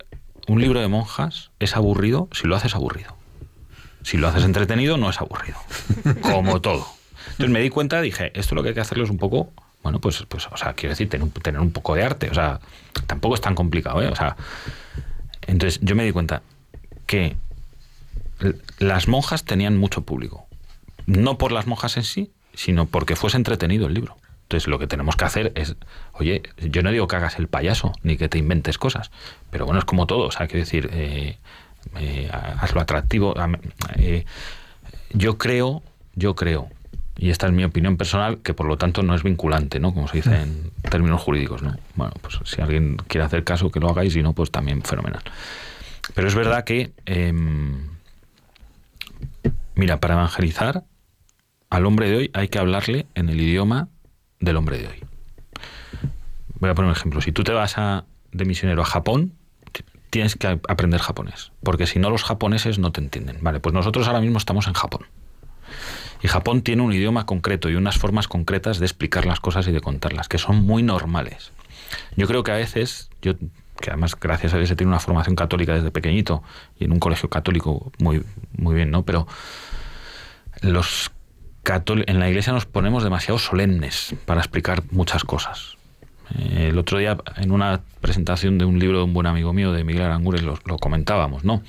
[0.46, 3.16] un libro de monjas es aburrido si lo haces aburrido.
[4.04, 5.59] Si lo haces entretenido, no es aburrido.
[6.22, 6.86] Como todo.
[7.30, 9.50] Entonces me di cuenta, dije, esto lo que hay que hacerlo es un poco,
[9.82, 12.30] bueno, pues, pues o sea, quiero decir, tener un, tener un poco de arte.
[12.30, 12.61] O sea,
[13.09, 14.07] tampoco es tan complicado, ¿eh?
[14.07, 14.36] O sea,
[15.48, 16.42] entonces yo me di cuenta
[17.07, 17.34] que
[18.78, 20.46] las monjas tenían mucho público.
[21.07, 24.16] No por las monjas en sí, sino porque fuese entretenido el libro.
[24.47, 25.74] Entonces lo que tenemos que hacer es,
[26.12, 29.11] oye, yo no digo que hagas el payaso ni que te inventes cosas,
[29.51, 31.36] pero bueno, es como todo, o sea, quiero decir, eh,
[31.99, 33.34] eh, hazlo atractivo.
[33.97, 34.24] Eh,
[35.12, 35.82] yo creo,
[36.14, 36.68] yo creo,
[37.18, 39.92] y esta es mi opinión personal, que por lo tanto no es vinculante, ¿no?
[39.92, 41.74] Como se dice en términos jurídicos, ¿no?
[41.97, 45.22] Bueno, pues si alguien quiere hacer caso, que lo haga y no, pues también fenomenal.
[46.14, 47.80] Pero es verdad que, em,
[49.74, 50.84] mira, para evangelizar
[51.68, 53.88] al hombre de hoy hay que hablarle en el idioma
[54.41, 55.05] del hombre de hoy.
[56.59, 57.20] Voy a poner un ejemplo.
[57.20, 59.32] Si tú te vas a, de misionero a Japón,
[60.11, 63.39] tienes que aprender japonés, porque si no los japoneses no te entienden.
[63.43, 65.07] Vale, pues nosotros ahora mismo estamos en Japón.
[66.22, 69.72] Y Japón tiene un idioma concreto y unas formas concretas de explicar las cosas y
[69.72, 71.53] de contarlas, que son muy normales.
[72.16, 73.34] Yo creo que a veces, yo
[73.80, 76.43] que además gracias a Dios he tenido una formación católica desde pequeñito
[76.78, 78.24] y en un colegio católico muy,
[78.57, 79.05] muy bien, ¿no?
[79.05, 79.26] Pero
[80.62, 81.11] los
[82.06, 85.76] en la iglesia nos ponemos demasiado solemnes para explicar muchas cosas.
[86.38, 89.72] Eh, el otro día, en una presentación de un libro de un buen amigo mío,
[89.72, 91.62] de Miguel Aranguren, lo, comentábamos, ¿no?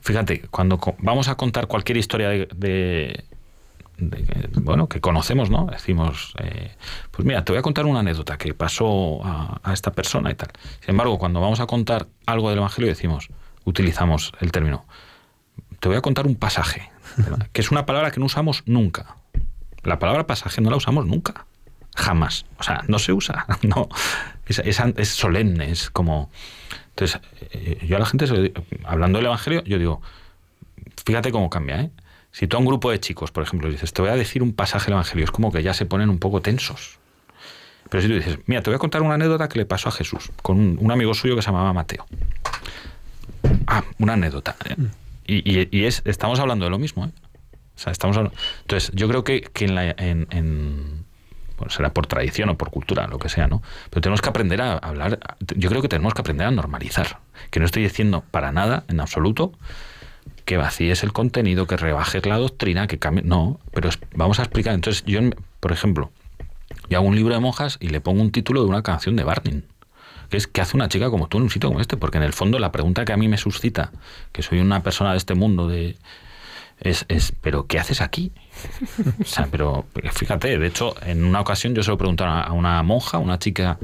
[0.00, 3.24] Fíjate, cuando vamos a contar cualquier historia de, de-
[4.60, 5.66] bueno, que conocemos, ¿no?
[5.66, 6.70] Decimos, eh,
[7.10, 10.34] pues mira, te voy a contar una anécdota que pasó a, a esta persona y
[10.34, 10.48] tal.
[10.80, 13.28] Sin embargo, cuando vamos a contar algo del Evangelio, decimos,
[13.64, 14.86] utilizamos el término,
[15.80, 16.90] te voy a contar un pasaje,
[17.52, 19.16] que es una palabra que no usamos nunca.
[19.82, 21.46] La palabra pasaje no la usamos nunca.
[21.96, 22.46] Jamás.
[22.58, 23.46] O sea, no se usa.
[23.62, 23.88] No.
[24.46, 26.30] Es, es, solemne, es como.
[26.90, 27.20] Entonces,
[27.52, 28.26] eh, yo a la gente,
[28.84, 30.00] hablando del Evangelio, yo digo,
[31.04, 31.90] fíjate cómo cambia, ¿eh?
[32.32, 34.52] Si tú a un grupo de chicos, por ejemplo, dices, te voy a decir un
[34.52, 36.98] pasaje del Evangelio, es como que ya se ponen un poco tensos.
[37.90, 39.92] Pero si tú dices, mira, te voy a contar una anécdota que le pasó a
[39.92, 42.06] Jesús con un, un amigo suyo que se llamaba Mateo.
[43.66, 44.56] Ah, una anécdota.
[45.28, 47.10] Y, y- es, estamos hablando de lo mismo, ¿eh?
[47.76, 51.04] O sea, estamos hablando- Entonces, yo creo que, que en la, en, en-
[51.58, 53.62] bueno, será por tradición o por cultura, lo que sea, ¿no?
[53.90, 55.18] Pero tenemos que aprender a hablar,
[55.56, 57.18] yo creo que tenemos que aprender a normalizar.
[57.50, 59.52] Que no estoy diciendo para nada, en absoluto,
[60.44, 63.22] que vacíes el contenido, que rebajes la doctrina, que cambie.
[63.22, 64.74] No, pero es- vamos a explicar.
[64.74, 65.20] Entonces, yo,
[65.60, 66.10] por ejemplo,
[66.88, 69.24] yo hago un libro de monjas y le pongo un título de una canción de
[69.24, 69.62] Barney.
[70.28, 71.96] Que es ¿qué hace una chica como tú en un sitio como este?
[71.96, 73.92] Porque en el fondo la pregunta que a mí me suscita,
[74.32, 75.96] que soy una persona de este mundo, de
[76.80, 78.32] es, es ¿pero qué haces aquí?
[79.20, 82.82] O sea, pero fíjate, de hecho, en una ocasión yo se lo pregunté a una
[82.82, 83.78] monja, una chica,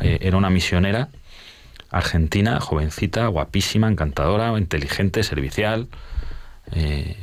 [0.00, 1.08] eh, era una misionera
[1.90, 5.88] argentina, jovencita, guapísima, encantadora, inteligente, servicial.
[6.72, 7.16] eh,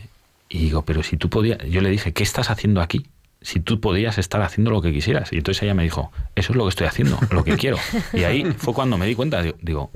[0.49, 3.06] y digo, pero si tú podías, yo le dije, ¿qué estás haciendo aquí?
[3.42, 5.34] Si tú podías estar haciendo lo que quisieras.
[5.34, 7.78] Y entonces ella me dijo, eso es lo que estoy haciendo, lo que quiero.
[8.14, 9.92] Y ahí fue cuando me di cuenta, digo, digo,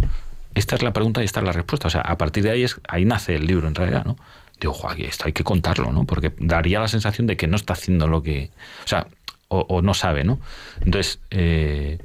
[0.56, 1.88] esta es la pregunta y esta es la respuesta.
[1.88, 4.18] O sea, a partir de ahí es, ahí nace el libro en realidad, ¿no?
[4.60, 6.06] Digo, "Joa, esto hay que contarlo, ¿no?
[6.06, 8.52] Porque daría la sensación de que no está haciendo lo que.
[8.86, 9.08] O sea,
[9.50, 10.40] o, o no sabe, ¿no?
[10.80, 12.00] Entonces, eh,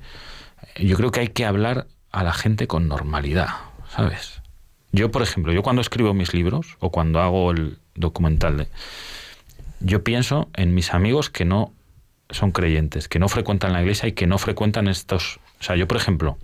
[0.76, 3.48] yo creo que hay que hablar a la gente con normalidad,
[3.94, 4.42] ¿sabes?
[4.92, 8.68] Yo, por ejemplo, yo cuando escribo mis libros o cuando hago el documental de.
[9.80, 11.72] Yo pienso en mis amigos que no
[12.30, 15.40] son creyentes, que no frecuentan la iglesia y que no frecuentan estos.
[15.58, 16.38] O sea, yo, por ejemplo,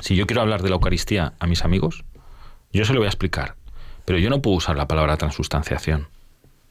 [0.00, 2.04] si yo quiero hablar de la Eucaristía a mis amigos,
[2.72, 3.54] yo se lo voy a explicar.
[4.04, 6.08] Pero yo no puedo usar la palabra transustanciación,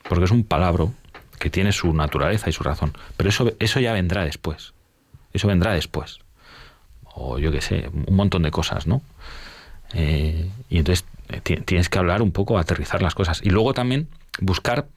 [0.07, 0.85] porque es un palabra
[1.39, 2.93] que tiene su naturaleza y su razón.
[3.17, 4.73] Pero eso, eso ya vendrá después.
[5.33, 6.19] Eso vendrá después.
[7.15, 9.01] O yo qué sé, un montón de cosas, ¿no?
[9.93, 13.41] Eh, y entonces eh, ti- tienes que hablar un poco, aterrizar las cosas.
[13.43, 14.07] Y luego también
[14.39, 14.87] buscar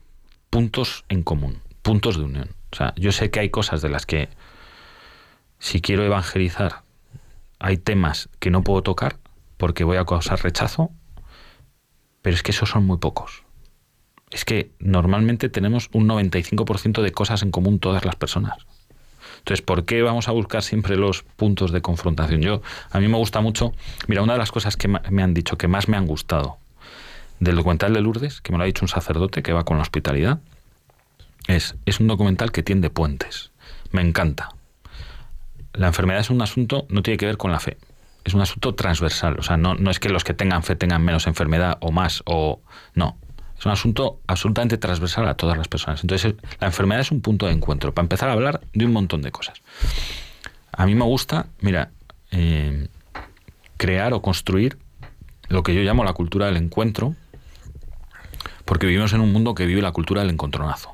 [0.49, 2.49] puntos en común, puntos de unión.
[2.71, 4.29] O sea, yo sé que hay cosas de las que
[5.59, 6.83] si quiero evangelizar
[7.59, 9.17] hay temas que no puedo tocar
[9.57, 10.91] porque voy a causar rechazo,
[12.21, 13.43] pero es que esos son muy pocos.
[14.29, 18.57] es que normalmente tenemos un 95% de cosas en común todas las personas.
[19.39, 22.41] Entonces, ¿por qué vamos a buscar siempre los puntos de confrontación?
[22.41, 23.71] Yo, a mí me gusta mucho,
[24.07, 26.57] mira, una de las cosas que me han dicho que más me han gustado
[27.39, 29.83] del documental de Lourdes, que me lo ha dicho un sacerdote que va con la
[29.83, 30.39] hospitalidad,
[31.47, 33.51] es, es un documental que tiende puentes.
[33.91, 34.49] Me encanta.
[35.73, 37.77] La enfermedad es un asunto, no tiene que ver con la fe.
[38.25, 39.37] Es un asunto transversal.
[39.39, 42.23] O sea, no, no es que los que tengan fe tengan menos enfermedad o más
[42.25, 42.61] o.
[42.93, 43.17] No.
[43.57, 46.03] Es un asunto absolutamente transversal a todas las personas.
[46.03, 49.21] Entonces, la enfermedad es un punto de encuentro para empezar a hablar de un montón
[49.21, 49.61] de cosas.
[50.71, 51.89] A mí me gusta, mira,
[52.31, 52.87] eh,
[53.77, 54.77] crear o construir
[55.47, 57.15] lo que yo llamo la cultura del encuentro,
[58.67, 60.93] porque vivimos en un mundo que vive la cultura del encontronazo.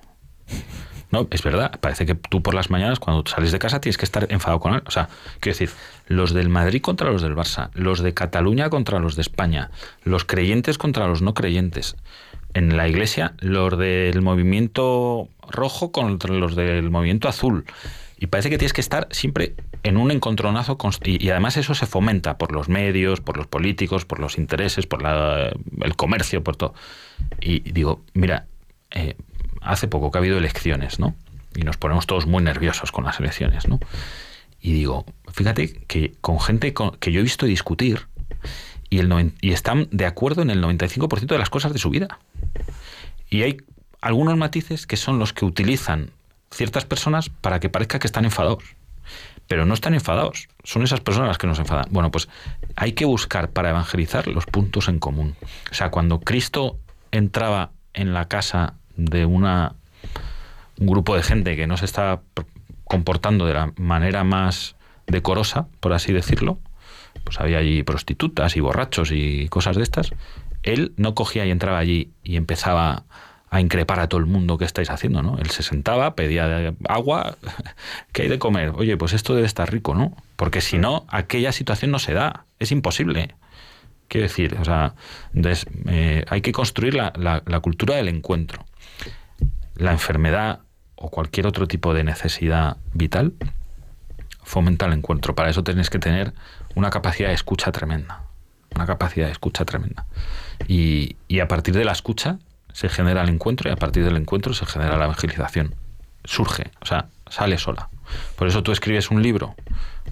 [1.11, 4.05] No, es verdad, parece que tú por las mañanas cuando sales de casa tienes que
[4.05, 4.81] estar enfadado con él.
[4.85, 5.09] O sea,
[5.41, 5.69] quiero decir,
[6.07, 9.69] los del Madrid contra los del Barça, los de Cataluña contra los de España,
[10.03, 11.97] los creyentes contra los no creyentes
[12.53, 17.65] en la iglesia los del movimiento rojo contra los del movimiento azul.
[18.17, 22.37] Y parece que tienes que estar siempre en un encontronazo y, además eso se fomenta
[22.37, 25.51] por los medios, por los políticos, por los intereses, por la,
[25.81, 26.73] el comercio, por todo.
[27.41, 28.47] Y digo, mira,
[28.91, 29.15] eh,
[29.61, 31.15] hace poco que ha habido elecciones, ¿no?
[31.55, 33.79] Y nos ponemos todos muy nerviosos con las elecciones, ¿no?
[34.61, 38.07] Y digo, fíjate que con gente que yo he visto discutir
[38.89, 42.19] y, el y están de acuerdo en el 95% de las cosas de su vida.
[43.29, 43.57] Y hay
[43.99, 46.11] algunos matices que son los que utilizan
[46.53, 48.63] ciertas personas para que parezca que están enfadados.
[49.47, 51.85] Pero no están enfadados, son esas personas las que nos enfadan.
[51.89, 52.29] Bueno, pues
[52.75, 55.35] hay que buscar para evangelizar los puntos en común.
[55.69, 56.77] O sea, cuando Cristo
[57.11, 59.75] entraba en la casa de una,
[60.79, 62.21] un grupo de gente que no se estaba
[62.85, 64.75] comportando de la manera más
[65.07, 66.57] decorosa, por así decirlo,
[67.25, 70.11] pues había allí prostitutas y borrachos y cosas de estas,
[70.63, 73.03] él no cogía y entraba allí y empezaba
[73.53, 75.37] a increpar a todo el mundo que estáis haciendo, ¿no?
[75.37, 77.37] Él se sentaba, pedía agua,
[78.11, 78.71] ¿qué hay de comer?
[78.75, 80.17] Oye, pues esto debe estar rico, ¿no?
[80.37, 83.35] Porque si no, aquella situación no se da, es imposible.
[84.07, 84.95] Quiero decir, o sea,
[85.85, 88.65] eh, hay que construir la, cultura del encuentro.
[89.75, 90.61] La enfermedad
[90.95, 93.33] o cualquier otro tipo de necesidad vital
[94.41, 95.35] fomenta el encuentro.
[95.35, 96.33] Para eso tenéis que tener
[96.73, 98.23] una capacidad de escucha tremenda.
[98.73, 100.07] Una capacidad de escucha tremenda.
[100.67, 102.39] Y, a partir de la escucha
[102.73, 105.75] se genera el encuentro y a partir del encuentro se genera la evangelización.
[106.25, 107.89] Surge, o sea, sale sola.
[108.35, 109.55] Por eso tú escribes un libro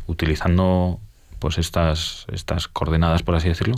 [0.07, 0.99] utilizando
[1.39, 3.76] pues estas, estas coordenadas, por así decirlo,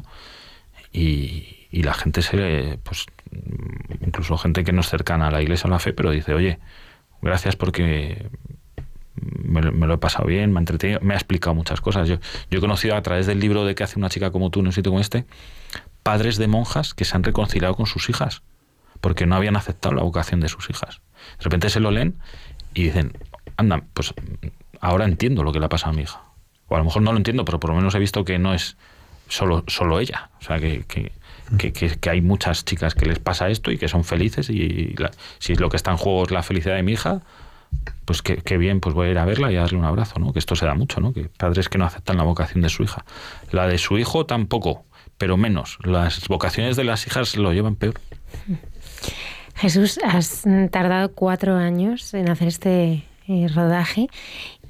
[0.91, 3.07] y, y la gente se pues
[4.05, 6.59] incluso gente que no es cercana a la iglesia o la fe, pero dice, oye,
[7.21, 8.29] gracias porque
[9.15, 12.07] me, lo he pasado bien, me ha entretenido, me ha explicado muchas cosas.
[12.07, 12.17] Yo,
[12.49, 14.67] yo he conocido a través del libro de que hace una chica como tú en
[14.67, 15.25] un sitio como este,
[16.03, 18.41] padres de monjas que se han reconciliado con sus hijas,
[19.03, 21.01] porque no habían aceptado la vocación de sus hijas.
[21.37, 22.15] De repente se lo leen
[22.73, 23.11] y dicen,
[23.57, 24.13] anda, pues
[24.79, 26.21] ahora entiendo lo que le ha pasado a mi hija.
[26.69, 28.53] O a lo mejor no lo entiendo, pero por lo menos he visto que no
[28.53, 28.77] es
[29.27, 30.29] solo, solo ella.
[30.39, 31.11] O sea, que, que,
[31.73, 34.95] que, hay muchas chicas que les pasa esto y que son felices y
[35.39, 37.23] si lo que está en juego es la felicidad de mi hija,
[38.05, 40.31] pues qué, bien, pues voy a ir a verla y a darle un abrazo, ¿no?
[40.31, 41.11] Que esto se da mucho, ¿no?
[41.11, 43.03] Que padres que no aceptan la vocación de su hija.
[43.51, 44.85] La de su hijo tampoco,
[45.17, 45.77] pero menos.
[45.83, 47.95] Las vocaciones de las hijas lo llevan peor.
[49.55, 54.07] Jesús, has tardado cuatro años en hacer este eh, rodaje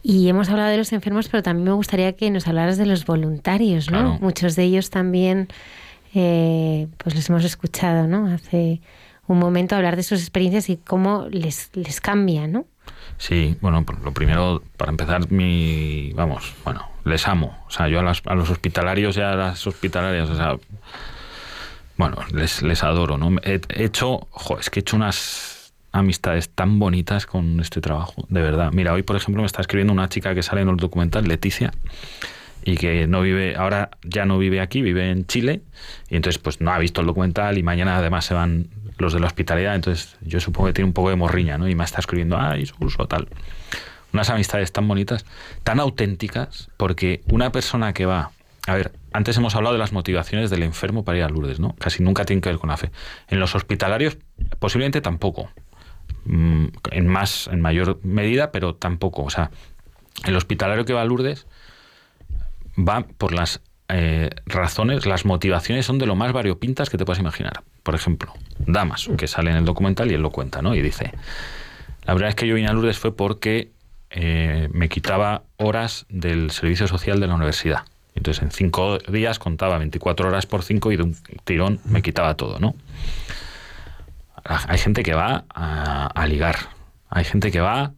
[0.03, 3.05] y hemos hablado de los enfermos, pero también me gustaría que nos hablaras de los
[3.05, 4.19] voluntarios, ¿no?
[4.19, 5.47] Muchos de ellos también,
[6.13, 8.27] eh, pues los hemos escuchado, ¿no?
[8.27, 8.81] Hace
[9.27, 12.65] un momento hablar de sus experiencias y cómo les, les cambia, ¿no?
[13.17, 17.57] Sí, bueno, lo primero, para empezar, mi, vamos, bueno, les amo.
[17.67, 20.57] O sea, yo a, a los hospitalarios y a las hospitalarias, o sea,
[21.97, 23.35] bueno, les, les adoro, ¿no?
[23.43, 28.41] He, hecho, jo, es que he hecho unas amistades tan bonitas con este trabajo, de
[28.41, 28.71] verdad.
[28.73, 31.71] Mira, hoy, por ejemplo, me está escribiendo una chica que sale en el documental, Leticia,
[32.65, 35.61] y que no vive, ahora ya no vive aquí, vive en Chile,
[36.09, 38.67] y entonces pues no ha visto el documental y mañana además se van
[38.97, 41.67] los de la hospitalidad, entonces yo supongo que tiene un poco de morriña, ¿no?
[41.67, 43.27] Y me está escribiendo, ay, uso tal.
[44.13, 45.25] Unas amistades tan bonitas,
[45.63, 48.31] tan auténticas, porque una persona que va,
[48.67, 51.75] a ver, antes hemos hablado de las motivaciones del enfermo para ir a Lourdes, ¿no?
[51.75, 52.91] Casi nunca tienen que ver con la fe.
[53.27, 54.17] En los hospitalarios,
[54.59, 55.49] posiblemente tampoco.
[56.25, 59.23] Mm, en más, en mayor medida, pero tampoco.
[59.23, 59.51] O sea,
[60.25, 61.47] el hospitalario que va a Lourdes
[62.77, 67.19] va por las eh, razones, las motivaciones son de lo más variopintas que te puedas
[67.19, 67.63] imaginar.
[67.83, 70.73] Por ejemplo, Damas, que sale en el documental y él lo cuenta, ¿no?
[70.73, 71.11] Y dice,
[72.05, 73.71] la verdad es que yo vine a Lourdes fue porque
[74.09, 77.83] eh, me quitaba horas del servicio social de la universidad.
[78.15, 82.35] Entonces en cinco días contaba 24 horas por cinco y de un tirón me quitaba
[82.35, 82.75] todo, ¿no?
[84.43, 86.55] hay gente que va a, ligar.
[87.09, 87.93] Hay gente que va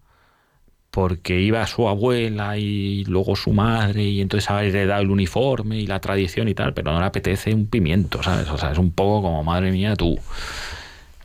[0.92, 5.88] porque iba su abuela y luego su madre y entonces ha heredado el uniforme y
[5.88, 8.50] la tradición y tal, pero no le apetece un pimiento, ¿sabes?
[8.50, 10.18] O sea, es un poco como, madre mía, tú.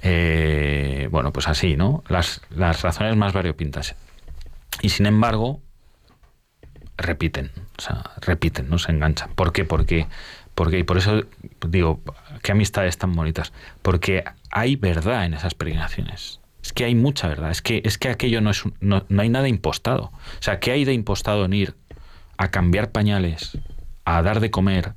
[0.02, 2.02] Eh, bueno, pues así, ¿no?
[2.08, 3.94] Las, las razones más variopintas.
[4.82, 5.60] Y sin embargo,
[7.00, 9.30] repiten, o sea, repiten, no se enganchan.
[9.34, 9.64] ¿Por qué?
[9.64, 10.06] Porque,
[10.54, 11.24] porque y por eso
[11.66, 12.00] digo,
[12.42, 16.40] qué amistades tan bonitas, porque hay verdad en esas peregrinaciones.
[16.62, 19.28] Es que hay mucha verdad, es que, es que aquello no, es, no, no hay
[19.28, 20.04] nada impostado.
[20.04, 21.74] O sea, ¿qué hay de impostado en ir
[22.36, 23.58] a cambiar pañales,
[24.04, 24.92] a dar de comer,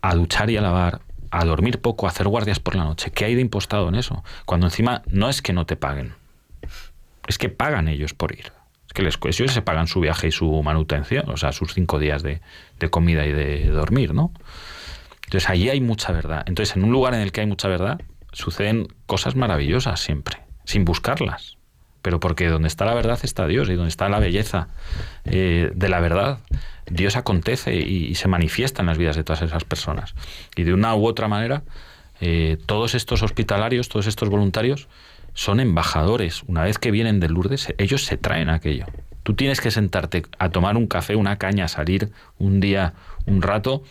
[0.00, 3.10] a duchar y a lavar, a dormir poco, a hacer guardias por la noche?
[3.10, 4.24] ¿Qué hay de impostado en eso?
[4.46, 6.14] Cuando encima no es que no te paguen,
[7.26, 8.57] es que pagan ellos por ir
[8.94, 12.22] que les, ellos se pagan su viaje y su manutención, o sea, sus cinco días
[12.22, 12.40] de,
[12.90, 14.32] comida y de dormir, ¿no?
[15.24, 16.42] Entonces allí hay mucha verdad.
[16.46, 18.00] Entonces en un lugar en el que hay mucha verdad
[18.32, 21.58] suceden cosas maravillosas siempre, sin buscarlas.
[22.00, 24.68] Pero porque donde está la verdad está Dios y donde está la belleza
[25.24, 26.38] eh, de la verdad,
[26.86, 30.14] Dios acontece y, se manifiesta en las vidas de todas esas personas.
[30.56, 31.62] Y de una u otra manera,
[32.20, 34.88] eh, todos estos hospitalarios, todos estos voluntarios,
[35.38, 36.42] son embajadores.
[36.48, 38.86] Una vez que vienen de Lourdes, ellos se traen aquello.
[39.22, 43.84] Tú tienes que sentarte a tomar un café, una caña, salir un día, un rato,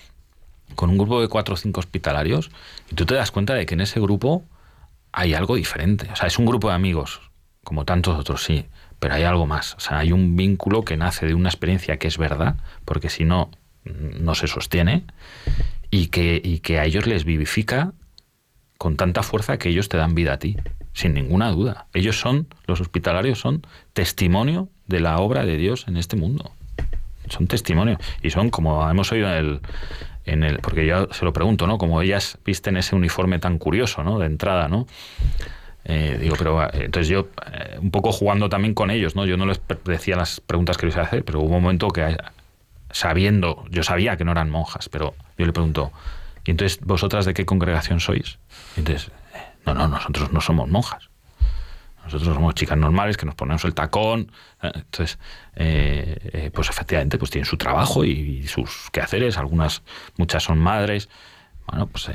[0.75, 2.51] con un grupo de cuatro o cinco hospitalarios,
[2.91, 4.43] y tú te das cuenta de que en ese grupo
[5.13, 6.09] hay algo diferente.
[6.11, 7.21] O sea, es un grupo de amigos,
[7.63, 8.65] como tantos otros, sí,
[8.99, 9.75] pero hay algo más.
[9.75, 13.23] O sea, hay un vínculo que nace de una experiencia que es verdad, porque si
[13.23, 13.51] no,
[13.85, 15.05] no se sostiene,
[15.91, 17.93] y que, y que a ellos les vivifica
[18.77, 20.57] con tanta fuerza que ellos te dan vida a ti
[20.97, 21.85] sin ninguna duda.
[21.93, 23.61] Ellos son, los hospitalarios son
[23.93, 26.53] testimonio de la obra de Dios en este mundo.
[27.29, 27.99] Son testimonio.
[28.23, 29.59] Y son, como hemos oído en el,
[30.25, 31.77] en el, porque yo se lo pregunto, ¿no?
[31.77, 34.17] Como ellas visten ese uniforme tan curioso, ¿no?
[34.17, 34.87] De entrada, ¿no?
[35.85, 39.27] Eh, digo, pero eh, entonces yo, eh, un poco jugando también con ellos, ¿no?
[39.27, 41.89] Yo no les decía las preguntas que les iba a hacer, pero hubo un momento
[41.89, 42.17] que,
[42.89, 45.91] sabiendo, yo sabía que no eran monjas, pero yo le pregunto,
[46.43, 48.39] ¿y entonces vosotras de qué congregación sois?
[48.77, 49.11] entonces,
[49.73, 51.09] no, no, nosotros no somos monjas.
[52.07, 54.31] Nosotros somos chicas normales que nos ponemos el tacón.
[54.63, 55.19] Eh, entonces,
[55.55, 59.37] eh, eh, pues efectivamente, pues tienen su trabajo y, sus quehaceres.
[59.37, 59.83] Algunas,
[60.17, 61.09] muchas son madres.
[61.67, 62.09] Bueno, pues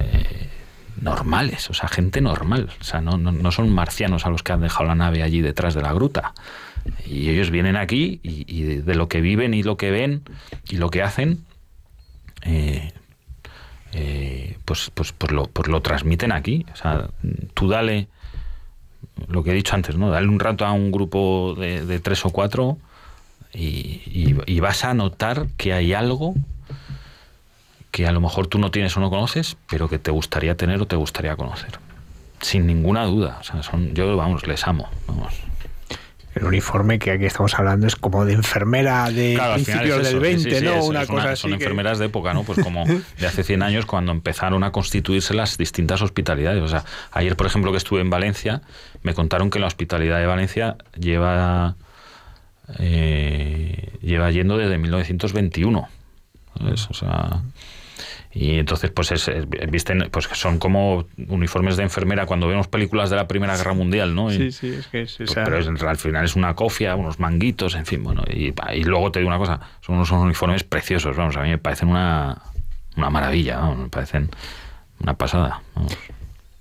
[1.01, 2.71] normales, o sea, gente normal.
[2.81, 5.75] O sea, no, no, son marcianos a los que han dejado la nave allí detrás
[5.75, 6.33] de la gruta.
[7.05, 10.23] Y ellos vienen aquí y, de, lo que viven y lo que ven
[10.71, 11.45] y lo que hacen,
[13.93, 16.65] eh, pues, pues, pues, lo, pues lo transmiten aquí.
[16.73, 17.09] O sea,
[17.55, 18.09] tú dale,
[19.29, 20.11] lo que he dicho antes, ¿no?
[20.11, 22.79] Dale un rato a un grupo de, tres o cuatro
[23.53, 24.01] y,
[24.47, 26.35] y, vas a notar que hay algo
[27.91, 30.81] que a lo mejor tú no tienes o no conoces, pero que te gustaría tener
[30.81, 31.79] o te gustaría conocer.
[32.41, 33.39] Sin ninguna duda.
[33.41, 34.89] O sea, son, yo, vamos, les amo.
[35.07, 35.52] Vamos
[36.35, 40.85] el uniforme que aquí estamos hablando es como de enfermera de principios del 20, ¿no?
[40.85, 42.45] una cosa Son enfermeras de época, ¿no?
[42.45, 42.85] Pues como
[43.19, 46.63] de hace 100 años cuando empezaron a constituirse las distintas hospitalidades.
[46.63, 48.63] O sea, ayer, por ejemplo, que estuve en Valencia,
[49.03, 51.77] me contaron que la hospitalidad de Valencia lleva,
[52.79, 55.89] eh, lleva yendo desde 1921.
[56.61, 57.43] O sea
[58.35, 59.31] y entonces pues es,
[59.71, 64.15] visten pues son como uniformes de enfermera cuando vemos películas de la Primera Guerra Mundial
[64.15, 67.75] no sí sí es que es pues, pero al final es una cofia unos manguitos
[67.75, 71.37] en fin bueno y, y, luego te digo una cosa son unos uniformes preciosos vamos
[71.37, 72.41] a mí me parecen una
[72.97, 74.31] una maravilla me parecen
[75.01, 75.61] una pasada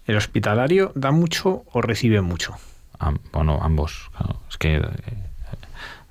[0.08, 2.56] el hospitalario da mucho o recibe mucho
[3.32, 4.12] bueno ambos
[4.50, 4.82] es que eh,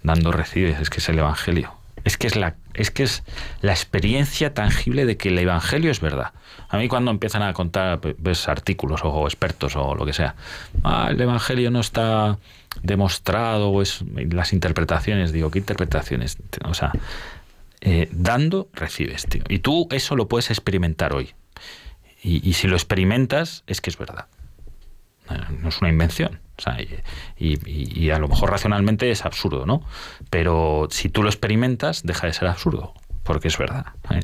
[0.02, 3.22] dando recibes es que es el evangelio es que es la es que es
[3.60, 6.32] la experiencia tangible de que el evangelio es verdad.
[6.68, 10.34] A mí cuando empiezan a contar ves artículos o expertos o lo que sea,
[10.84, 12.38] ah, el evangelio no está
[12.82, 16.38] demostrado o es las interpretaciones, digo, ¿qué interpretaciones?
[16.64, 16.92] O sea,
[17.80, 19.42] eh, dando recibes, tío.
[19.48, 21.34] Y tú eso lo puedes experimentar hoy.
[22.22, 24.26] y si lo experimentas es que es verdad
[25.60, 26.40] no es una invención.
[27.36, 29.82] Y, a lo mejor racionalmente es absurdo, ¿no?
[30.30, 33.86] Pero si tú lo experimentas, deja de ser absurdo, porque es verdad.
[34.10, 34.20] ¿eh?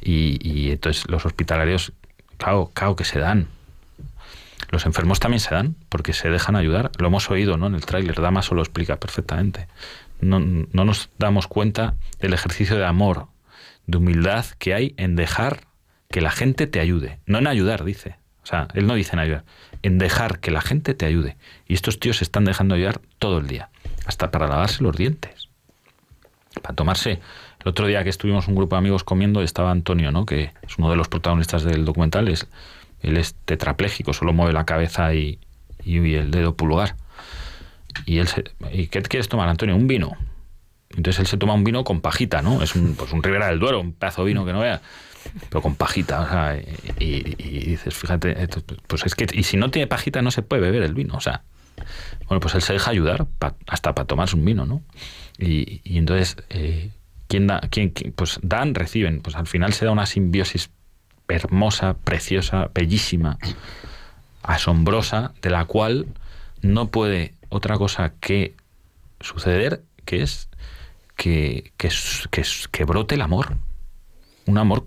[0.00, 1.92] Y, entonces los hospitalarios,
[2.36, 3.48] claro, claro que se dan.
[4.70, 6.90] Los enfermos también se dan, porque se dejan ayudar.
[6.98, 7.68] Lo hemos oído ¿no?
[7.68, 9.68] en el tráiler, Damaso lo explica perfectamente.
[10.20, 13.28] No, no nos damos cuenta del ejercicio de amor,
[13.86, 15.68] de humildad que hay en dejar
[16.10, 17.18] que la gente te ayude.
[17.26, 18.16] No en ayudar, dice.
[18.42, 19.44] O sea, él no dice en ayudar,
[19.82, 21.36] en dejar que la gente te ayude.
[21.66, 23.70] Y estos tíos se están dejando ayudar todo el día,
[24.06, 25.48] hasta para lavarse los dientes.
[26.62, 27.20] Para tomarse.
[27.60, 30.26] El otro día que estuvimos un grupo de amigos comiendo estaba Antonio, ¿no?
[30.26, 32.28] que es uno de los protagonistas del documental.
[32.28, 32.46] Es,
[33.00, 35.38] él es tetrapléjico, solo mueve la cabeza y,
[35.84, 36.96] y el dedo pulgar.
[38.06, 38.28] Y él
[38.72, 39.76] ¿y qué quieres tomar, Antonio?
[39.76, 40.16] Un vino.
[40.90, 42.62] Entonces él se toma un vino con pajita, ¿no?
[42.62, 44.80] Es un, pues un Ribera del Duero, un pedazo de vino que no vea,
[45.48, 46.20] pero con pajita.
[46.20, 46.60] O sea,
[46.98, 47.22] y,
[47.66, 48.48] dices, fíjate,
[48.86, 51.14] pues es que, y si no tiene pajita no se puede beber el vino.
[51.14, 51.42] O sea,
[52.26, 53.26] bueno, pues él se deja ayudar
[53.66, 54.82] hasta para tomarse un vino, ¿no?
[55.38, 56.90] Y, entonces, eh,
[57.28, 57.60] ¿quién da?
[57.70, 59.20] Quién, pues dan, reciben.
[59.20, 60.70] Pues al final se da una simbiosis
[61.28, 63.38] hermosa, preciosa, bellísima,
[64.42, 66.06] asombrosa, de la cual
[66.62, 68.54] no puede otra cosa que
[69.20, 70.48] suceder, que es
[71.16, 71.90] que, que,
[72.70, 73.56] que, brote el amor.
[74.46, 74.86] Un amor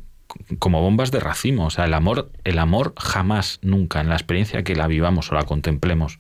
[0.60, 1.66] como bombas de racimo.
[1.66, 5.36] O sea, el amor, el amor jamás, nunca, en la experiencia que la vivamos o
[5.36, 6.20] la contemplemos,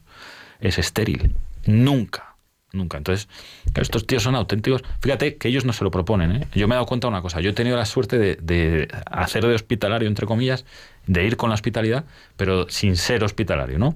[0.59, 1.33] es estéril.
[1.65, 2.35] Nunca.
[2.73, 2.97] Nunca.
[2.97, 3.27] Entonces,
[3.75, 4.81] estos tíos son auténticos.
[5.01, 6.31] Fíjate que ellos no se lo proponen.
[6.31, 6.47] ¿eh?
[6.55, 7.41] Yo me he dado cuenta de una cosa.
[7.41, 10.65] Yo he tenido la suerte de, hacer de hospitalario, entre comillas,
[11.05, 12.05] de ir con la hospitalidad,
[12.37, 13.95] pero sin ser hospitalario, ¿no?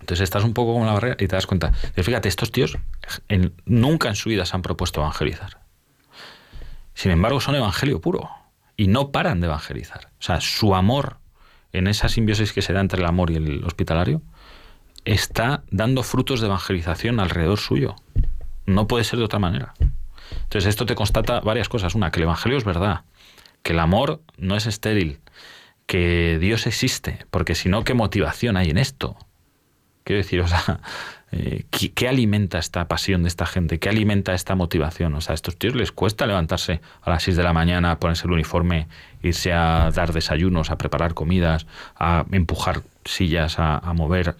[0.00, 1.72] Entonces estás un poco con la barrera y te das cuenta.
[1.72, 2.76] fíjate, estos tíos
[3.64, 5.58] nunca en su vida se han propuesto evangelizar.
[6.92, 8.28] Sin embargo, son evangelio puro
[8.76, 10.10] y no paran de evangelizar.
[10.18, 11.18] O sea, su amor
[11.72, 14.22] en esa simbiosis que se da entre el amor y el hospitalario
[15.04, 17.96] está dando frutos de evangelización alrededor suyo.
[18.66, 19.74] No puede ser de otra manera.
[20.42, 21.94] Entonces esto te constata varias cosas.
[21.94, 23.04] Una, que el Evangelio es verdad,
[23.62, 25.20] que el amor no es estéril,
[25.86, 29.16] que Dios existe, porque si no, ¿qué motivación hay en esto?
[30.04, 30.80] Quiero decir, o sea,
[31.32, 33.78] eh, ¿qué, alimenta esta pasión de esta gente?
[33.78, 35.14] ¿Qué alimenta esta motivación?
[35.14, 38.26] O sea, a estos tíos les cuesta levantarse a las 6 de la mañana, ponerse
[38.26, 38.86] el uniforme,
[39.22, 41.66] irse a dar desayunos, a preparar comidas,
[41.96, 44.36] a empujar sillas, a, mover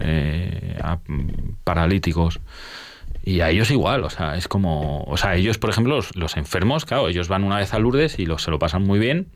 [0.00, 0.98] eh, a
[1.64, 2.40] paralíticos.
[3.24, 6.84] Y a ellos igual, o sea, es como, o sea, ellos, por ejemplo, los, enfermos,
[6.84, 9.28] claro, ellos van una vez a Lourdes y los, se lo pasan muy bien,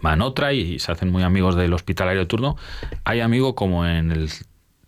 [0.00, 2.56] van otra y se hacen muy amigos del hospitalario de turno.
[3.04, 4.30] Hay amigo como en el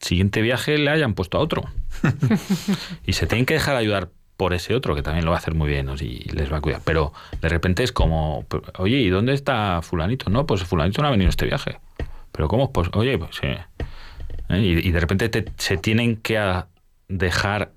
[0.04, 1.64] siguiente viaje le hayan puesto a otro.
[3.06, 5.54] y se tienen que dejar ayudar por ese otro, que también lo va a hacer
[5.54, 6.80] muy bien y les va a cuidar.
[6.84, 8.46] Pero de repente es como,
[8.78, 10.30] oye, ¿y dónde está fulanito?
[10.30, 11.78] No, pues fulanito no ha venido este viaje.
[12.32, 12.72] Pero ¿cómo?
[12.72, 13.46] Pues, oye, pues sí.
[14.48, 14.58] ¿Eh?
[14.58, 16.62] Y, de repente se tienen que
[17.08, 17.70] dejar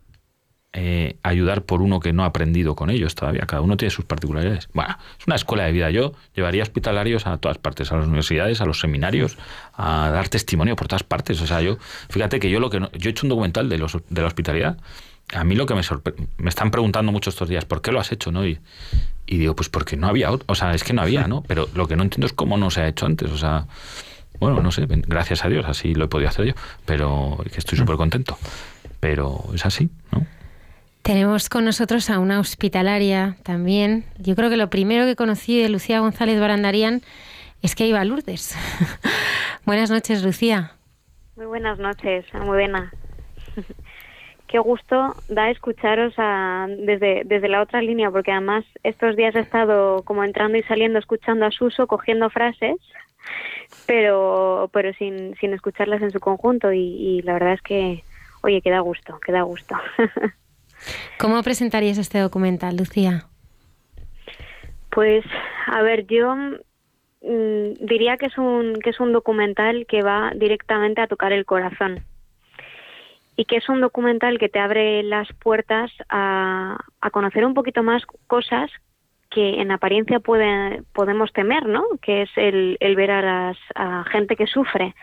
[0.79, 3.47] eh, ayudar por uno que no ha aprendido con ellos todavía.
[3.47, 4.69] Cada uno tiene sus particularidades.
[4.73, 5.89] Bueno, es una escuela de vida.
[5.89, 9.39] Yo llevaría hospitalarios a todas partes, a las universidades, a los seminarios,
[9.73, 11.41] a dar testimonio por todas partes.
[11.41, 13.97] O sea, yo, fíjate que yo lo que yo he hecho un documental de, los,
[14.07, 14.77] de la hospitalidad.
[15.33, 17.99] A mí lo que me sorprende, me están preguntando mucho estos días, ¿por qué lo
[17.99, 18.31] has hecho?
[18.31, 18.45] ¿no?
[18.45, 18.59] Y,
[19.25, 21.41] y digo, pues porque no había, o sea, es que no había, ¿no?
[21.47, 23.31] Pero lo que no entiendo es cómo no se ha hecho antes.
[23.31, 23.65] O sea,
[24.39, 26.53] bueno, no sé, gracias a Dios, así lo he podido hacer yo,
[26.85, 28.37] pero que estoy súper contento.
[28.99, 30.36] Pero es así, ¿no?
[31.07, 34.03] Tenemos con nosotros a una hospitalaria también.
[34.17, 36.99] Yo creo que lo primero que conocí de Lucía González Barandarian
[37.61, 38.57] es que iba a Lourdes.
[39.65, 40.73] buenas noches, Lucía.
[41.37, 42.91] Muy buenas noches, muy buena.
[44.47, 50.03] Qué gusto da escucharos desde, desde la otra línea, porque además estos días he estado
[50.03, 52.75] como entrando y saliendo escuchando a Suso, cogiendo frases,
[53.85, 58.03] pero, pero sin, sin escucharlas en su conjunto y, y la verdad es que,
[58.41, 59.73] oye, que da gusto, que da gusto.
[61.19, 63.25] ¿Cómo presentarías este documental, Lucía?
[64.91, 65.23] Pues,
[65.67, 71.01] a ver, yo mm, diría que es un que es un documental que va directamente
[71.01, 72.03] a tocar el corazón
[73.37, 76.77] y que es un documental que te abre las puertas a,
[77.11, 78.71] conocer un poquito más cosas
[79.29, 81.83] que en apariencia puede, podemos temer, ¿no?
[82.01, 84.95] Que es el, el ver a, las, a gente que sufre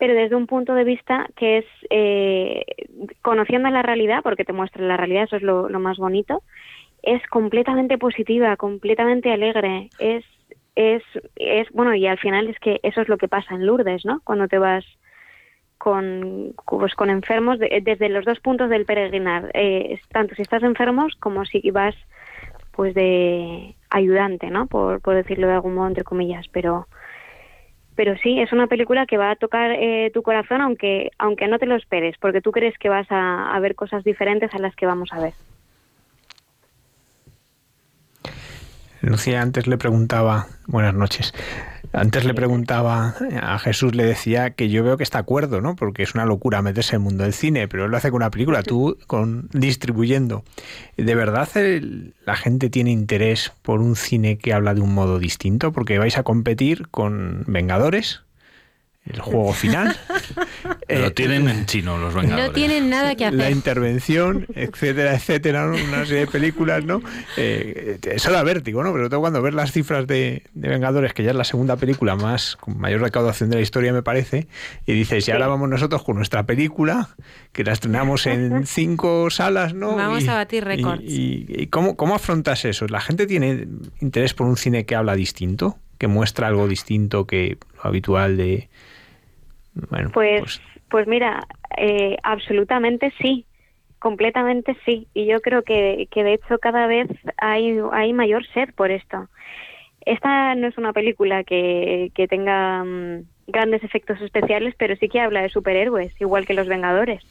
[0.00, 2.64] pero desde un punto de vista que es eh,
[3.20, 6.42] conociendo la realidad, porque te muestra la realidad, eso es lo, más bonito,
[7.02, 10.24] es completamente positiva, completamente alegre, es,
[10.74, 11.02] es,
[11.36, 14.22] es, bueno, y al final es que eso es lo que pasa en Lourdes, ¿no?
[14.24, 14.86] Cuando te vas
[15.76, 21.14] con, pues, con enfermos desde los dos puntos del peregrinar, eh, tanto si estás enfermos
[21.20, 21.94] como si vas
[22.72, 24.66] pues de ayudante, ¿no?
[24.66, 26.86] Por, por decirlo de algún modo, entre comillas, pero
[28.00, 31.58] pero sí, es una película que va a tocar eh, tu corazón aunque, aunque no
[31.58, 34.74] te lo esperes, porque tú crees que vas a, a ver cosas diferentes a las
[34.74, 35.34] que vamos a ver.
[39.02, 41.32] Lucía antes le preguntaba, buenas noches,
[41.92, 45.74] antes le preguntaba a Jesús, le decía que yo veo que está acuerdo, ¿no?
[45.74, 48.18] Porque es una locura meterse en el mundo del cine, pero él lo hace con
[48.18, 50.44] una película, tú con distribuyendo.
[50.96, 51.48] ¿De verdad
[52.24, 55.72] la gente tiene interés por un cine que habla de un modo distinto?
[55.72, 58.22] Porque vais a competir con Vengadores,
[59.12, 59.96] el juego final.
[60.88, 62.48] Lo tienen en chino los Vengadores.
[62.48, 63.38] No tienen nada que hacer.
[63.38, 65.76] La intervención, etcétera, etcétera, ¿no?
[65.76, 67.00] una serie de películas, ¿no?
[67.36, 68.92] Eh, eso da vértigo, ¿no?
[68.92, 72.16] Pero todo cuando ver las cifras de, de, Vengadores, que ya es la segunda película
[72.16, 74.48] más con mayor recaudación de la historia, me parece,
[74.86, 77.10] y dices, y ahora vamos nosotros con nuestra película,
[77.52, 79.94] que la estrenamos en cinco salas, ¿no?
[79.94, 81.02] Vamos y, a batir récords.
[81.04, 82.86] ¿Y, y, y cómo, cómo afrontas eso?
[82.88, 83.68] ¿La gente tiene
[84.00, 85.78] interés por un cine que habla distinto?
[86.00, 88.70] que muestra algo distinto que lo habitual de
[89.74, 93.46] bueno pues pues, pues mira eh, absolutamente sí
[94.00, 95.06] completamente sí.
[95.14, 99.28] Y yo creo que, que de hecho cada vez hay hay mayor sed por esto.
[100.04, 105.20] Esta no es una película que, que tenga um, grandes efectos especiales pero sí que
[105.20, 107.22] habla de superhéroes igual que los Vengadores.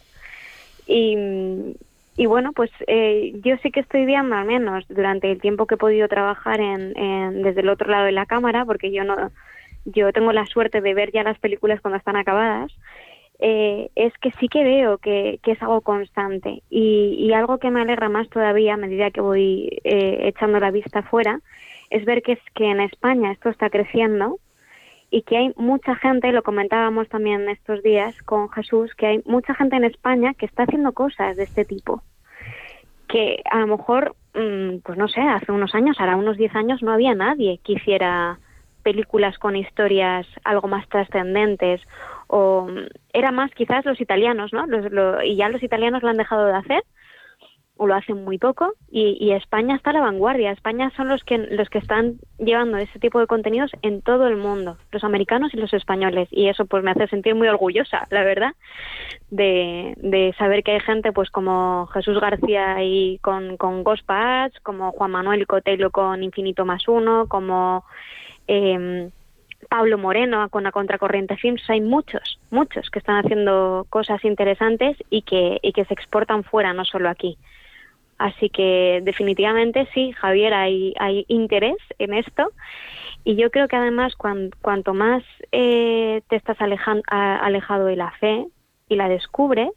[0.87, 1.75] Y
[2.15, 5.75] y bueno, pues eh, yo sí que estoy viendo, al menos durante el tiempo que
[5.75, 9.31] he podido trabajar en, en, desde el otro lado de la cámara, porque yo no,
[9.85, 12.71] yo tengo la suerte de ver ya las películas cuando están acabadas,
[13.39, 16.61] eh, es que sí que veo que, que es algo constante.
[16.69, 20.71] Y, y, algo que me alegra más todavía a medida que voy eh, echando la
[20.71, 21.39] vista afuera
[21.89, 24.39] es ver que es que en España esto está creciendo
[25.09, 29.55] y que hay mucha gente, lo comentábamos también estos días con Jesús, que hay mucha
[29.55, 32.03] gente en España que está haciendo cosas de este tipo
[33.09, 36.93] que a lo mejor, pues no sé, hace unos años, ahora unos 10 años, no
[36.93, 38.39] había nadie que hiciera
[38.89, 41.79] películas con historias algo más trascendentes
[42.27, 42.67] o
[43.13, 44.65] era más quizás los italianos, ¿no?
[44.65, 46.83] Los, lo, y ya los italianos lo han dejado de hacer
[47.77, 50.51] o lo hacen muy poco y, España está a la vanguardia.
[50.51, 54.37] España son los que los que están llevando ese tipo de contenidos en todo el
[54.37, 58.23] mundo, los americanos y los españoles y eso pues me hace sentir muy orgullosa, la
[58.23, 58.53] verdad,
[59.29, 64.09] de, de saber que hay gente pues como Jesús García y con con Ghost
[64.61, 67.85] como Juan Manuel Cotelo con Infinito más uno, como
[68.49, 69.09] eh,
[69.69, 75.21] Pablo Moreno con la Contracorriente Films, hay muchos, muchos que están haciendo cosas interesantes y
[75.21, 77.37] que, y que se exportan fuera, no solo aquí.
[78.17, 82.51] Así que definitivamente sí, Javier, hay, hay interés en esto
[83.23, 87.95] y yo creo que además cuan, cuanto más eh, te estás alejan, a, alejado de
[87.95, 88.47] la fe
[88.89, 89.71] y la descubres,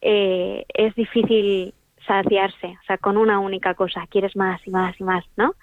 [0.00, 1.74] eh, es difícil
[2.06, 5.54] saciarse, o sea, con una única cosa, quieres más y más y más, ¿no?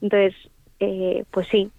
[0.00, 0.34] Entonces,
[0.80, 1.70] eh, pues sí,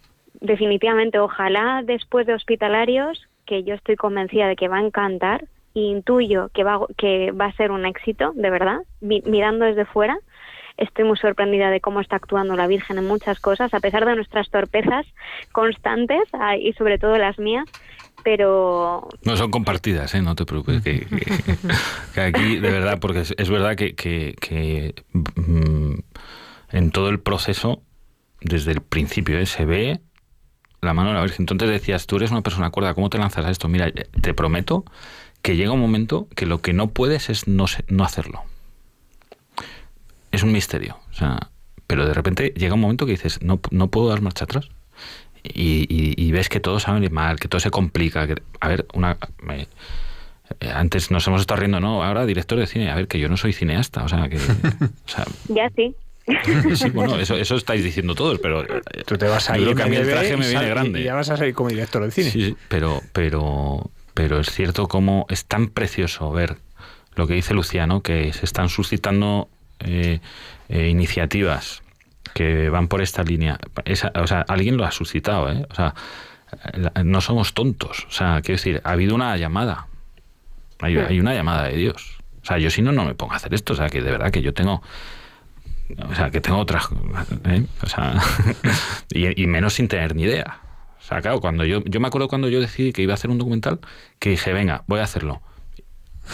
[0.42, 6.50] definitivamente, ojalá después de Hospitalarios, que yo estoy convencida de que va a encantar, intuyo
[6.54, 10.18] que va, que va a ser un éxito, de verdad, mi, mirando desde fuera.
[10.78, 14.16] Estoy muy sorprendida de cómo está actuando la Virgen en muchas cosas, a pesar de
[14.16, 15.06] nuestras torpezas
[15.52, 17.66] constantes ah, y sobre todo las mías.
[18.24, 19.08] Pero.
[19.24, 20.22] No son compartidas, ¿eh?
[20.22, 20.82] no te preocupes.
[20.82, 21.26] Que, que,
[22.14, 25.96] que aquí, de verdad, porque es, es verdad que, que mmm,
[26.72, 27.82] en todo el proceso,
[28.42, 29.46] desde el principio, ¿eh?
[29.46, 30.02] se ve
[30.82, 31.44] la mano de la Virgen.
[31.44, 33.68] Entonces decías, tú eres una persona cuerda, ¿cómo te lanzas a esto?
[33.68, 34.86] Mira, te prometo
[35.42, 38.44] que llega un momento que lo que no puedes es no, no hacerlo.
[40.32, 40.98] Es un misterio.
[41.12, 41.50] O sea,
[41.88, 44.70] pero de repente llega un momento que dices, no, no puedo dar marcha atrás.
[45.44, 48.28] Y, y, y ves que todo sale mal, que todo se complica.
[48.28, 49.18] Que, a ver, una...
[49.42, 49.68] Me,
[50.60, 52.04] eh, antes nos hemos estado riendo, ¿no?
[52.04, 52.90] Ahora director de cine.
[52.90, 54.04] A ver, que yo no soy cineasta.
[54.04, 54.38] O sea, que...
[55.48, 55.96] Ya sí.
[56.76, 58.66] Sí, bueno, eso, eso estáis diciendo todos, pero
[59.06, 61.02] tú te vas a ir que a mí el traje me viene grande.
[61.02, 62.30] Y ya vas a salir como director de cine.
[62.30, 66.58] Sí, sí, pero, pero, pero es cierto como es tan precioso ver
[67.16, 69.50] lo que dice Luciano, que se están suscitando
[69.80, 70.20] eh,
[70.70, 71.82] eh, iniciativas
[72.34, 73.60] que van por esta línea.
[73.86, 75.66] Esa, o sea, alguien lo ha suscitado, ¿eh?
[75.70, 75.94] O sea,
[77.04, 78.06] no somos tontos.
[78.08, 79.88] O sea, quiero decir, ha habido una llamada.
[80.80, 82.18] Hay, hay una llamada de Dios.
[82.42, 83.74] O sea, yo si no, no me pongo a hacer esto.
[83.74, 84.82] O sea, que de verdad que yo tengo
[85.98, 86.88] o sea, que tengo otras.
[87.46, 87.66] ¿eh?
[87.84, 88.22] O sea,
[89.12, 90.60] y, menos sin tener ni idea.
[91.00, 93.32] O sea, claro, cuando yo, yo me acuerdo cuando yo decidí que iba a hacer
[93.32, 93.80] un documental,
[94.20, 95.42] que dije, venga, voy a hacerlo.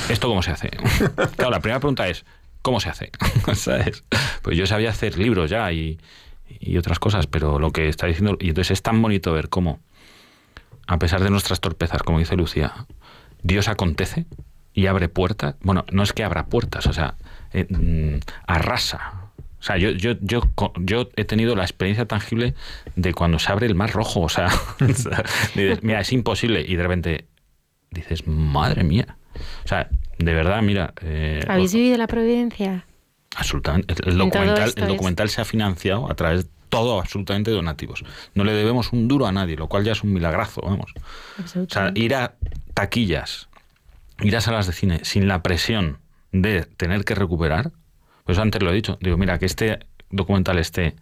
[0.10, 0.70] ¿Esto cómo se hace?
[1.38, 2.26] claro, la primera pregunta es,
[2.62, 3.12] ¿cómo se hace?
[3.56, 4.04] ¿Sabes?
[4.42, 6.00] Pues yo sabía hacer libros ya y,
[6.48, 8.38] y otras cosas, pero lo que está diciendo.
[8.40, 9.80] Y entonces es tan bonito ver cómo,
[10.88, 12.86] a pesar de nuestras torpezas, como dice Lucía,
[13.42, 14.26] Dios acontece
[14.74, 15.56] y abre puertas.
[15.62, 17.16] Bueno, no es que abra puertas, o sea,
[17.54, 19.25] eh, arrasa o
[19.66, 20.42] sea, yo, yo, yo,
[20.78, 22.54] yo he tenido la experiencia tangible
[22.96, 24.22] de cuando se abre el mar rojo.
[24.26, 24.50] O sea,
[25.56, 26.64] dices, mira, es imposible.
[26.68, 27.26] Y de repente
[27.92, 29.18] dices, madre mía.
[29.64, 30.94] O sea, de verdad, mira.
[31.02, 32.86] Eh, ¿Habéis vivido la providencia?
[33.36, 33.96] Absolutamente.
[34.06, 38.04] El documental, el documental se ha financiado a través de todo absolutamente donativos.
[38.34, 40.94] No le debemos un duro a nadie, lo cual ya es un milagrazo, vamos.
[41.56, 42.36] O sea, ir a
[42.74, 43.50] taquillas,
[44.22, 46.00] ir a salas de cine sin la presión
[46.32, 47.72] de tener que recuperar,
[48.26, 49.80] pues antes lo he dicho, digo, mira, que este
[50.10, 50.96] documental esté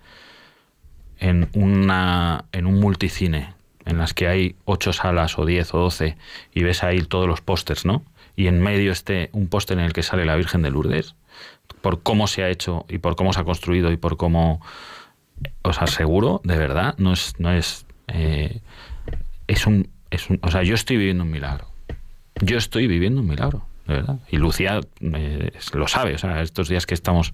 [1.19, 3.53] en, una, en un multicine
[3.85, 6.17] en las que hay ocho salas o diez o doce
[6.53, 8.03] y ves ahí todos los pósters, ¿no?
[8.35, 11.15] Y en medio esté un póster en el que sale la Virgen de Lourdes,
[11.81, 14.61] por cómo se ha hecho y por cómo se ha construido y por cómo
[15.61, 18.61] os aseguro, de verdad, no es, no es, eh,
[19.47, 21.67] es un, es un, o sea, yo estoy viviendo un milagro.
[22.41, 24.03] Yo estoy viviendo un milagro, de.
[24.29, 27.31] Y Lucía eh, lo sabe, o sea, estos días que estamos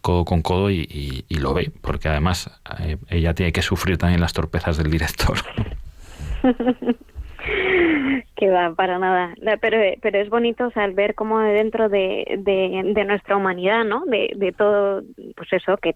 [0.00, 2.50] codo con codo y, lo ve, porque además
[2.80, 5.38] eh, ella tiene que sufrir también las torpezas del director.
[8.36, 9.34] que va, para nada.
[9.60, 14.04] Pero, pero es bonito o ver cómo dentro de, de, nuestra humanidad, ¿no?
[14.06, 15.02] De, de todo,
[15.36, 15.94] pues eso, que,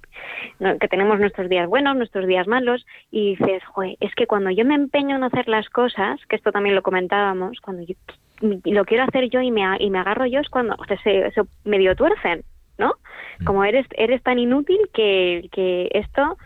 [0.58, 4.64] que tenemos nuestros días buenos, nuestros días malos, y dices, joder, es que cuando yo
[4.64, 7.94] me empeño en hacer las cosas, que esto también lo comentábamos, cuando yo
[8.42, 11.30] lo quiero hacer yo y me, y me agarro yo es cuando o sea, se,
[11.30, 12.42] se medio tuercen,
[12.78, 12.94] ¿no?
[13.40, 13.44] Mm.
[13.44, 16.36] Como eres, eres tan inútil que, que esto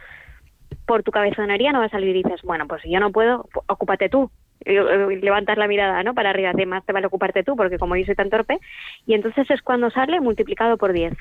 [0.86, 3.48] por tu cabezonería no va a salir y dices, bueno, pues si yo no puedo,
[3.66, 4.30] ocúpate tú,
[4.64, 6.14] levantas la mirada ¿no?
[6.14, 8.58] para arriba, además te vale ocuparte tú, porque como yo soy tan torpe,
[9.06, 11.14] y entonces es cuando sale multiplicado por 10.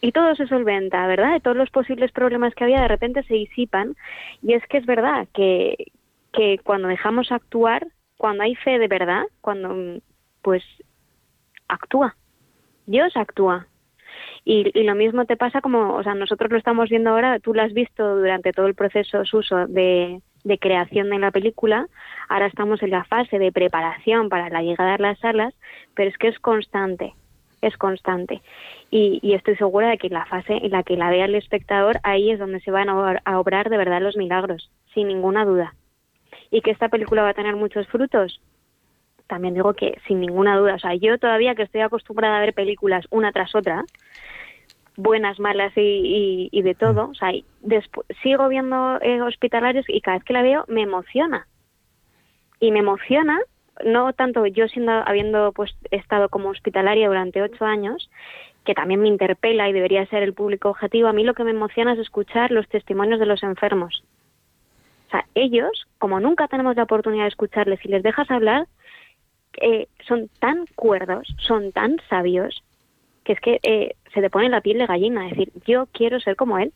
[0.00, 1.34] Y todo se solventa, ¿verdad?
[1.34, 3.94] De todos los posibles problemas que había, de repente se disipan.
[4.42, 5.76] Y es que es verdad que,
[6.32, 7.86] que cuando dejamos actuar,
[8.22, 10.00] cuando hay fe de verdad, cuando
[10.42, 10.62] pues
[11.66, 12.14] actúa.
[12.86, 13.66] Dios actúa.
[14.44, 17.52] Y, y, lo mismo te pasa como, o sea, nosotros lo estamos viendo ahora, tú
[17.52, 21.88] lo has visto durante todo el proceso Suso de, de creación de la película,
[22.28, 25.52] ahora estamos en la fase de preparación para la llegada a las salas,
[25.96, 27.14] pero es que es constante,
[27.60, 28.40] es constante.
[28.92, 31.98] Y, y estoy segura de que la fase en la que la vea el espectador,
[32.04, 35.74] ahí es donde se van a obrar de verdad los milagros, sin ninguna duda.
[36.52, 38.40] Y que esta película va a tener muchos frutos,
[39.26, 40.74] también digo que sin ninguna duda.
[40.74, 43.82] O sea, yo todavía que estoy acostumbrada a ver películas una tras otra,
[44.96, 47.08] buenas, malas y, y, de todo.
[47.08, 51.46] O sea, después, sigo viendo eh, hospitalarios y cada vez que la veo me emociona.
[52.60, 53.40] Y me emociona,
[53.84, 58.10] no tanto yo siendo, habiendo pues estado como hospitalaria durante ocho años,
[58.64, 61.50] que también me interpela y debería ser el público objetivo, a mí lo que me
[61.50, 64.04] emociona es escuchar los testimonios de los enfermos.
[65.12, 68.66] O sea, ellos, como nunca tenemos la oportunidad de escucharles y les dejas hablar,
[69.60, 72.64] eh, son tan cuerdos, son tan sabios,
[73.22, 76.18] que es que eh, se te pone la piel de gallina, es decir, yo quiero
[76.18, 76.72] ser como él.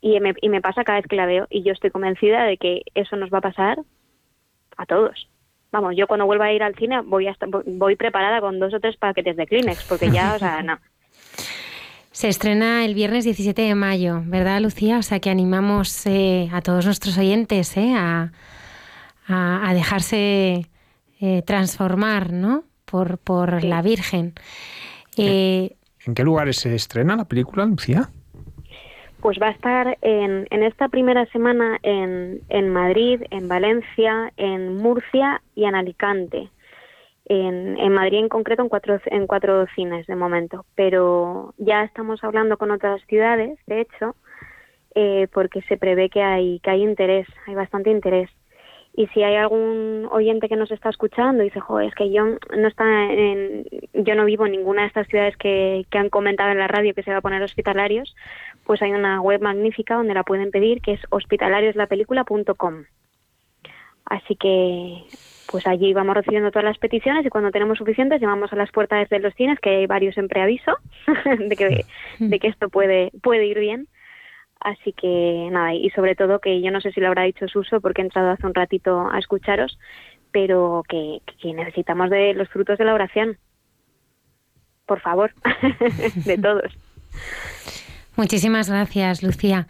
[0.00, 2.56] Y me, y me pasa cada vez que la veo y yo estoy convencida de
[2.56, 3.80] que eso nos va a pasar
[4.78, 5.28] a todos.
[5.72, 7.36] Vamos, yo cuando vuelva a ir al cine voy, a
[7.66, 10.78] voy preparada con dos o tres paquetes de Kleenex, porque ya, o sea, no.
[12.12, 14.98] Se estrena el viernes 17 de mayo, ¿verdad, Lucía?
[14.98, 18.32] O sea, que animamos eh, a todos nuestros oyentes eh, a,
[19.28, 20.66] a, dejarse
[21.20, 22.64] eh, transformar, ¿no?
[22.84, 24.34] Por, por la Virgen.
[25.16, 28.08] Eh, ¿En qué lugares se estrena la película, Lucía?
[29.20, 34.76] Pues va a estar en, en esta primera semana en, en, Madrid, en Valencia, en
[34.76, 36.48] Murcia y en Alicante.
[37.32, 42.24] En, en, Madrid en concreto en cuatro, en cuatro cines de momento, pero ya estamos
[42.24, 44.16] hablando con otras ciudades, de hecho,
[44.96, 48.28] eh, porque se prevé que hay, que hay interés, hay bastante interés.
[48.94, 52.24] Y si hay algún oyente que nos está escuchando y dice, joder, es que yo
[52.26, 56.50] no está en, yo no vivo en ninguna de estas ciudades que, que han comentado
[56.50, 58.16] en la radio que se va a poner hospitalarios,
[58.64, 62.86] pues hay una web magnífica donde la pueden pedir que es hospitalario.com
[64.06, 65.04] Así que
[65.50, 69.08] pues allí vamos recibiendo todas las peticiones y cuando tenemos suficientes llamamos a las puertas
[69.08, 70.76] de los cines, que hay varios en preaviso
[71.38, 71.84] de que,
[72.18, 73.88] de que esto puede, puede ir bien
[74.60, 77.80] Así que nada, y sobre todo que yo no sé si lo habrá dicho Suso
[77.80, 79.78] porque he entrado hace un ratito a escucharos,
[80.32, 83.38] pero que, necesitamos de los frutos de la oración.
[84.84, 85.32] Por favor,
[86.26, 86.70] de todos.
[88.16, 89.66] Muchísimas gracias, Lucía.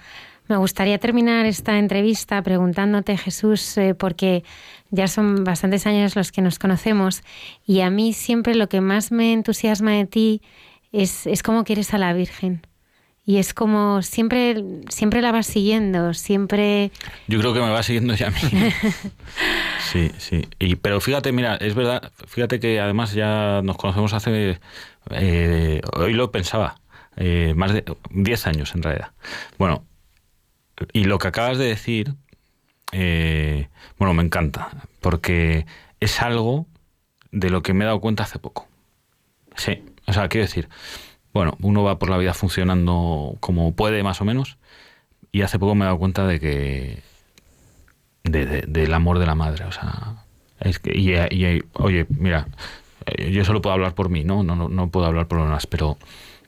[0.51, 4.43] Me gustaría terminar esta entrevista preguntándote, Jesús, eh, porque
[4.91, 7.23] ya son bastantes años los que nos conocemos
[7.65, 10.43] y a mí siempre lo que más me entusiasma de ti
[10.91, 12.63] es, es cómo quieres a la Virgen
[13.25, 16.91] y es como siempre siempre la vas siguiendo, siempre
[17.29, 18.41] Yo creo que me va siguiendo ya a mí.
[19.93, 20.49] sí, sí.
[20.59, 24.59] Y pero fíjate, mira, es verdad, fíjate que además ya nos conocemos hace
[25.11, 26.81] eh, hoy lo pensaba,
[27.17, 29.13] eh, más de 10 años en realidad.
[29.59, 29.85] Bueno,
[30.93, 32.15] y lo que acabas de decir
[32.93, 34.71] eh, bueno, me encanta,
[35.01, 35.67] porque
[36.01, 36.67] es algo
[37.31, 38.69] de lo que me he dado cuenta hace poco.
[39.57, 40.69] Sí, o sea, quiero decir,
[41.33, 44.59] bueno, uno va por la vida funcionando como puede más o menos
[45.33, 47.03] y hace poco me he dado cuenta de que
[48.25, 50.25] del amor de la madre, o sea,
[50.61, 51.15] es que y,
[51.75, 52.49] oye, mira,
[53.07, 54.43] eh, yo solo puedo hablar por mí, ¿no?
[54.43, 55.99] No, no, no puedo hablar por los demás, pero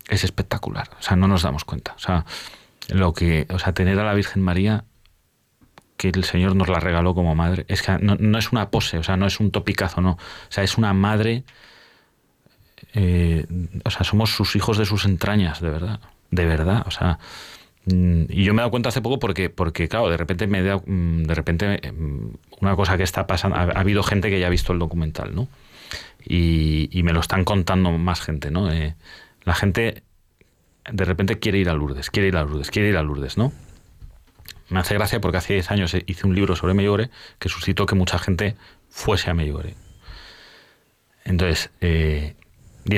[0.08, 2.24] es espectacular, o sea, no nos damos cuenta, o sea,
[2.88, 4.84] lo que, o sea, tener a la Virgen María
[5.96, 7.64] que el Señor nos la regaló como madre.
[7.68, 10.12] Es que no, es una pose, o sea, no es un topicazo, no.
[10.12, 10.18] O
[10.48, 11.44] sea, es una madre.
[12.94, 13.46] Eh,
[13.84, 16.00] o sea, somos sus hijos de sus entrañas, de verdad.
[16.30, 16.84] De verdad.
[16.86, 17.18] O sea.
[17.84, 20.60] Mm, y yo me he dado cuenta hace poco porque, porque claro, de repente me
[20.60, 22.28] he dado, mm, de repente mm,
[22.60, 25.48] una cosa que está pasando, ha, habido gente que ya ha visto el documental, ¿no?
[26.24, 28.70] Y, me lo están contando más gente, ¿no?
[28.70, 28.94] Eh,
[29.44, 30.02] la gente
[30.90, 33.52] de repente quiere ir a Lourdes, quiere ir a Lourdes, quiere ir a Lourdes, ¿no?
[34.68, 37.94] Me hace gracia porque hace 10 años hice un libro sobre Mellore que suscitó que
[37.94, 38.56] mucha gente
[38.88, 39.74] fuese a Mellore.
[41.24, 42.34] Entonces, 10 eh,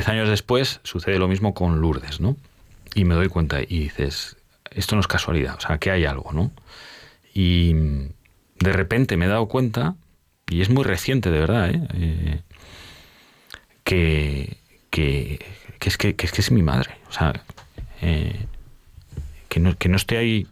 [0.06, 2.36] años después sucede lo mismo con Lourdes, ¿no?
[2.94, 4.36] Y me doy cuenta y dices,
[4.70, 6.52] esto no es casualidad, o sea, que hay algo, ¿no?
[7.35, 7.74] Y
[8.61, 9.97] de repente me he dado cuenta,
[10.48, 11.89] y es muy reciente de verdad, ¿eh?
[11.94, 12.40] eh
[13.82, 14.56] que,
[14.90, 15.40] que,
[15.81, 16.97] es que, que, es mi madre.
[17.09, 17.44] O sea,
[18.05, 18.47] eh,
[19.48, 20.47] que, no, que no esté ahí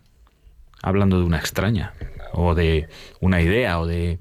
[0.83, 1.93] hablando de una extraña,
[2.33, 2.89] o de
[3.21, 4.19] una idea, o de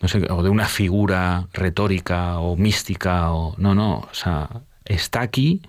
[0.00, 5.20] no sé, o de una figura retórica o mística, o no, no, o sea, está
[5.20, 5.60] aquí,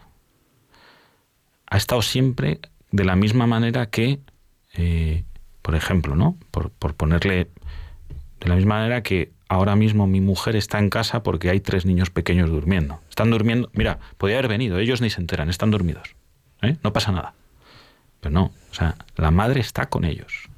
[1.69, 2.59] ha estado siempre
[2.91, 4.19] de la misma manera que,
[4.73, 5.23] eh,
[5.61, 6.37] por ejemplo, ¿no?
[6.49, 7.49] Por, por, ponerle,
[8.39, 11.85] de la misma manera que ahora mismo mi mujer está en casa porque hay tres
[11.85, 13.01] niños pequeños durmiendo.
[13.09, 16.15] Están durmiendo, mira, podía haber venido, ellos ni se enteran, están dormidos.
[16.61, 16.77] ¿Eh?
[16.83, 17.33] No pasa nada.
[18.19, 20.49] Pero no, o sea, la madre está con ellos.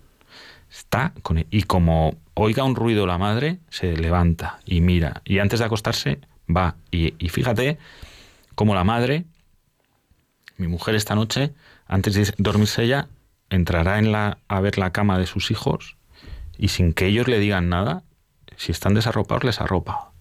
[0.69, 1.49] Está con ellos.
[1.51, 5.21] Y como oiga un ruido la madre, se levanta y mira.
[5.25, 6.19] Y antes de acostarse,
[6.53, 6.75] va.
[6.91, 7.77] Y, fíjate
[8.55, 9.25] cómo la madre,
[10.57, 11.53] mi mujer esta noche,
[11.87, 13.07] antes de dormirse ella,
[13.49, 15.97] entrará en la, a ver la cama de sus hijos
[16.57, 18.03] y sin que ellos le digan nada,
[18.57, 20.11] si están desarropados, les arropa.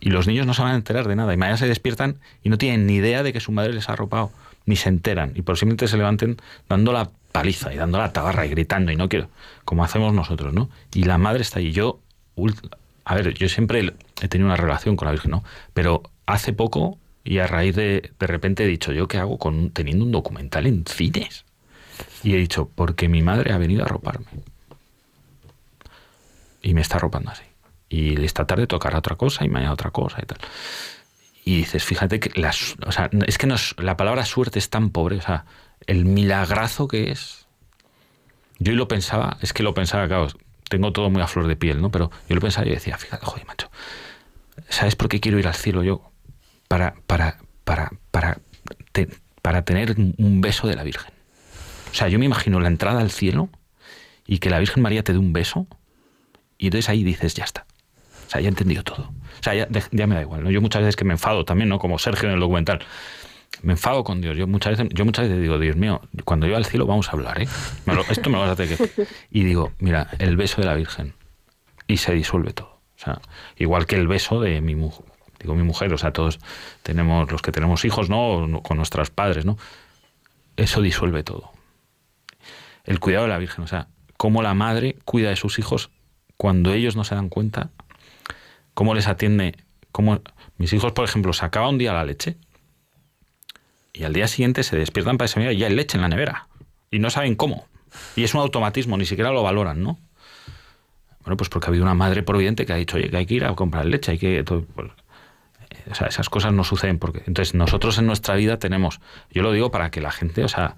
[0.00, 1.32] Y los niños no se van a enterar de nada.
[1.32, 3.92] Y mañana se despiertan y no tienen ni idea de que su madre les ha
[3.92, 4.32] arropado
[4.66, 6.36] ni se enteran y posiblemente se levanten
[6.68, 9.28] dando la paliza y dando la tabarra y gritando y no quiero,
[9.64, 10.70] como hacemos nosotros, ¿no?
[10.92, 11.72] Y la madre está ahí.
[11.72, 12.00] Yo,
[13.04, 15.44] a ver, yo siempre he tenido una relación con la Virgen, ¿no?
[15.72, 19.70] Pero hace poco y a raíz de, de repente he dicho, ¿yo qué hago con
[19.70, 21.44] teniendo un documental en cines?
[22.22, 24.26] Y he dicho, porque mi madre ha venido a roparme.
[26.62, 27.44] Y me está arropando así.
[27.88, 30.38] Y esta tarde tocará otra cosa y mañana otra cosa y tal.
[31.44, 33.46] Y dices, fíjate que las, o sea, es que
[33.78, 35.44] la palabra suerte es tan pobre, o sea,
[35.86, 37.46] el milagrazo que es.
[38.58, 40.28] Yo lo pensaba, es que lo pensaba, claro,
[40.70, 41.90] tengo todo muy a flor de piel, ¿no?
[41.90, 43.70] Pero yo lo pensaba y decía, fíjate, joder, macho,
[44.68, 46.10] ¿sabes por qué quiero ir al cielo yo?
[46.68, 48.38] Para, para, para, para,
[49.42, 51.12] para tener un beso de la Virgen.
[51.90, 53.50] O sea, yo me imagino la entrada al cielo
[54.26, 55.66] y que la Virgen María te dé un beso
[56.56, 57.66] y entonces ahí dices, ya está.
[58.34, 59.02] Sea, ya he entendido todo.
[59.04, 60.42] O sea, ya, me da igual.
[60.42, 60.50] ¿no?
[60.50, 61.78] Yo muchas veces que me enfado también, ¿no?
[61.78, 62.80] Como Sergio en el documental.
[63.62, 64.36] Me enfado con Dios.
[64.36, 67.12] Yo muchas veces, yo muchas veces digo, Dios mío, cuando yo al cielo vamos a
[67.12, 67.46] hablar, ¿eh?
[68.10, 69.06] esto me lo vas a tener que...
[69.30, 71.14] Y digo, mira, el beso de la Virgen.
[71.86, 72.80] Y se disuelve todo.
[72.96, 73.20] O sea,
[73.56, 75.06] igual que el beso de mi mujer.
[75.38, 76.40] Digo, mi mujer, o sea, todos
[76.82, 78.60] tenemos, los que tenemos hijos, ¿no?
[78.62, 79.58] Con nuestros padres, ¿no?
[80.56, 81.52] Eso disuelve todo.
[82.84, 85.90] El cuidado de la Virgen, o sea, cómo la madre cuida de sus hijos
[86.36, 87.70] cuando ellos no se dan cuenta
[88.74, 89.56] cómo les atiende,
[89.92, 90.20] cómo
[90.58, 92.36] mis hijos, por ejemplo, sacaba un día la leche
[93.92, 96.48] y al día siguiente se despiertan para día y ya hay leche en la nevera
[96.90, 97.66] y no saben cómo.
[98.16, 99.98] Y es un automatismo, ni siquiera lo valoran, ¿no?
[101.20, 103.34] Bueno, pues porque ha habido una madre providente que ha dicho, oye, que hay que
[103.34, 104.44] ir a comprar leche, hay que...
[104.44, 104.90] Pues,
[105.90, 107.22] o sea, esas cosas no suceden porque...
[107.26, 109.00] Entonces, nosotros en nuestra vida tenemos...
[109.30, 110.76] Yo lo digo para que la gente, o sea...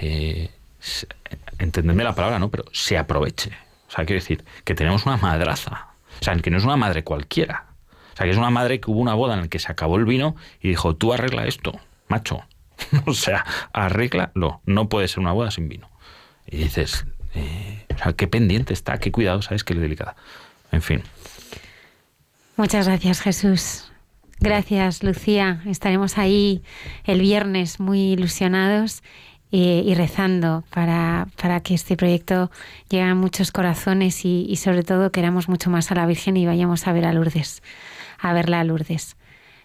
[0.00, 0.50] Eh,
[1.58, 2.50] entenderme la palabra, ¿no?
[2.50, 3.50] Pero se aproveche.
[3.88, 7.04] O sea, quiero decir, que tenemos una madraza o sea, que no es una madre
[7.04, 7.66] cualquiera.
[8.12, 9.96] O sea, que es una madre que hubo una boda en la que se acabó
[9.96, 11.72] el vino y dijo, tú arregla esto,
[12.08, 12.42] macho.
[13.06, 14.60] o sea, arréglalo.
[14.66, 15.90] No puede ser una boda sin vino.
[16.46, 19.64] Y dices, eh, o sea, qué pendiente está, qué cuidado, ¿sabes?
[19.64, 20.16] Qué delicada.
[20.70, 21.02] En fin.
[22.56, 23.90] Muchas gracias, Jesús.
[24.40, 25.62] Gracias, Lucía.
[25.66, 26.62] Estaremos ahí
[27.04, 29.02] el viernes muy ilusionados
[29.56, 32.50] eh, y rezando para, para, que este proyecto
[32.88, 36.88] llegue a muchos corazones y, sobre todo queramos mucho más a la Virgen y vayamos
[36.88, 37.62] a ver a Lourdes,
[38.18, 39.16] a verla a Lourdes.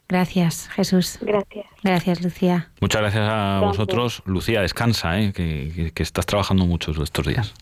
[0.07, 1.17] Gracias, Jesús.
[1.21, 1.65] Gracias.
[1.83, 2.69] Gracias, Lucía.
[2.81, 4.21] Muchas gracias a vosotros.
[4.25, 5.33] Lucía, descansa, ¿eh?
[5.33, 7.55] que, que, estás trabajando mucho estos días.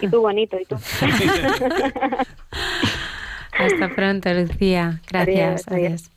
[0.00, 0.76] y tú, bonito, y tú.
[3.58, 5.00] Hasta pronto, Lucía.
[5.10, 5.66] Gracias.
[5.66, 6.12] adiós.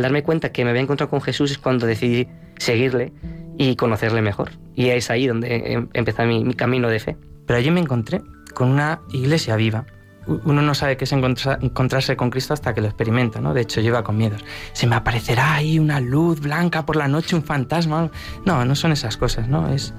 [0.00, 3.12] Darme cuenta que me había encontrado con Jesús es cuando decidí seguirle
[3.58, 4.50] y conocerle mejor.
[4.74, 7.16] Y es ahí donde em, empezó mi, mi camino de fe.
[7.46, 8.20] Pero allí me encontré
[8.54, 9.84] con una iglesia viva.
[10.26, 13.54] Uno no sabe qué es encontrarse con Cristo hasta que lo experimenta, ¿no?
[13.54, 14.44] De hecho, lleva con miedos.
[14.72, 18.10] Se me aparecerá ahí una luz blanca por la noche, un fantasma.
[18.44, 19.68] No, no son esas cosas, ¿no?
[19.68, 19.94] Es,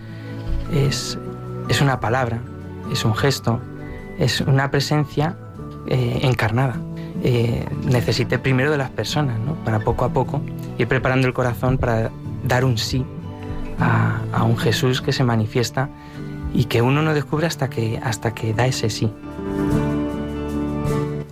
[0.74, 1.18] es,
[1.70, 2.42] es una palabra,
[2.92, 3.62] es un gesto,
[4.20, 5.38] es una presencia
[5.88, 6.78] eh, encarnada.
[7.24, 10.42] Eh, necesité primero de las personas, para poco a poco
[10.78, 12.12] ir preparando el corazón para
[12.44, 13.06] dar un sí
[13.80, 15.90] a, un Jesús que se manifiesta
[16.54, 19.12] y que uno no descubre hasta que, hasta que da ese sí.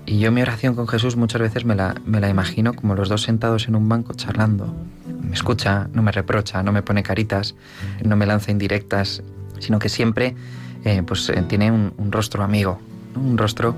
[0.06, 3.10] Y yo mi oración con Jesús muchas veces me la, me la imagino como los
[3.10, 4.74] dos sentados en un banco charlando.
[5.22, 7.56] Me escucha, no me reprocha, no me pone caritas,
[8.04, 9.24] no me lanza indirectas,
[9.60, 10.36] sino que siempre
[10.84, 12.80] eh, pues, eh, tiene un, rostro amigo,
[13.16, 13.76] un rostro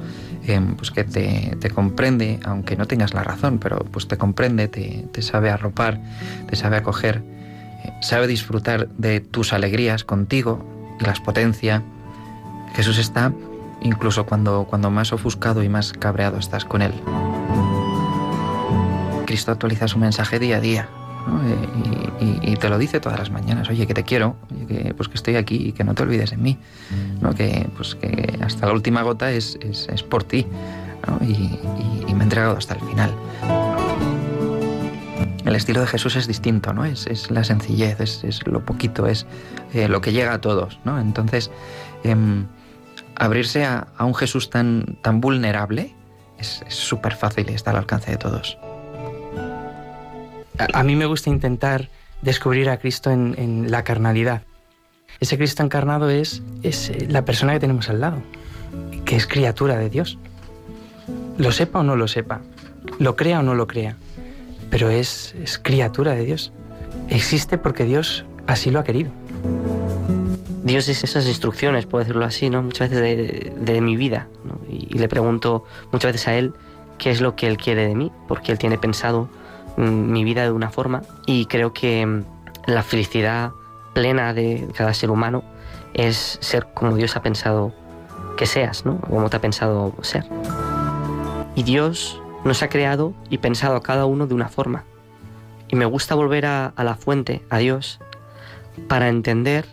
[0.78, 5.06] pues que te, te, comprende, aunque no tengas la razón, pero pues te comprende, te,
[5.12, 6.00] te sabe arropar,
[6.50, 7.22] te sabe acoger,
[7.84, 10.66] eh, sabe disfrutar de tus alegrías contigo
[11.00, 11.84] y las potencia.
[12.76, 13.34] Jesús está
[13.82, 16.94] incluso cuando, cuando más ofuscado y más cabreado estás con Él.
[19.26, 20.90] Cristo actualiza su mensaje día a día.
[21.28, 21.42] ¿No?
[22.20, 24.36] Y, te lo dice todas las mañanas, oye, que te quiero,
[24.68, 26.58] que, pues que estoy aquí y que no te olvides de mí,
[27.22, 27.36] ¿no?
[27.36, 30.48] que, pues que hasta la última gota es, es, es por ti
[31.08, 31.20] ¿no?
[31.24, 31.60] y,
[32.16, 33.14] me he entregado hasta el final.
[35.46, 36.84] El estilo de Jesús es distinto, ¿no?
[36.84, 39.28] Es, es la sencillez, es, lo poquito, es
[39.74, 41.00] eh, lo que llega a todos, ¿no?
[41.00, 41.52] Entonces,
[42.04, 42.16] eh,
[43.16, 45.94] abrirse a, a, un Jesús tan, tan vulnerable
[46.40, 48.58] es súper fácil y está al alcance de todos.
[50.74, 51.90] A, mí me gusta intentar
[52.22, 54.44] descubrir a Cristo en, la carnalidad.
[55.20, 58.22] Ese Cristo encarnado es, es eh, la persona que tenemos al lado,
[59.06, 60.18] que es criatura de Dios.
[61.38, 62.42] Lo sepa o no lo sepa,
[63.00, 63.96] lo crea o no lo crea,
[64.70, 66.52] pero es, es criatura de Dios.
[67.10, 69.12] Existe porque Dios así lo ha querido.
[70.64, 72.62] Dios es esas instrucciones, puedo decirlo así, ¿no?
[72.62, 74.28] Muchas veces de, de mi vida.
[74.70, 75.64] Y, le pregunto
[75.94, 76.54] muchas veces a Él
[76.98, 79.30] qué es lo que Él quiere de mí, porque Él tiene pensado
[79.78, 81.04] mi vida de una forma.
[81.26, 82.24] Y creo que mm,
[82.66, 83.52] la felicidad
[83.94, 85.44] plena de cada ser humano
[85.94, 87.74] es ser como Dios ha pensado
[88.38, 89.00] que seas, ¿no?
[89.00, 90.26] Como te ha pensado ser.
[91.56, 94.84] Y Dios nos ha creado y pensado a cada uno de una forma.
[95.70, 98.00] Y me gusta volver a, a la fuente, a Dios,
[98.88, 99.66] para entender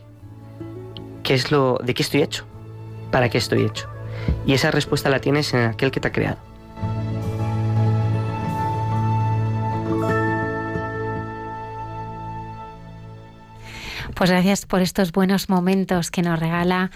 [1.22, 2.44] qué es lo, de qué estoy hecho,
[3.10, 3.88] para qué estoy hecho.
[4.46, 6.38] Y esa respuesta la tienes en aquel que te ha creado.
[14.14, 16.92] Pues gracias por estos buenos momentos que nos regala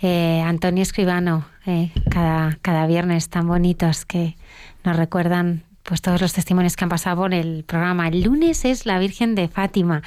[0.00, 4.34] eh, Antonio Escribano eh, cada, cada viernes tan bonitos que
[4.82, 8.08] nos recuerdan pues todos los testimonios que han pasado por el programa.
[8.08, 10.02] El lunes es la Virgen de Fátima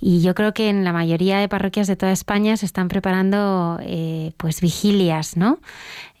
[0.00, 3.78] y yo creo que en la mayoría de parroquias de toda España se están preparando
[3.82, 5.58] eh, pues vigilias, ¿no?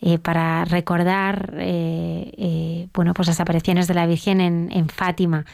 [0.02, 5.46] Eh, para recordar eh, bueno pues las apariciones de la Virgen en, en Fátima.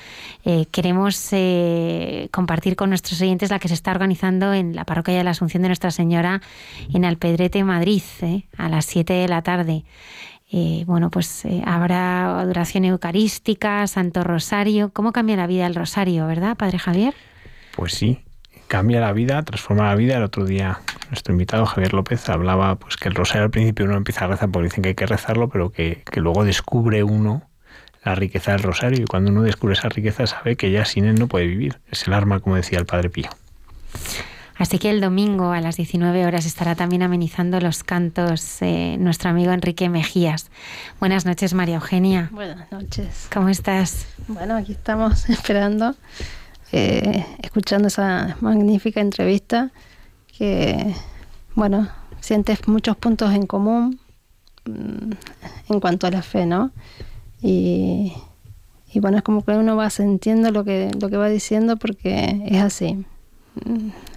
[0.73, 1.31] queremos
[2.33, 5.63] compartir con nuestros oyentes la que se está organizando en la parroquia de la Asunción
[5.63, 6.43] de Nuestra Señora
[6.93, 8.03] en Alpedrete, Madrid,
[8.57, 9.85] a las 7 de la tarde.
[10.53, 14.91] Eh, bueno, pues eh, habrá adoración eucarística, Santo Rosario.
[14.93, 17.15] ¿Cómo cambia la vida el Rosario, verdad, Padre Javier?
[17.75, 18.21] Pues sí,
[18.69, 20.17] cambia la vida, transforma la vida.
[20.17, 23.97] El otro día nuestro invitado Javier López hablaba pues que el Rosario al principio uno
[23.97, 27.43] empieza a rezar porque dicen que hay que rezarlo, pero que, que luego descubre uno
[28.05, 31.17] la riqueza del Rosario y cuando uno descubre esa riqueza sabe que ya sin él
[31.17, 31.81] no puede vivir.
[31.91, 33.31] Es el arma, como decía el Padre Pío.
[34.59, 39.29] Así que el domingo a las 19 horas estará también amenizando los cantos eh, nuestro
[39.29, 40.51] amigo Enrique Mejías.
[40.99, 42.31] Buenas noches, María Eugenia.
[42.33, 43.29] Buenas noches.
[43.33, 44.07] ¿Cómo estás?
[44.29, 45.95] Bueno, aquí estamos esperando,
[46.73, 49.73] eh, escuchando esa magnífica entrevista
[50.39, 50.95] que,
[51.55, 51.89] bueno,
[52.21, 54.01] sientes muchos puntos en común
[54.65, 55.13] mm,
[55.69, 56.71] en cuanto a la fe, ¿no?
[57.43, 58.15] Y,
[58.91, 62.43] y bueno, es como que uno va sintiendo lo que, lo que va diciendo porque
[62.47, 63.05] es así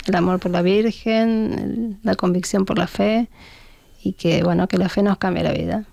[0.09, 3.29] el amor por la Virgen, la convicción por la fe
[4.03, 5.85] y que bueno, que la fe nos cambia la vida.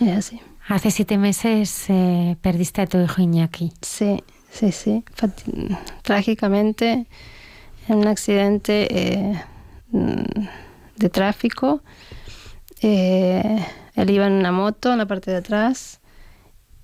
[0.00, 0.40] Es así.
[0.68, 3.72] Hace siete meses eh, perdiste a tu hijo Iñaki.
[3.82, 5.04] Sí, sí, sí.
[6.02, 7.06] Trágicamente,
[7.88, 9.42] en un accidente eh,
[9.90, 11.82] de tráfico,
[12.80, 16.00] eh, él iba en una moto en la parte de atrás,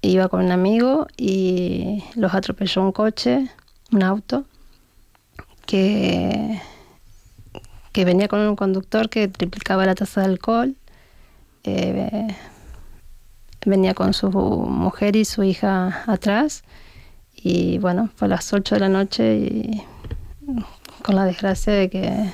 [0.02, 3.48] iba con un amigo y los atropelló un coche,
[3.92, 4.44] un auto
[5.68, 6.62] que,
[7.92, 10.74] que venía con un conductor que triplicaba la tasa de alcohol.
[11.64, 12.26] Eh,
[13.66, 16.64] venía con su mujer y su hija atrás.
[17.34, 19.84] Y bueno, fue a las 8 de la noche y
[21.02, 22.30] con la desgracia de que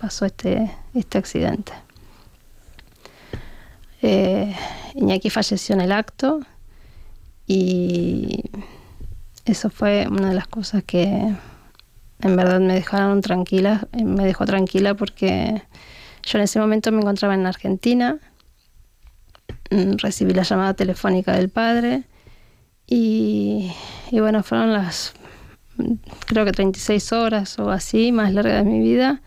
[0.00, 1.72] pasó este, este accidente.
[4.02, 4.52] Eh,
[4.96, 6.40] Iñaki falleció en el acto
[7.46, 8.42] y
[9.44, 11.36] eso fue una de las cosas que
[12.24, 15.62] en verdad me dejaron tranquila, eh, me dejó tranquila porque
[16.24, 18.18] yo en ese momento me encontraba en Argentina,
[19.70, 22.04] mm, recibí la llamada telefónica del padre
[22.86, 23.70] y,
[24.12, 25.14] bueno, fueron las
[26.26, 29.20] creo que 36 horas o así, más larga de mi vida,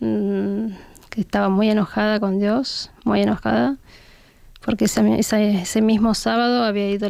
[0.00, 0.66] mm,
[1.10, 3.78] que estaba muy enojada con Dios, muy enojada,
[4.64, 7.08] porque ese, mismo sábado había ido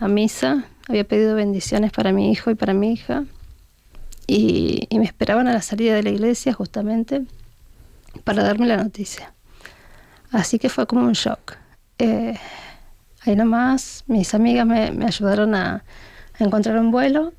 [0.00, 3.24] a misa, había pedido bendiciones para mi hijo y para mi hija
[4.26, 7.22] y, me esperaban a la salida de la iglesia justamente
[8.24, 9.32] para darme la noticia.
[10.30, 11.56] Así que fue como un shock.
[11.98, 12.38] Eh,
[13.22, 15.84] ahí nomás mis amigas me, ayudaron a,
[16.38, 17.32] encontrar un vuelo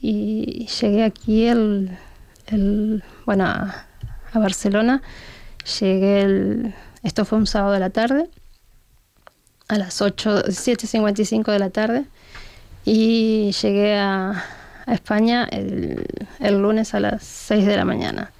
[0.00, 1.98] y llegué aquí el,
[3.26, 3.86] bueno a,
[4.34, 5.02] Barcelona.
[5.80, 8.28] Llegué el, esto fue un sábado de la tarde
[9.68, 12.04] a las 8, 7.55 de la tarde
[12.84, 14.44] y llegué a,
[14.86, 16.06] a España el,
[16.40, 18.32] el lunes a las 6 de la mañana.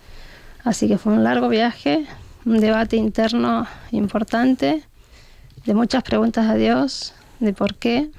[0.65, 2.07] Así que fue un largo viaje,
[2.45, 4.83] un debate interno importante,
[5.65, 8.11] de muchas preguntas a Dios, de por qué,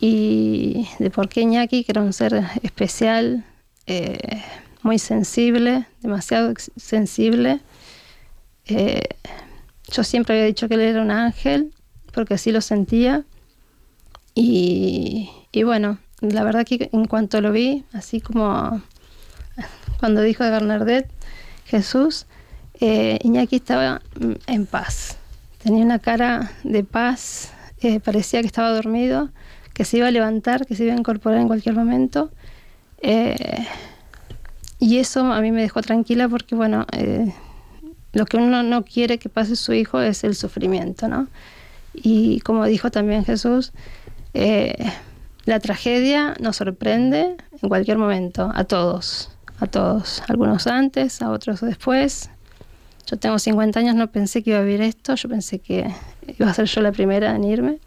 [0.00, 3.44] y de por qué Iñaki, que era un ser especial,
[3.86, 4.42] eh,
[4.82, 7.60] muy sensible, demasiado sensible.
[8.66, 9.02] Eh,
[9.90, 11.72] yo siempre había dicho que él era un ángel,
[12.12, 13.24] porque así lo sentía.
[14.34, 18.82] Y, y bueno, la verdad que en cuanto lo vi, así como
[20.00, 21.10] cuando dijo de Bernadette,
[21.64, 22.26] Jesús,
[22.80, 24.00] eh, Iñaki estaba
[24.46, 25.16] en paz.
[25.62, 29.30] Tenía una cara de paz, eh, parecía que estaba dormido,
[29.74, 32.30] que se iba a levantar, que se iba a incorporar en cualquier momento.
[33.00, 33.66] Eh,
[34.78, 36.86] y eso a mí me dejó tranquila porque, bueno,
[38.12, 41.26] lo que uno no quiere que pase su hijo es el sufrimiento, ¿no?
[41.92, 43.72] Y como dijo también Jesús,
[45.48, 49.30] la tragedia nos sorprende en cualquier momento, a todos,
[49.60, 52.28] a todos, algunos antes, a otros después.
[53.06, 55.90] Yo tengo 50 años, no pensé que iba a vivir esto, yo pensé que
[56.38, 57.78] iba a ser yo la primera en irme.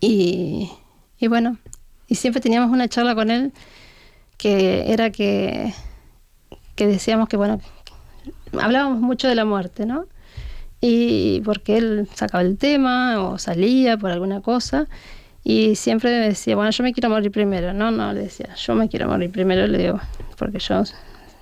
[0.00, 0.70] Y,
[1.18, 1.58] y bueno,
[2.06, 3.52] y siempre teníamos una charla con él
[4.36, 5.74] que era que,
[6.76, 7.60] que decíamos que, bueno,
[8.60, 10.06] hablábamos mucho de la muerte, ¿no?
[10.80, 14.86] Y porque él sacaba el tema o salía por alguna cosa
[15.44, 17.74] y siempre me decía, bueno, yo me quiero morir primero.
[17.74, 20.00] No, no, le decía, yo me quiero morir primero, le digo,
[20.38, 20.82] porque yo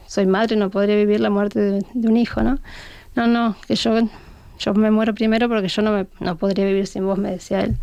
[0.07, 2.59] soy madre no podría vivir la muerte de, un hijo, ¿no?
[3.15, 3.97] No, no, que yo,
[4.59, 7.61] yo me muero primero porque yo no, me, no podría vivir sin vos, me decía
[7.61, 7.77] él.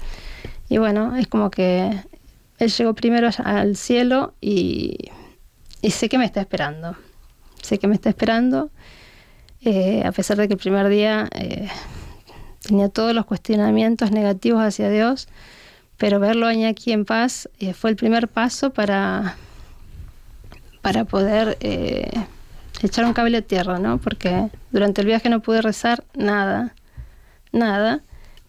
[0.67, 2.03] Y bueno, es como que
[2.59, 5.09] él llegó primero al cielo y,
[5.81, 6.95] y sé que me está esperando.
[7.61, 8.69] Sé que me está esperando,
[9.61, 11.67] eh, a pesar de que el primer día eh,
[12.61, 15.27] tenía todos los cuestionamientos negativos hacia Dios,
[15.99, 19.35] pero verlo aquí en paz eh, fue el primer paso para,
[20.81, 21.57] para poder
[22.81, 23.99] echar un cable a tierra, ¿no?
[23.99, 26.73] Porque durante el viaje no pude rezar nada,
[27.51, 28.01] nada,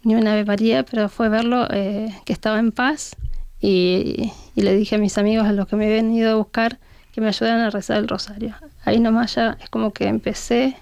[0.03, 3.17] ni una Ave María, pero fue verlo que estaba en paz
[3.61, 6.79] y, le dije a mis amigos, a los que me habían venido a buscar,
[7.13, 8.55] que me ayudaran a rezar el rosario.
[8.85, 10.77] Ahí nomás ya es como que empecé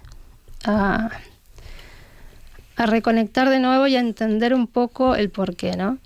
[0.65, 1.11] a,
[2.77, 5.99] a reconectar de nuevo y a entender un poco el porqué, ¿no?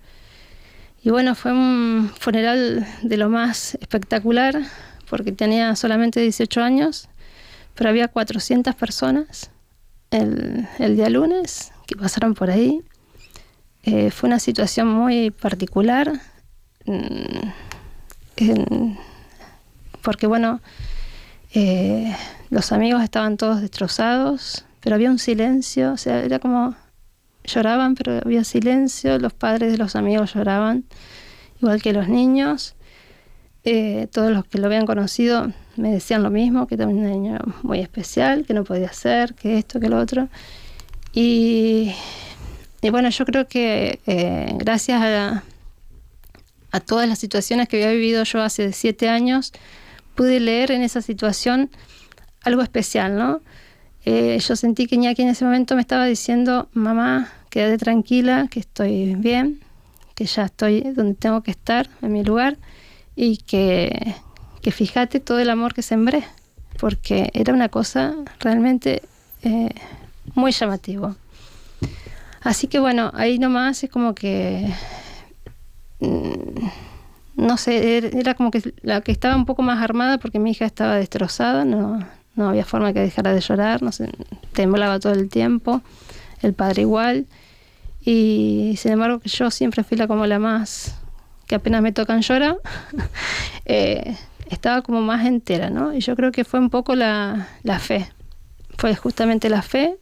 [1.03, 4.63] Y bueno, fue un funeral de lo más espectacular,
[5.11, 7.09] porque tenía solamente 18 años,
[7.75, 9.51] pero había 400 personas
[10.11, 12.81] el, el día lunes que pasaron por ahí.
[13.83, 16.21] Eh, fue una situación muy particular,
[16.85, 17.53] Mm,
[20.03, 20.61] porque bueno,
[21.55, 22.15] eh,
[22.51, 26.75] los amigos estaban todos destrozados, pero había un silencio, o sea, era como
[27.45, 30.85] lloraban, pero había silencio, los padres de los amigos lloraban,
[31.61, 32.75] igual que los niños.
[33.65, 37.39] Eh, todos los que lo habían conocido me decían lo mismo, que era un niño
[37.63, 40.29] muy especial, que no podía ser, que esto, que lo otro.
[41.13, 41.93] Y,
[42.81, 45.45] y bueno, yo creo que eh, gracias a,
[46.73, 49.53] a todas las situaciones que había vivido yo hace siete años,
[50.15, 51.71] pude leer en esa situación
[52.43, 53.41] algo especial, ¿no?
[54.05, 58.61] Eh, yo sentí que Iñaki en ese momento me estaba diciendo, mamá, quédate tranquila, que
[58.61, 59.61] estoy bien,
[60.15, 62.57] que ya estoy donde tengo que estar, en mi lugar,
[63.15, 64.15] y que,
[64.61, 66.25] que fíjate todo el amor que sembré,
[66.79, 69.03] porque era una cosa realmente
[69.43, 69.71] eh,
[70.35, 71.15] muy llamativo.
[72.41, 74.69] Así que bueno, ahí nomás es como que
[76.03, 76.67] Mm,
[77.37, 80.51] no sé, er, era como que la que estaba un poco más armada porque mi
[80.51, 84.11] hija estaba destrozada, no, no había forma que dejara de llorar, no sé,
[84.53, 85.83] temblaba todo el tiempo,
[86.41, 87.27] el padre igual,
[88.05, 90.97] y sin embargo yo siempre fui la como la más,
[91.47, 92.59] que apenas me tocan llorar,
[93.65, 94.17] eh,
[94.49, 95.95] estaba como más entera, ¿no?
[95.95, 98.09] Y yo creo que fue un poco la, la fe,
[98.79, 99.99] fue justamente la fe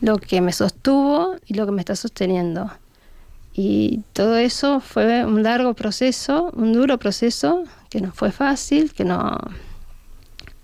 [0.00, 2.70] lo que me sostuvo y lo que me está sosteniendo.
[3.52, 9.04] Y todo eso fue un largo proceso, un duro proceso, que no fue fácil, que
[9.04, 9.38] no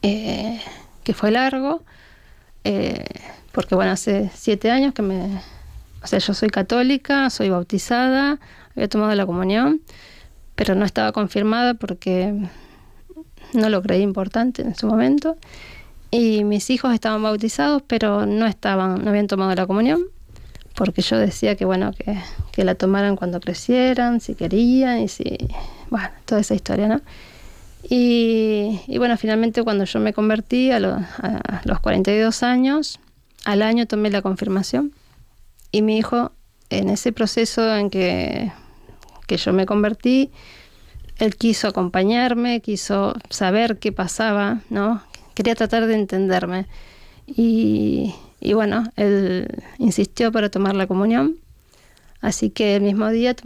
[0.07, 0.61] eh,
[1.05, 1.83] que fue largo,
[2.65, 3.05] eh,
[3.53, 5.41] porque bueno, hace siete años que me,
[6.03, 8.39] o sea, yo soy católica, soy bautizada,
[8.75, 9.81] había tomado la comunión,
[10.55, 12.35] pero no estaba confirmada porque
[13.53, 15.37] no lo creí importante en ese momento.
[16.11, 20.05] Y mis hijos estaban bautizados, pero no estaban, no habían tomado la comunión
[20.77, 22.19] porque yo decía que bueno, que,
[22.53, 25.39] que, la tomaran cuando crecieran, si querían, y si,
[25.89, 27.01] bueno, toda esa historia, ¿no?
[27.89, 32.99] Y, y bueno, finalmente cuando yo me convertí a, a, los 42 años,
[33.45, 34.93] al año tomé la confirmación.
[35.71, 36.33] Y mi hijo,
[36.71, 38.51] en ese proceso en que,
[39.27, 40.31] que yo me convertí,
[41.19, 45.03] él quiso acompañarme, quiso saber qué pasaba, ¿no?
[45.35, 46.67] Quería tratar de entenderme.
[47.27, 49.49] Y, y bueno, él
[49.79, 51.37] insistió para tomar la comunión.
[52.21, 53.37] Así que el mismo día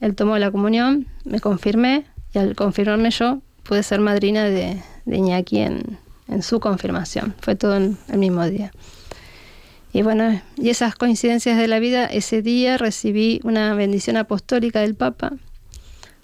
[0.00, 5.16] él tomó la comunión, me confirmé y al confirmarme yo pude ser madrina de, de
[5.16, 5.98] Iñaki en,
[6.28, 7.34] en su confirmación.
[7.40, 8.72] Fue todo el mismo día.
[9.92, 14.94] Y bueno, y esas coincidencias de la vida, ese día recibí una bendición apostólica del
[14.94, 15.32] Papa,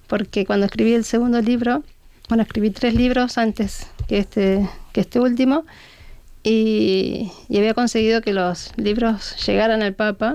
[0.07, 1.83] porque cuando escribí el segundo libro,
[2.31, 5.65] bueno, escribí tres libros antes que este, que este último,
[6.43, 10.35] y, había conseguido que los libros llegaran al Papa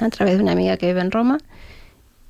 [0.00, 1.38] a través de una amiga que vive en Roma.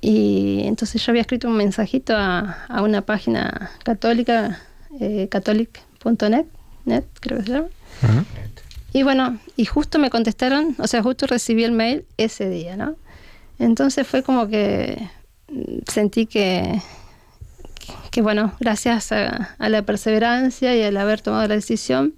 [0.07, 4.61] Y entonces yo había escrito un mensajito a, una página católica,
[4.99, 6.45] eh, catholic.net,
[6.85, 7.69] net, creo que se llama.
[8.93, 12.97] Y bueno, y justo me contestaron, o sea, justo recibí el mail ese día, ¿no?
[13.57, 15.09] Entonces fue como que
[15.91, 16.79] sentí que,
[18.11, 22.13] que, bueno, gracias a, la perseverancia y al haber tomado la decisión,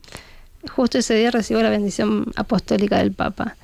[0.75, 3.55] justo ese día recibo la bendición apostólica del Papa.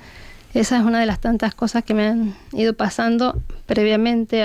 [0.54, 4.44] Esa es una de las tantas cosas que me han ido pasando previamente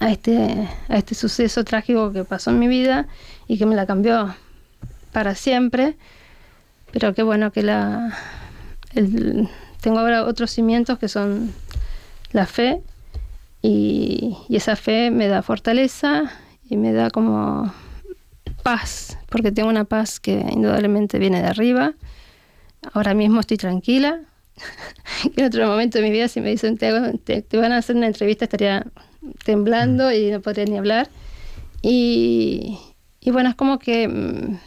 [0.00, 3.06] este, a este suceso trágico que pasó en mi vida
[3.48, 4.34] y que me la cambió
[5.10, 5.96] para siempre.
[6.92, 8.14] Pero qué bueno que la,
[9.80, 11.54] tengo ahora otros cimientos que son
[12.32, 12.82] la fe
[13.62, 16.30] y, esa fe me da fortaleza
[16.68, 17.72] y me da como
[18.62, 21.94] paz, porque tengo una paz que indudablemente viene de arriba.
[22.92, 24.20] Ahora mismo estoy tranquila.
[25.36, 28.06] en otro momento de mi vida si me dicen te, te, van a hacer una
[28.06, 28.86] entrevista estaría
[29.44, 31.08] temblando y no podría ni hablar.
[31.82, 32.78] Y,
[33.20, 34.58] y bueno, es como que mm,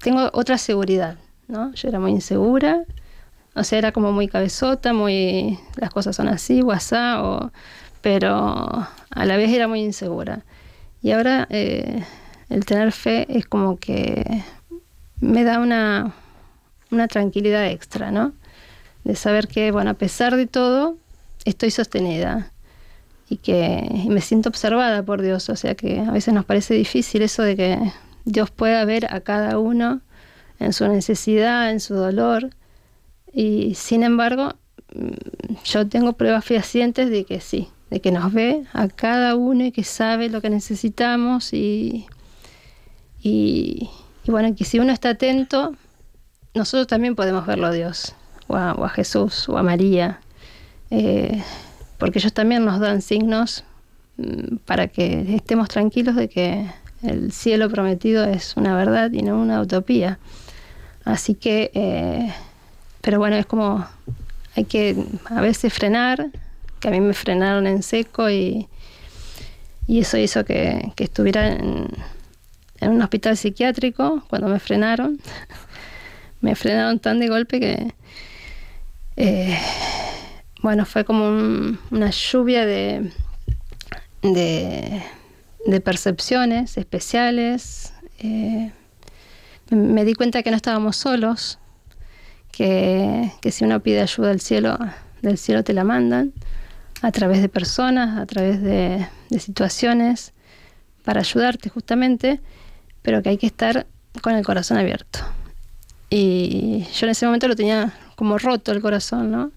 [0.00, 1.18] tengo otra seguridad,
[1.48, 1.72] ¿no?
[1.74, 2.84] Yo era muy insegura,
[3.54, 7.52] o sea, era como muy cabezota, muy las cosas son así, WhatsApp, o,
[8.00, 10.44] pero a la vez era muy insegura.
[11.02, 12.04] Y ahora eh,
[12.48, 14.42] el tener fe es como que
[15.20, 16.14] me da una,
[16.90, 18.32] una tranquilidad extra, ¿no?
[19.04, 20.96] De saber que, bueno, a pesar de todo,
[21.44, 22.50] estoy sostenida
[23.28, 25.48] y que me siento observada por Dios.
[25.48, 27.92] O sea que a veces nos parece difícil eso de que
[28.24, 30.00] Dios pueda ver a cada uno
[30.58, 32.50] en su necesidad, en su dolor
[33.32, 34.54] y sin embargo,
[34.94, 39.64] mm, yo tengo pruebas fehacientes de que sí, de que nos ve a cada uno
[39.64, 42.06] y que sabe lo que necesitamos y,
[43.22, 43.88] y,
[44.26, 45.74] bueno, que si uno está atento,
[46.54, 48.14] nosotros también podemos verlo a Dios,
[48.52, 50.20] o a, Jesús, o a María,
[50.90, 51.42] eh,
[51.98, 53.64] porque ellos también nos dan signos
[54.16, 56.66] mm, para que estemos tranquilos de que
[57.02, 60.18] el cielo prometido es una verdad y no una utopía.
[61.04, 62.32] Así que eh,
[63.02, 63.84] pero bueno, es como
[64.54, 64.96] hay que
[65.26, 66.30] a veces frenar,
[66.80, 68.68] que a mí me frenaron en seco y,
[69.88, 71.88] y eso hizo que, estuviera en,
[72.80, 75.18] un hospital psiquiátrico cuando me frenaron.
[76.40, 77.92] me frenaron tan de golpe que,
[79.24, 79.56] eh,
[80.62, 81.28] bueno, fue como
[81.90, 83.12] una lluvia de,
[84.22, 87.92] de, percepciones especiales.
[88.18, 88.72] Eh,
[89.70, 91.60] me di cuenta que no estábamos solos,
[92.50, 94.76] que, si uno pide ayuda del cielo,
[95.22, 96.32] del cielo te la mandan,
[97.00, 99.06] a través de personas, a través de,
[99.38, 100.32] situaciones,
[101.04, 102.40] para ayudarte justamente,
[103.02, 103.86] pero que hay que estar
[104.20, 105.20] con el corazón abierto.
[106.10, 109.50] Y yo en ese momento lo tenía como roto el corazón, ¿no?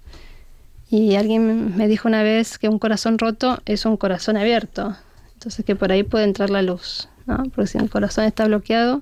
[0.89, 4.95] Y alguien me dijo una vez que un corazón roto es un corazón abierto.
[5.33, 7.43] Entonces que por ahí puede entrar la luz, ¿no?
[7.53, 9.01] Porque si el corazón está bloqueado,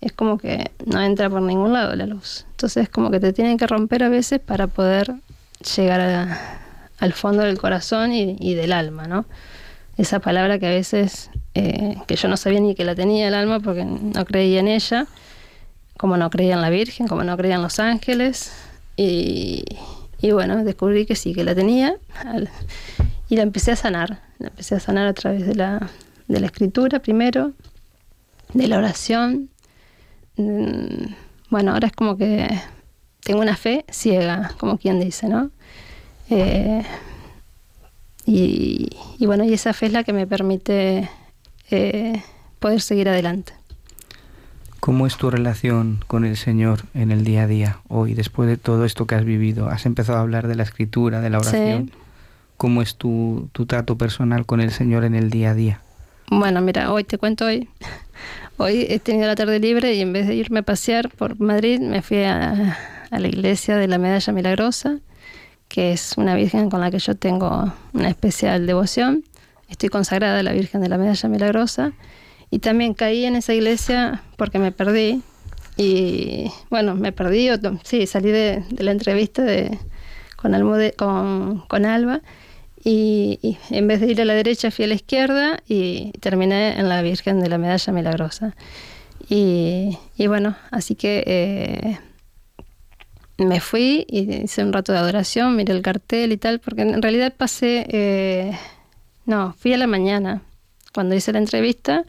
[0.00, 2.46] es como que no entra por ningún lado la luz.
[2.50, 5.14] Entonces es como que te tienen que romper a veces para poder
[5.76, 6.38] llegar
[6.98, 9.24] al fondo del corazón y, del alma, ¿no?
[9.96, 13.34] Esa palabra que a veces, eh, que yo no sabía ni que la tenía el
[13.34, 15.06] alma porque no creía en ella,
[15.96, 18.52] como no creía en la Virgen, como no creía en los ángeles,
[18.96, 19.64] y,
[20.32, 21.96] bueno, descubrí que sí, que la tenía,
[23.28, 25.90] y la empecé a sanar, la empecé a sanar a través de la,
[26.28, 27.52] de la escritura primero,
[28.52, 29.50] de la oración,
[30.36, 31.14] Mm,
[31.50, 32.48] bueno, ahora es como que
[33.22, 35.50] tengo una fe ciega, como quien dice, ¿no?
[36.30, 36.82] Eh,
[38.26, 38.90] y,
[39.20, 41.08] bueno, y esa fe es la que me permite
[41.70, 42.22] eh,
[42.58, 43.52] poder seguir adelante.
[44.84, 48.58] ¿Cómo es tu relación con el Señor en el día a día hoy, después de
[48.58, 49.70] todo esto que has vivido?
[49.70, 51.90] Has empezado a hablar de la escritura, de la oración.
[52.58, 55.80] ¿Cómo es tu, tu trato personal con el Señor en el día a día?
[56.30, 57.66] Bueno, mira, hoy te cuento hoy.
[58.58, 61.80] Hoy he tenido la tarde libre y en vez de irme a pasear por Madrid,
[61.80, 62.76] me fui a,
[63.10, 64.98] la iglesia de la Medalla Milagrosa,
[65.66, 69.24] que es una virgen con la que yo tengo una especial devoción.
[69.70, 71.94] Estoy consagrada a la Virgen de la Medalla Milagrosa.
[72.54, 75.22] Y también caí en esa iglesia porque me perdí.
[75.76, 77.48] Y bueno, me perdí,
[77.82, 79.76] sí, salí de, la entrevista de,
[80.36, 82.20] con, Almude, con, con Alba
[82.84, 86.88] y, en vez de ir a la derecha fui a la izquierda y terminé en
[86.88, 88.54] la Virgen de la Medalla Milagrosa.
[89.28, 91.98] Y, bueno, así que eh,
[93.38, 97.02] me fui y hice un rato de adoración, miré el cartel y tal, porque en
[97.02, 98.56] realidad pasé, eh,
[99.26, 100.42] no, fui a la mañana,
[100.92, 102.04] cuando hice la entrevista,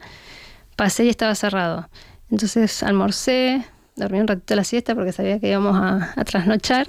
[0.76, 1.88] pasé y estaba cerrado.
[2.30, 3.64] Entonces almorcé,
[3.96, 6.88] dormí un ratito la siesta porque sabía que íbamos a, trasnochar.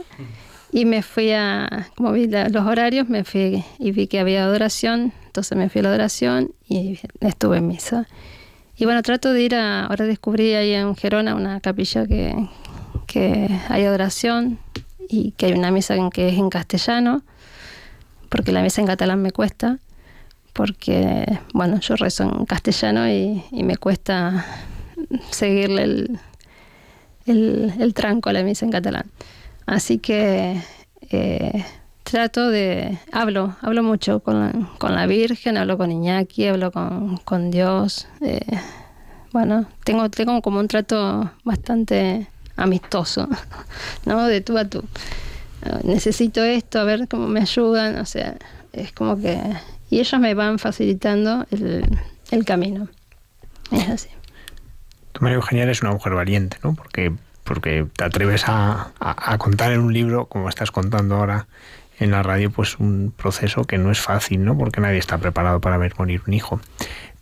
[0.72, 5.14] Y me fui a, como vi los horarios, me fui y vi que había adoración,
[5.26, 8.06] entonces me fui a la adoración y estuve en misa.
[8.76, 12.36] Y bueno, trato de ir a, ahora descubrí ahí en Gerona una capilla que,
[13.08, 14.60] que hay adoración
[15.08, 17.24] y que hay una misa en que es en castellano,
[18.30, 19.80] porque la misa en catalán me cuesta,
[20.58, 24.44] porque, bueno, yo rezo en castellano y, me cuesta
[25.30, 26.20] seguirle el,
[27.28, 29.06] el, tranco a la misa en catalán.
[29.68, 30.60] Así que
[31.12, 31.64] eh,
[32.02, 37.18] trato de, hablo, hablo mucho con la, con la Virgen, hablo con Iñaki, hablo con,
[37.18, 38.08] con Dios.
[38.22, 38.40] Eh,
[39.32, 42.26] bueno, tengo, tengo como un trato bastante
[42.56, 43.30] amistoso,
[44.06, 44.26] ¿no?
[44.26, 44.84] De tú a tú.
[45.84, 48.38] Necesito esto, a ver cómo me ayudan, o sea,
[48.74, 49.40] es como que...
[49.90, 52.88] Y ellos me van facilitando el, camino.
[53.72, 54.10] Es así.
[55.14, 56.76] Tú, María Eugenia, eres una mujer valiente, ¿no?
[56.76, 61.48] Porque, porque te atreves a, a contar en un libro, como estás contando ahora,
[62.00, 64.58] en la radio pues un proceso que no es fácil, ¿no?
[64.58, 66.60] Porque nadie está preparado para ver morir un hijo.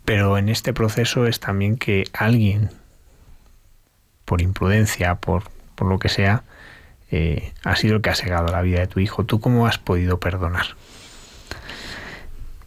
[0.03, 2.69] Pero en este proceso es también que alguien,
[4.25, 5.43] por imprudencia, por,
[5.75, 6.43] por lo que sea,
[7.11, 9.23] eh, ha sido el que ha segado la vida de tu hijo.
[9.23, 10.75] ¿Tú cómo has podido perdonar?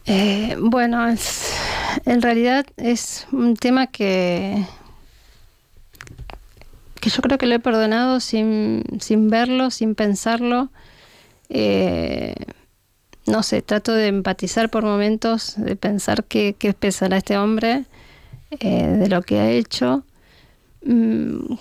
[0.09, 1.06] Eh, bueno,
[2.06, 4.64] en realidad es un tema que,
[7.01, 10.70] que yo creo que lo he perdonado sin, sin verlo, sin pensarlo
[11.48, 12.35] eh,
[13.26, 17.85] no sé, trato de empatizar por momentos, de pensar qué, qué pensará este hombre
[18.60, 20.05] eh, de lo que ha hecho.
[20.85, 21.55] Mm,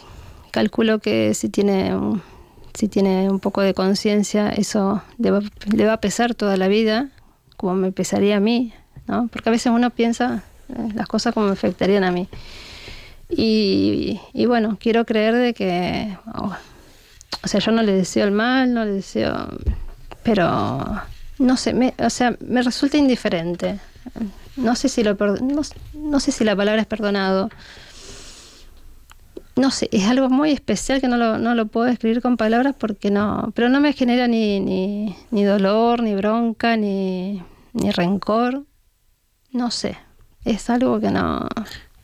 [0.52, 1.94] calculo que si tiene
[2.74, 7.10] si tiene un poco de conciencia, eso le va, a pesar toda la vida,
[7.58, 8.74] como me pesaría a mí,
[9.08, 9.28] ¿no?
[9.28, 12.30] Porque a veces uno piensa eh, las cosas como me afectarían a mí.
[13.30, 16.56] Y, bueno, quiero creer de que oh,
[17.44, 19.50] o sea, yo no le deseo el mal, no le deseo,
[20.24, 21.02] pero
[21.40, 23.80] no sé, me, o sea, me resulta indiferente.
[24.56, 25.62] No sé si lo no,
[25.94, 27.50] no sé si la palabra es perdonado.
[29.58, 32.76] No sé, es algo muy especial que no lo, no lo puedo escribir con palabras
[32.78, 37.42] porque no, pero no me genera ni, ni, ni dolor, ni bronca, ni,
[37.74, 38.64] ni rencor.
[39.52, 39.98] No sé,
[40.46, 41.50] es algo que no...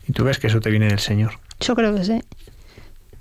[0.07, 1.33] ¿Y tú ves que eso te viene del Señor?
[1.59, 2.21] Yo creo que sí,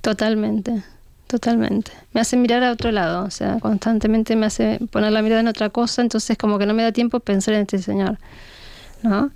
[0.01, 0.83] totalmente.
[1.27, 1.93] Totalmente.
[2.13, 5.49] Me hace mirar a otro lado, o sea, constantemente me hace poner la mirada en
[5.49, 8.19] otra cosa, entonces como que no me da tiempo pensar en este Señor,
[9.03, 9.31] ¿no?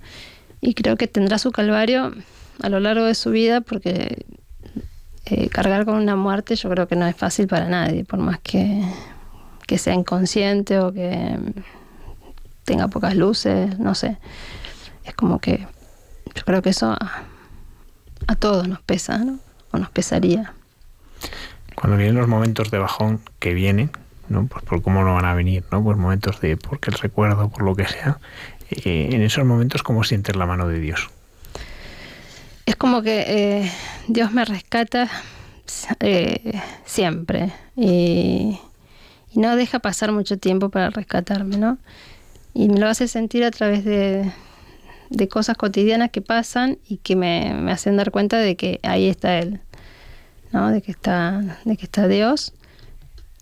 [0.61, 2.13] Y creo que tendrá su calvario
[2.61, 4.27] a lo largo de su vida porque
[5.29, 8.39] eh, cargar con una muerte yo creo que no es fácil para nadie, por más
[8.39, 8.81] que,
[9.65, 11.37] que sea inconsciente o que
[12.63, 14.17] tenga pocas luces, no sé.
[15.03, 15.67] Es como que
[16.35, 19.39] yo creo que eso a, todos nos pesa, ¿no?
[19.71, 20.53] O nos pesaría
[21.79, 23.91] cuando vienen los momentos de bajón que vienen,
[24.29, 24.47] ¿no?
[24.47, 25.83] Pues por cómo no van a venir, ¿no?
[25.83, 28.17] Pues momentos de porque el recuerdo, por lo que sea,
[28.71, 31.11] eh, en esos momentos cómo sientes la mano de Dios.
[32.67, 33.71] Es como que eh,
[34.07, 35.09] Dios me rescata
[36.01, 37.51] eh, siempre.
[37.75, 38.59] Y,
[39.33, 41.77] no deja pasar mucho tiempo para rescatarme, ¿no?
[42.53, 44.31] Y me lo hace sentir a través de,
[45.29, 49.61] cosas cotidianas que pasan y que me, hacen dar cuenta de que ahí está Él
[50.51, 52.53] de que está, de que está Dios.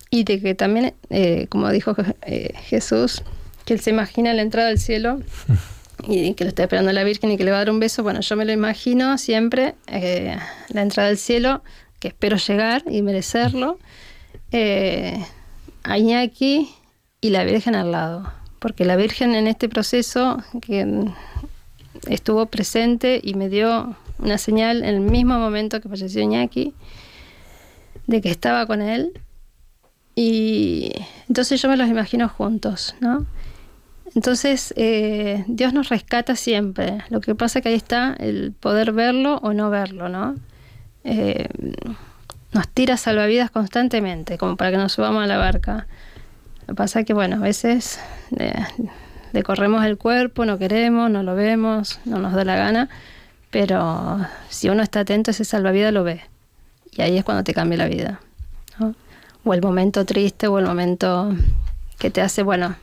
[0.10, 3.24] Y de que también, eh, como dijo eh, Jesús,
[3.66, 5.20] que él se imagina la entrada al cielo
[6.08, 8.04] y que lo está esperando la Virgen y que le va a dar un beso.
[8.04, 10.38] Bueno, yo me lo imagino siempre, eh,
[10.70, 11.64] la entrada al cielo,
[12.00, 13.80] que espero llegar y merecerlo,
[15.84, 16.70] a Iñaki
[17.22, 18.32] y la Virgen al lado.
[18.60, 21.06] Porque la Virgen en este proceso que
[22.08, 26.74] estuvo presente y me dio una señal en el mismo momento que falleció Iñaki
[28.08, 29.20] de que estaba con él.
[30.16, 30.92] Y
[31.28, 33.26] entonces yo me los imagino juntos, ¿no?
[34.16, 37.00] Entonces eh, Dios nos rescata siempre.
[37.10, 40.36] Lo que pasa es que ahí está el poder verlo o no verlo, ¿no?
[41.04, 41.50] Eh,
[42.54, 45.86] nos tira salvavidas constantemente, como para que nos subamos a la barca.
[46.62, 48.00] Lo que pasa es que, bueno, a veces
[49.34, 52.90] le corremos el cuerpo, no queremos, no lo vemos, no nos da la gana,
[53.52, 56.22] pero si uno está atento, ese salvavidas lo ve.
[56.94, 58.22] Y ahí es cuando te cambia la vida.
[59.44, 61.36] O el momento triste o el momento
[62.00, 62.78] que te hace, bueno,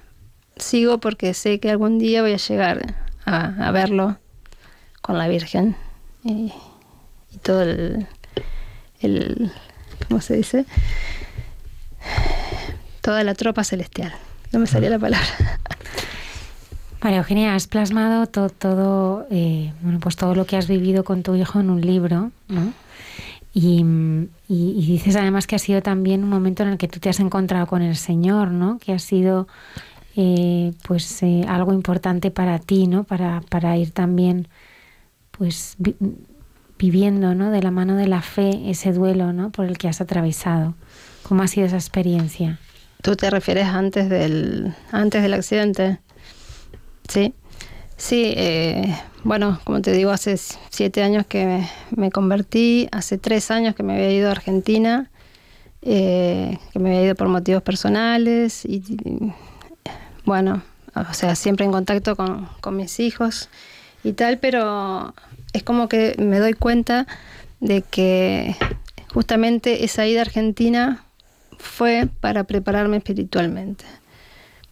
[0.57, 4.19] sigo porque sé que algún día voy a llegar a, verlo
[5.01, 5.77] con la Virgen
[6.25, 6.53] y,
[7.43, 8.07] todo el,
[9.01, 9.53] el,
[10.09, 10.67] ¿cómo se dice?
[13.01, 14.13] Toda la tropa celestial.
[14.53, 15.27] No me salía la palabra.
[17.03, 21.25] María Eugenia, has plasmado todo, todo, eh, bueno, pues todo lo que has vivido con
[21.25, 22.73] tu hijo en un libro, ¿no?
[23.55, 23.85] Y,
[24.49, 27.67] dices además que ha sido también un momento en el que tú te has encontrado
[27.67, 28.79] con el Señor, ¿no?
[28.79, 29.49] Que ha sido
[30.15, 33.05] eh, pues eh, algo importante para ti, ¿no?
[33.05, 34.49] Para, para ir también
[35.31, 35.77] pues
[36.79, 37.51] viviendo, ¿no?
[37.51, 39.51] De la mano de la fe ese duelo, ¿no?
[39.51, 40.75] Por el que has atravesado.
[41.23, 42.59] ¿Cómo ha sido esa experiencia?
[43.01, 45.99] ¿Tú te refieres antes del, antes del accidente?
[47.09, 47.35] Sí.
[47.97, 51.65] Sí, eh, bueno, como te digo, hace siete años que
[51.95, 55.11] me, convertí, hace tres años que me había ido a Argentina,
[55.81, 58.83] que me había ido por motivos personales y,
[60.25, 60.63] bueno,
[60.95, 63.49] o sea, siempre en contacto con, con mis hijos
[64.05, 65.15] y tal, pero
[65.53, 67.07] es como que me doy cuenta
[67.61, 68.57] de que
[69.13, 71.05] justamente esa ida a Argentina
[71.59, 73.85] fue para prepararme espiritualmente.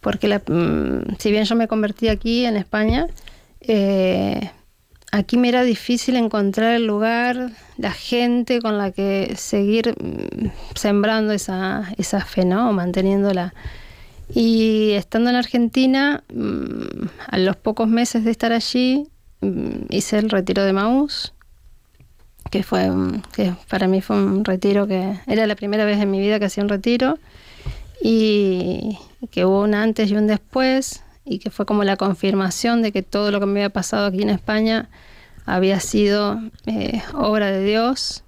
[0.01, 3.07] Porque mm, si bien yo me convertí aquí en España,
[3.61, 4.51] eh,
[5.11, 11.33] aquí me era difícil encontrar el lugar, la gente con la que seguir mm, sembrando
[11.33, 12.69] esa, esa fe, ¿no?
[12.69, 13.53] O manteniéndola.
[14.33, 19.07] Y estando en Argentina, mm, a los pocos meses de estar allí,
[19.89, 21.33] hice el retiro de Maús,
[22.49, 22.89] que fue
[23.33, 26.45] que para mí fue un retiro que era la primera vez en mi vida que
[26.45, 27.17] hacía un retiro
[28.01, 28.97] y
[29.31, 33.03] que hubo un antes y un después y que fue como la confirmación de que
[33.03, 34.89] todo lo que me había pasado aquí en España
[35.45, 38.23] había sido eh, obra de Dios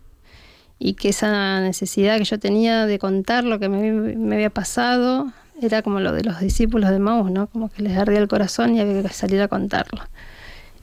[0.79, 5.31] y que esa necesidad que yo tenía de contar lo que me, había pasado
[5.65, 7.47] era como lo de los discípulos de Maús, ¿no?
[7.47, 10.01] Como que les ardía el corazón y había que salir a contarlo.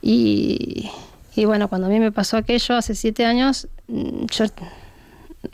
[0.01, 0.89] Y,
[1.35, 4.45] y bueno, cuando a mí me pasó aquello hace siete años, mm, yo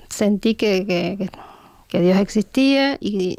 [0.10, 1.30] sentí que,
[1.92, 3.36] Dios existía y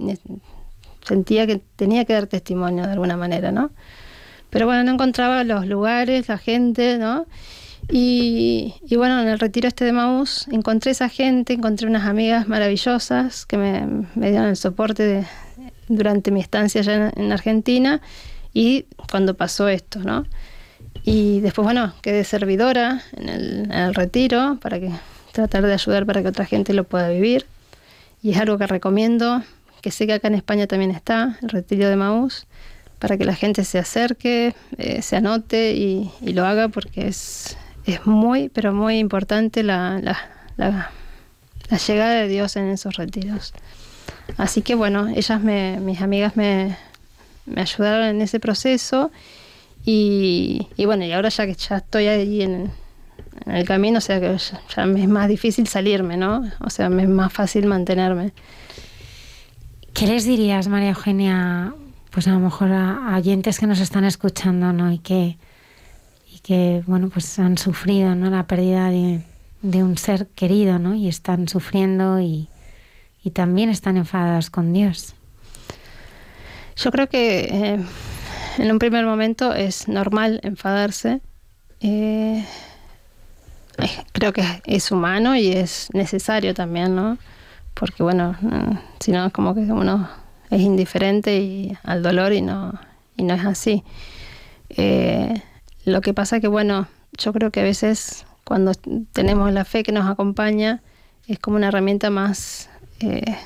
[1.02, 3.70] sentía que tenía que dar testimonio de alguna manera, ¿no?
[4.50, 7.26] Pero bueno, no encontraba los lugares, la gente, ¿no?
[7.90, 13.46] Y, bueno, en el retiro este de Maús encontré esa gente, encontré unas amigas maravillosas
[13.46, 15.26] que me, dieron el soporte
[15.88, 18.00] durante mi estancia allá en Argentina
[18.54, 20.24] y cuando pasó esto, ¿no?
[21.04, 24.90] Y después, bueno, quedé servidora en el, retiro para que
[25.32, 27.46] tratar de ayudar para que otra gente lo pueda vivir.
[28.22, 29.42] Y es algo que recomiendo,
[29.80, 32.46] que sé que acá en España también está, el retiro de Maús,
[32.98, 37.56] para que la gente se acerque, eh, se anote y, lo haga porque es,
[37.86, 40.00] es muy, pero muy importante la,
[40.56, 40.90] la,
[41.86, 43.54] llegada de Dios en esos retiros.
[44.36, 46.76] Así que bueno, ellas, me, mis amigas me,
[47.46, 49.10] me ayudaron en ese proceso
[49.84, 52.70] y, bueno, y ahora ya que ya estoy ahí en,
[53.46, 54.36] el camino, o sea que
[54.76, 56.44] ya, me es más difícil salirme, ¿no?
[56.60, 58.32] O sea, me es más fácil mantenerme.
[59.94, 61.72] ¿Qué les dirías, María Eugenia,
[62.10, 64.92] pues a lo mejor a, oyentes que nos están escuchando, ¿no?
[64.92, 65.38] Y que,
[66.30, 68.28] y que, bueno, pues han sufrido, ¿no?
[68.28, 69.22] La pérdida de,
[69.62, 70.94] un ser querido, ¿no?
[70.94, 72.48] Y están sufriendo y,
[73.22, 75.14] y también están enfadados con Dios.
[76.76, 77.78] Yo creo que eh,
[78.58, 81.20] en un primer momento es normal enfadarse.
[81.80, 82.44] Eh,
[84.12, 87.18] creo que es humano y es necesario también, ¿no?
[87.74, 88.36] Porque bueno,
[89.00, 90.08] si no es como que uno
[90.50, 92.78] es indiferente y, al dolor y no,
[93.16, 93.84] y no es así.
[94.70, 95.42] Eh,
[95.84, 98.72] lo que pasa que bueno, yo creo que a veces cuando
[99.12, 100.82] tenemos la fe que nos acompaña
[101.26, 102.70] es como una herramienta más
[103.00, 103.36] eh,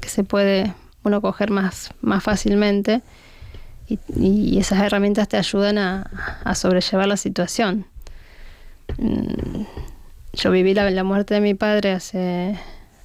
[0.00, 3.02] que se puede uno coger más, más fácilmente
[3.88, 7.86] y, esas herramientas te ayudan a, sobrellevar la situación.
[8.98, 9.64] Mm,
[10.32, 12.58] yo viví la, muerte de mi padre hace,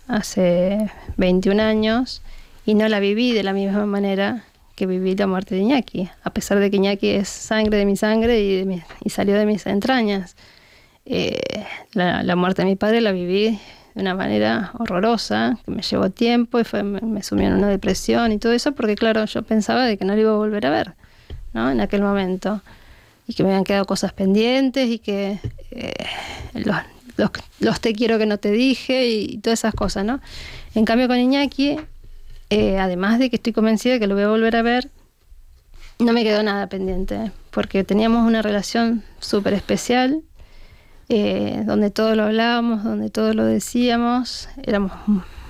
[0.08, 2.22] hace 21 años
[2.66, 4.44] y no la viví de la misma manera
[4.76, 7.98] que viví la muerte de Iñaki, a pesar de que Iñaki es sangre de mi
[7.98, 10.36] sangre y, y salió de mis entrañas.
[11.12, 11.42] Eh,
[11.94, 13.60] la, muerte de mi padre la viví
[14.00, 18.32] de una manera horrorosa, que me llevó tiempo y fue, me, sumió en una depresión
[18.32, 20.70] y todo eso, porque claro, yo pensaba de que no lo iba a volver a
[20.70, 20.94] ver,
[21.54, 21.70] ¿no?
[21.70, 22.62] En aquel momento.
[23.28, 25.40] Y que me habían quedado cosas pendientes y que
[25.72, 25.94] eh,
[26.54, 26.78] los,
[27.60, 30.22] los, te quiero que no te dije y, todas esas cosas, ¿no?
[30.76, 31.78] En cambio con Iñaki,
[32.50, 34.90] eh, además de que estoy convencida de que lo voy a volver a ver,
[36.00, 40.24] no me quedó nada pendiente, porque teníamos una relación súper especial
[41.10, 44.92] eh, donde todo lo hablábamos, donde todo lo decíamos, éramos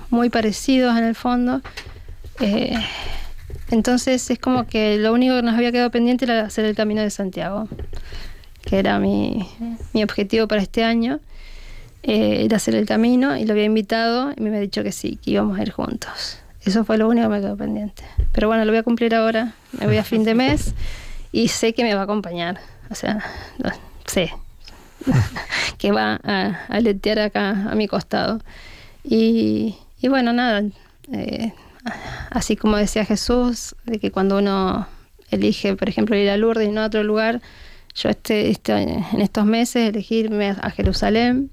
[0.08, 1.60] muy parecidos en el fondo.
[2.40, 2.74] Eh,
[3.70, 7.02] entonces es como que lo único que nos había quedado pendiente era hacer el Camino
[7.02, 7.68] de Santiago,
[8.62, 9.46] que era mi,
[10.02, 11.20] objetivo para este año,
[12.02, 15.18] eh, era hacer el camino y lo había invitado y me había dicho que sí,
[15.22, 16.38] que íbamos a ir juntos.
[16.64, 18.02] Eso fue lo único que me quedó pendiente.
[18.32, 20.74] Pero bueno, lo voy a cumplir ahora, me voy a fin de mes
[21.32, 22.58] y sé que me va a acompañar.
[22.90, 23.22] O sea,
[24.06, 24.32] sé,
[25.78, 28.40] que va a aletear acá a mi costado.
[29.04, 30.62] Y, bueno, nada,
[31.12, 31.52] eh,
[32.30, 34.86] así como decía Jesús, de que cuando uno
[35.30, 37.40] elige, por ejemplo, ir a Lourdes y no a otro lugar,
[37.94, 41.50] yo este, este, en estos meses elegirme a Jerusalén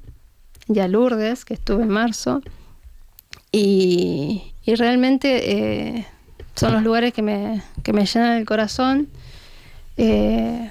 [0.68, 2.42] y a Lourdes, que estuve en marzo,
[3.52, 6.06] y, realmente eh,
[6.56, 9.08] son los lugares que me, que me llenan el corazón.
[9.96, 10.70] Eh,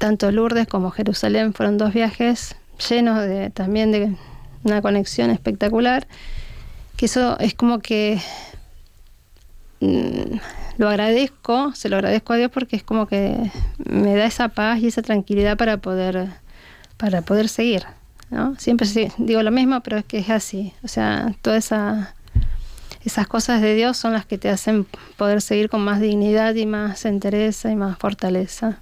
[0.00, 2.56] tanto Lourdes como Jerusalén fueron dos viajes
[2.88, 4.16] llenos de, también de
[4.64, 6.08] una conexión espectacular,
[6.96, 8.18] que eso es como que
[9.80, 10.38] mm,
[10.78, 14.80] lo agradezco, se lo agradezco a Dios porque es como que me da esa paz
[14.80, 16.30] y esa tranquilidad para poder,
[16.96, 17.84] para poder seguir.
[18.30, 18.56] ¿no?
[18.58, 20.72] Siempre digo lo mismo, pero es que es así.
[20.82, 22.14] O sea, todas esa,
[23.04, 24.86] esas cosas de Dios son las que te hacen
[25.18, 28.78] poder seguir con más dignidad y más entereza y más fortaleza.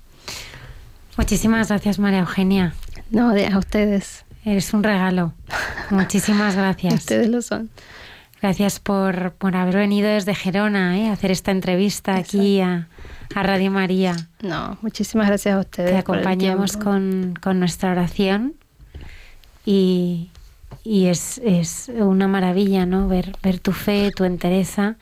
[1.19, 2.74] Muchísimas gracias, María Eugenia.
[3.11, 4.24] No, a ustedes.
[4.45, 5.35] Eres un regalo.
[5.90, 6.95] Muchísimas gracias.
[6.95, 7.70] ustedes lo son.
[8.40, 11.09] Gracias por, por haber venido desde Gerona ¿eh?
[11.09, 12.86] a hacer esta entrevista aquí a,
[13.35, 14.15] a, Radio María.
[14.43, 15.90] No, muchísimas gracias a ustedes.
[15.90, 18.55] Te acompañamos con, con, nuestra oración
[19.66, 20.31] y,
[20.85, 23.09] y es, es, una maravilla ¿no?
[23.09, 24.95] ver, ver tu fe, tu entereza,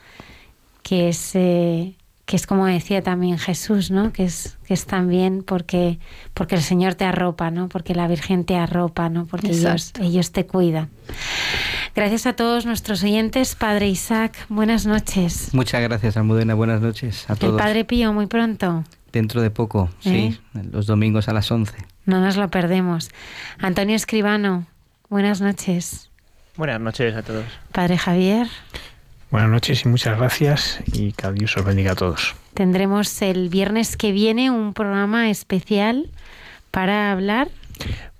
[0.81, 1.93] que es, eh,
[2.27, 4.11] que es como decía también Jesús, ¿no?
[4.11, 5.97] Que es, que es también porque,
[6.33, 7.69] porque el Señor te arropa, ¿no?
[7.69, 9.25] Porque la Virgen te arropa, ¿no?
[9.25, 10.89] Porque ellos, ellos te cuidan.
[11.95, 13.55] Gracias a todos nuestros oyentes.
[13.55, 15.53] Padre Isaac, buenas noches.
[15.53, 16.53] Muchas gracias, Almudena.
[16.53, 17.53] Buenas noches a todos.
[17.53, 18.83] El Padre Pío, muy pronto.
[19.13, 20.37] Dentro de poco, sí.
[20.53, 20.63] ¿Eh?
[20.69, 21.77] Los domingos a las 11.
[22.05, 23.09] No nos lo perdemos.
[23.57, 24.67] Antonio Escribano,
[25.09, 26.11] buenas noches.
[26.57, 27.45] Buenas noches a todos.
[27.71, 28.47] Padre Javier.
[29.29, 32.35] Buenas noches y muchas gracias y que Dios os bendiga a todos.
[32.53, 36.09] Tendremos el viernes que viene un programa especial
[36.71, 37.49] para hablar.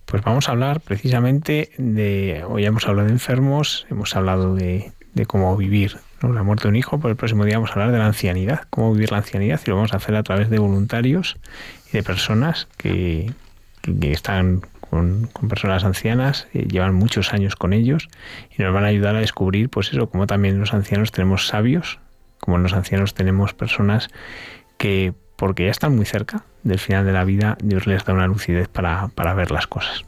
[0.06, 4.92] Pues vamos a hablar precisamente de, hoy hemos hablado de enfermos, hemos hablado de,
[5.28, 8.00] cómo vivir la muerte de un hijo, por el próximo día vamos a hablar de
[8.00, 11.38] la ancianidad, cómo vivir la ancianidad y lo vamos a hacer a través de voluntarios
[11.90, 13.32] y de personas que,
[13.82, 18.08] que están con, personas ancianas, llevan muchos años con ellos
[18.58, 22.00] y nos van a ayudar a descubrir, pues eso, como también los ancianos tenemos sabios,
[22.40, 24.10] como los ancianos tenemos personas
[24.78, 28.28] que, porque ya están muy cerca del final de la vida, Dios les da una
[28.28, 30.04] lucidez para, para ver las cosas.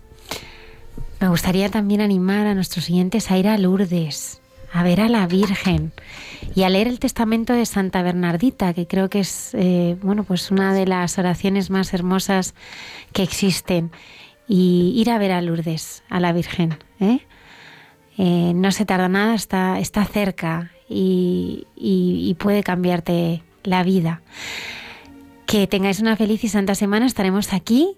[1.19, 4.41] Me gustaría también animar a nuestros siguientes a ir a Lourdes,
[4.71, 5.91] a ver a la Virgen
[6.55, 10.51] y a leer el testamento de Santa Bernardita, que creo que es eh, bueno, pues
[10.51, 12.53] una de las oraciones más hermosas
[13.11, 13.91] que existen
[14.49, 16.77] y ir a ver a Lourdes, a la Virgen.
[16.99, 17.19] ¿eh?
[18.17, 24.21] Eh, no se tarda nada, está, está cerca y, y puede cambiarte la vida.
[25.45, 27.05] Que tengáis una feliz y santa semana.
[27.05, 27.95] Estaremos aquí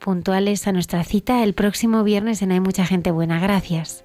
[0.00, 3.38] puntuales a nuestra cita el próximo viernes en Hay mucha gente buena.
[3.40, 4.04] Gracias.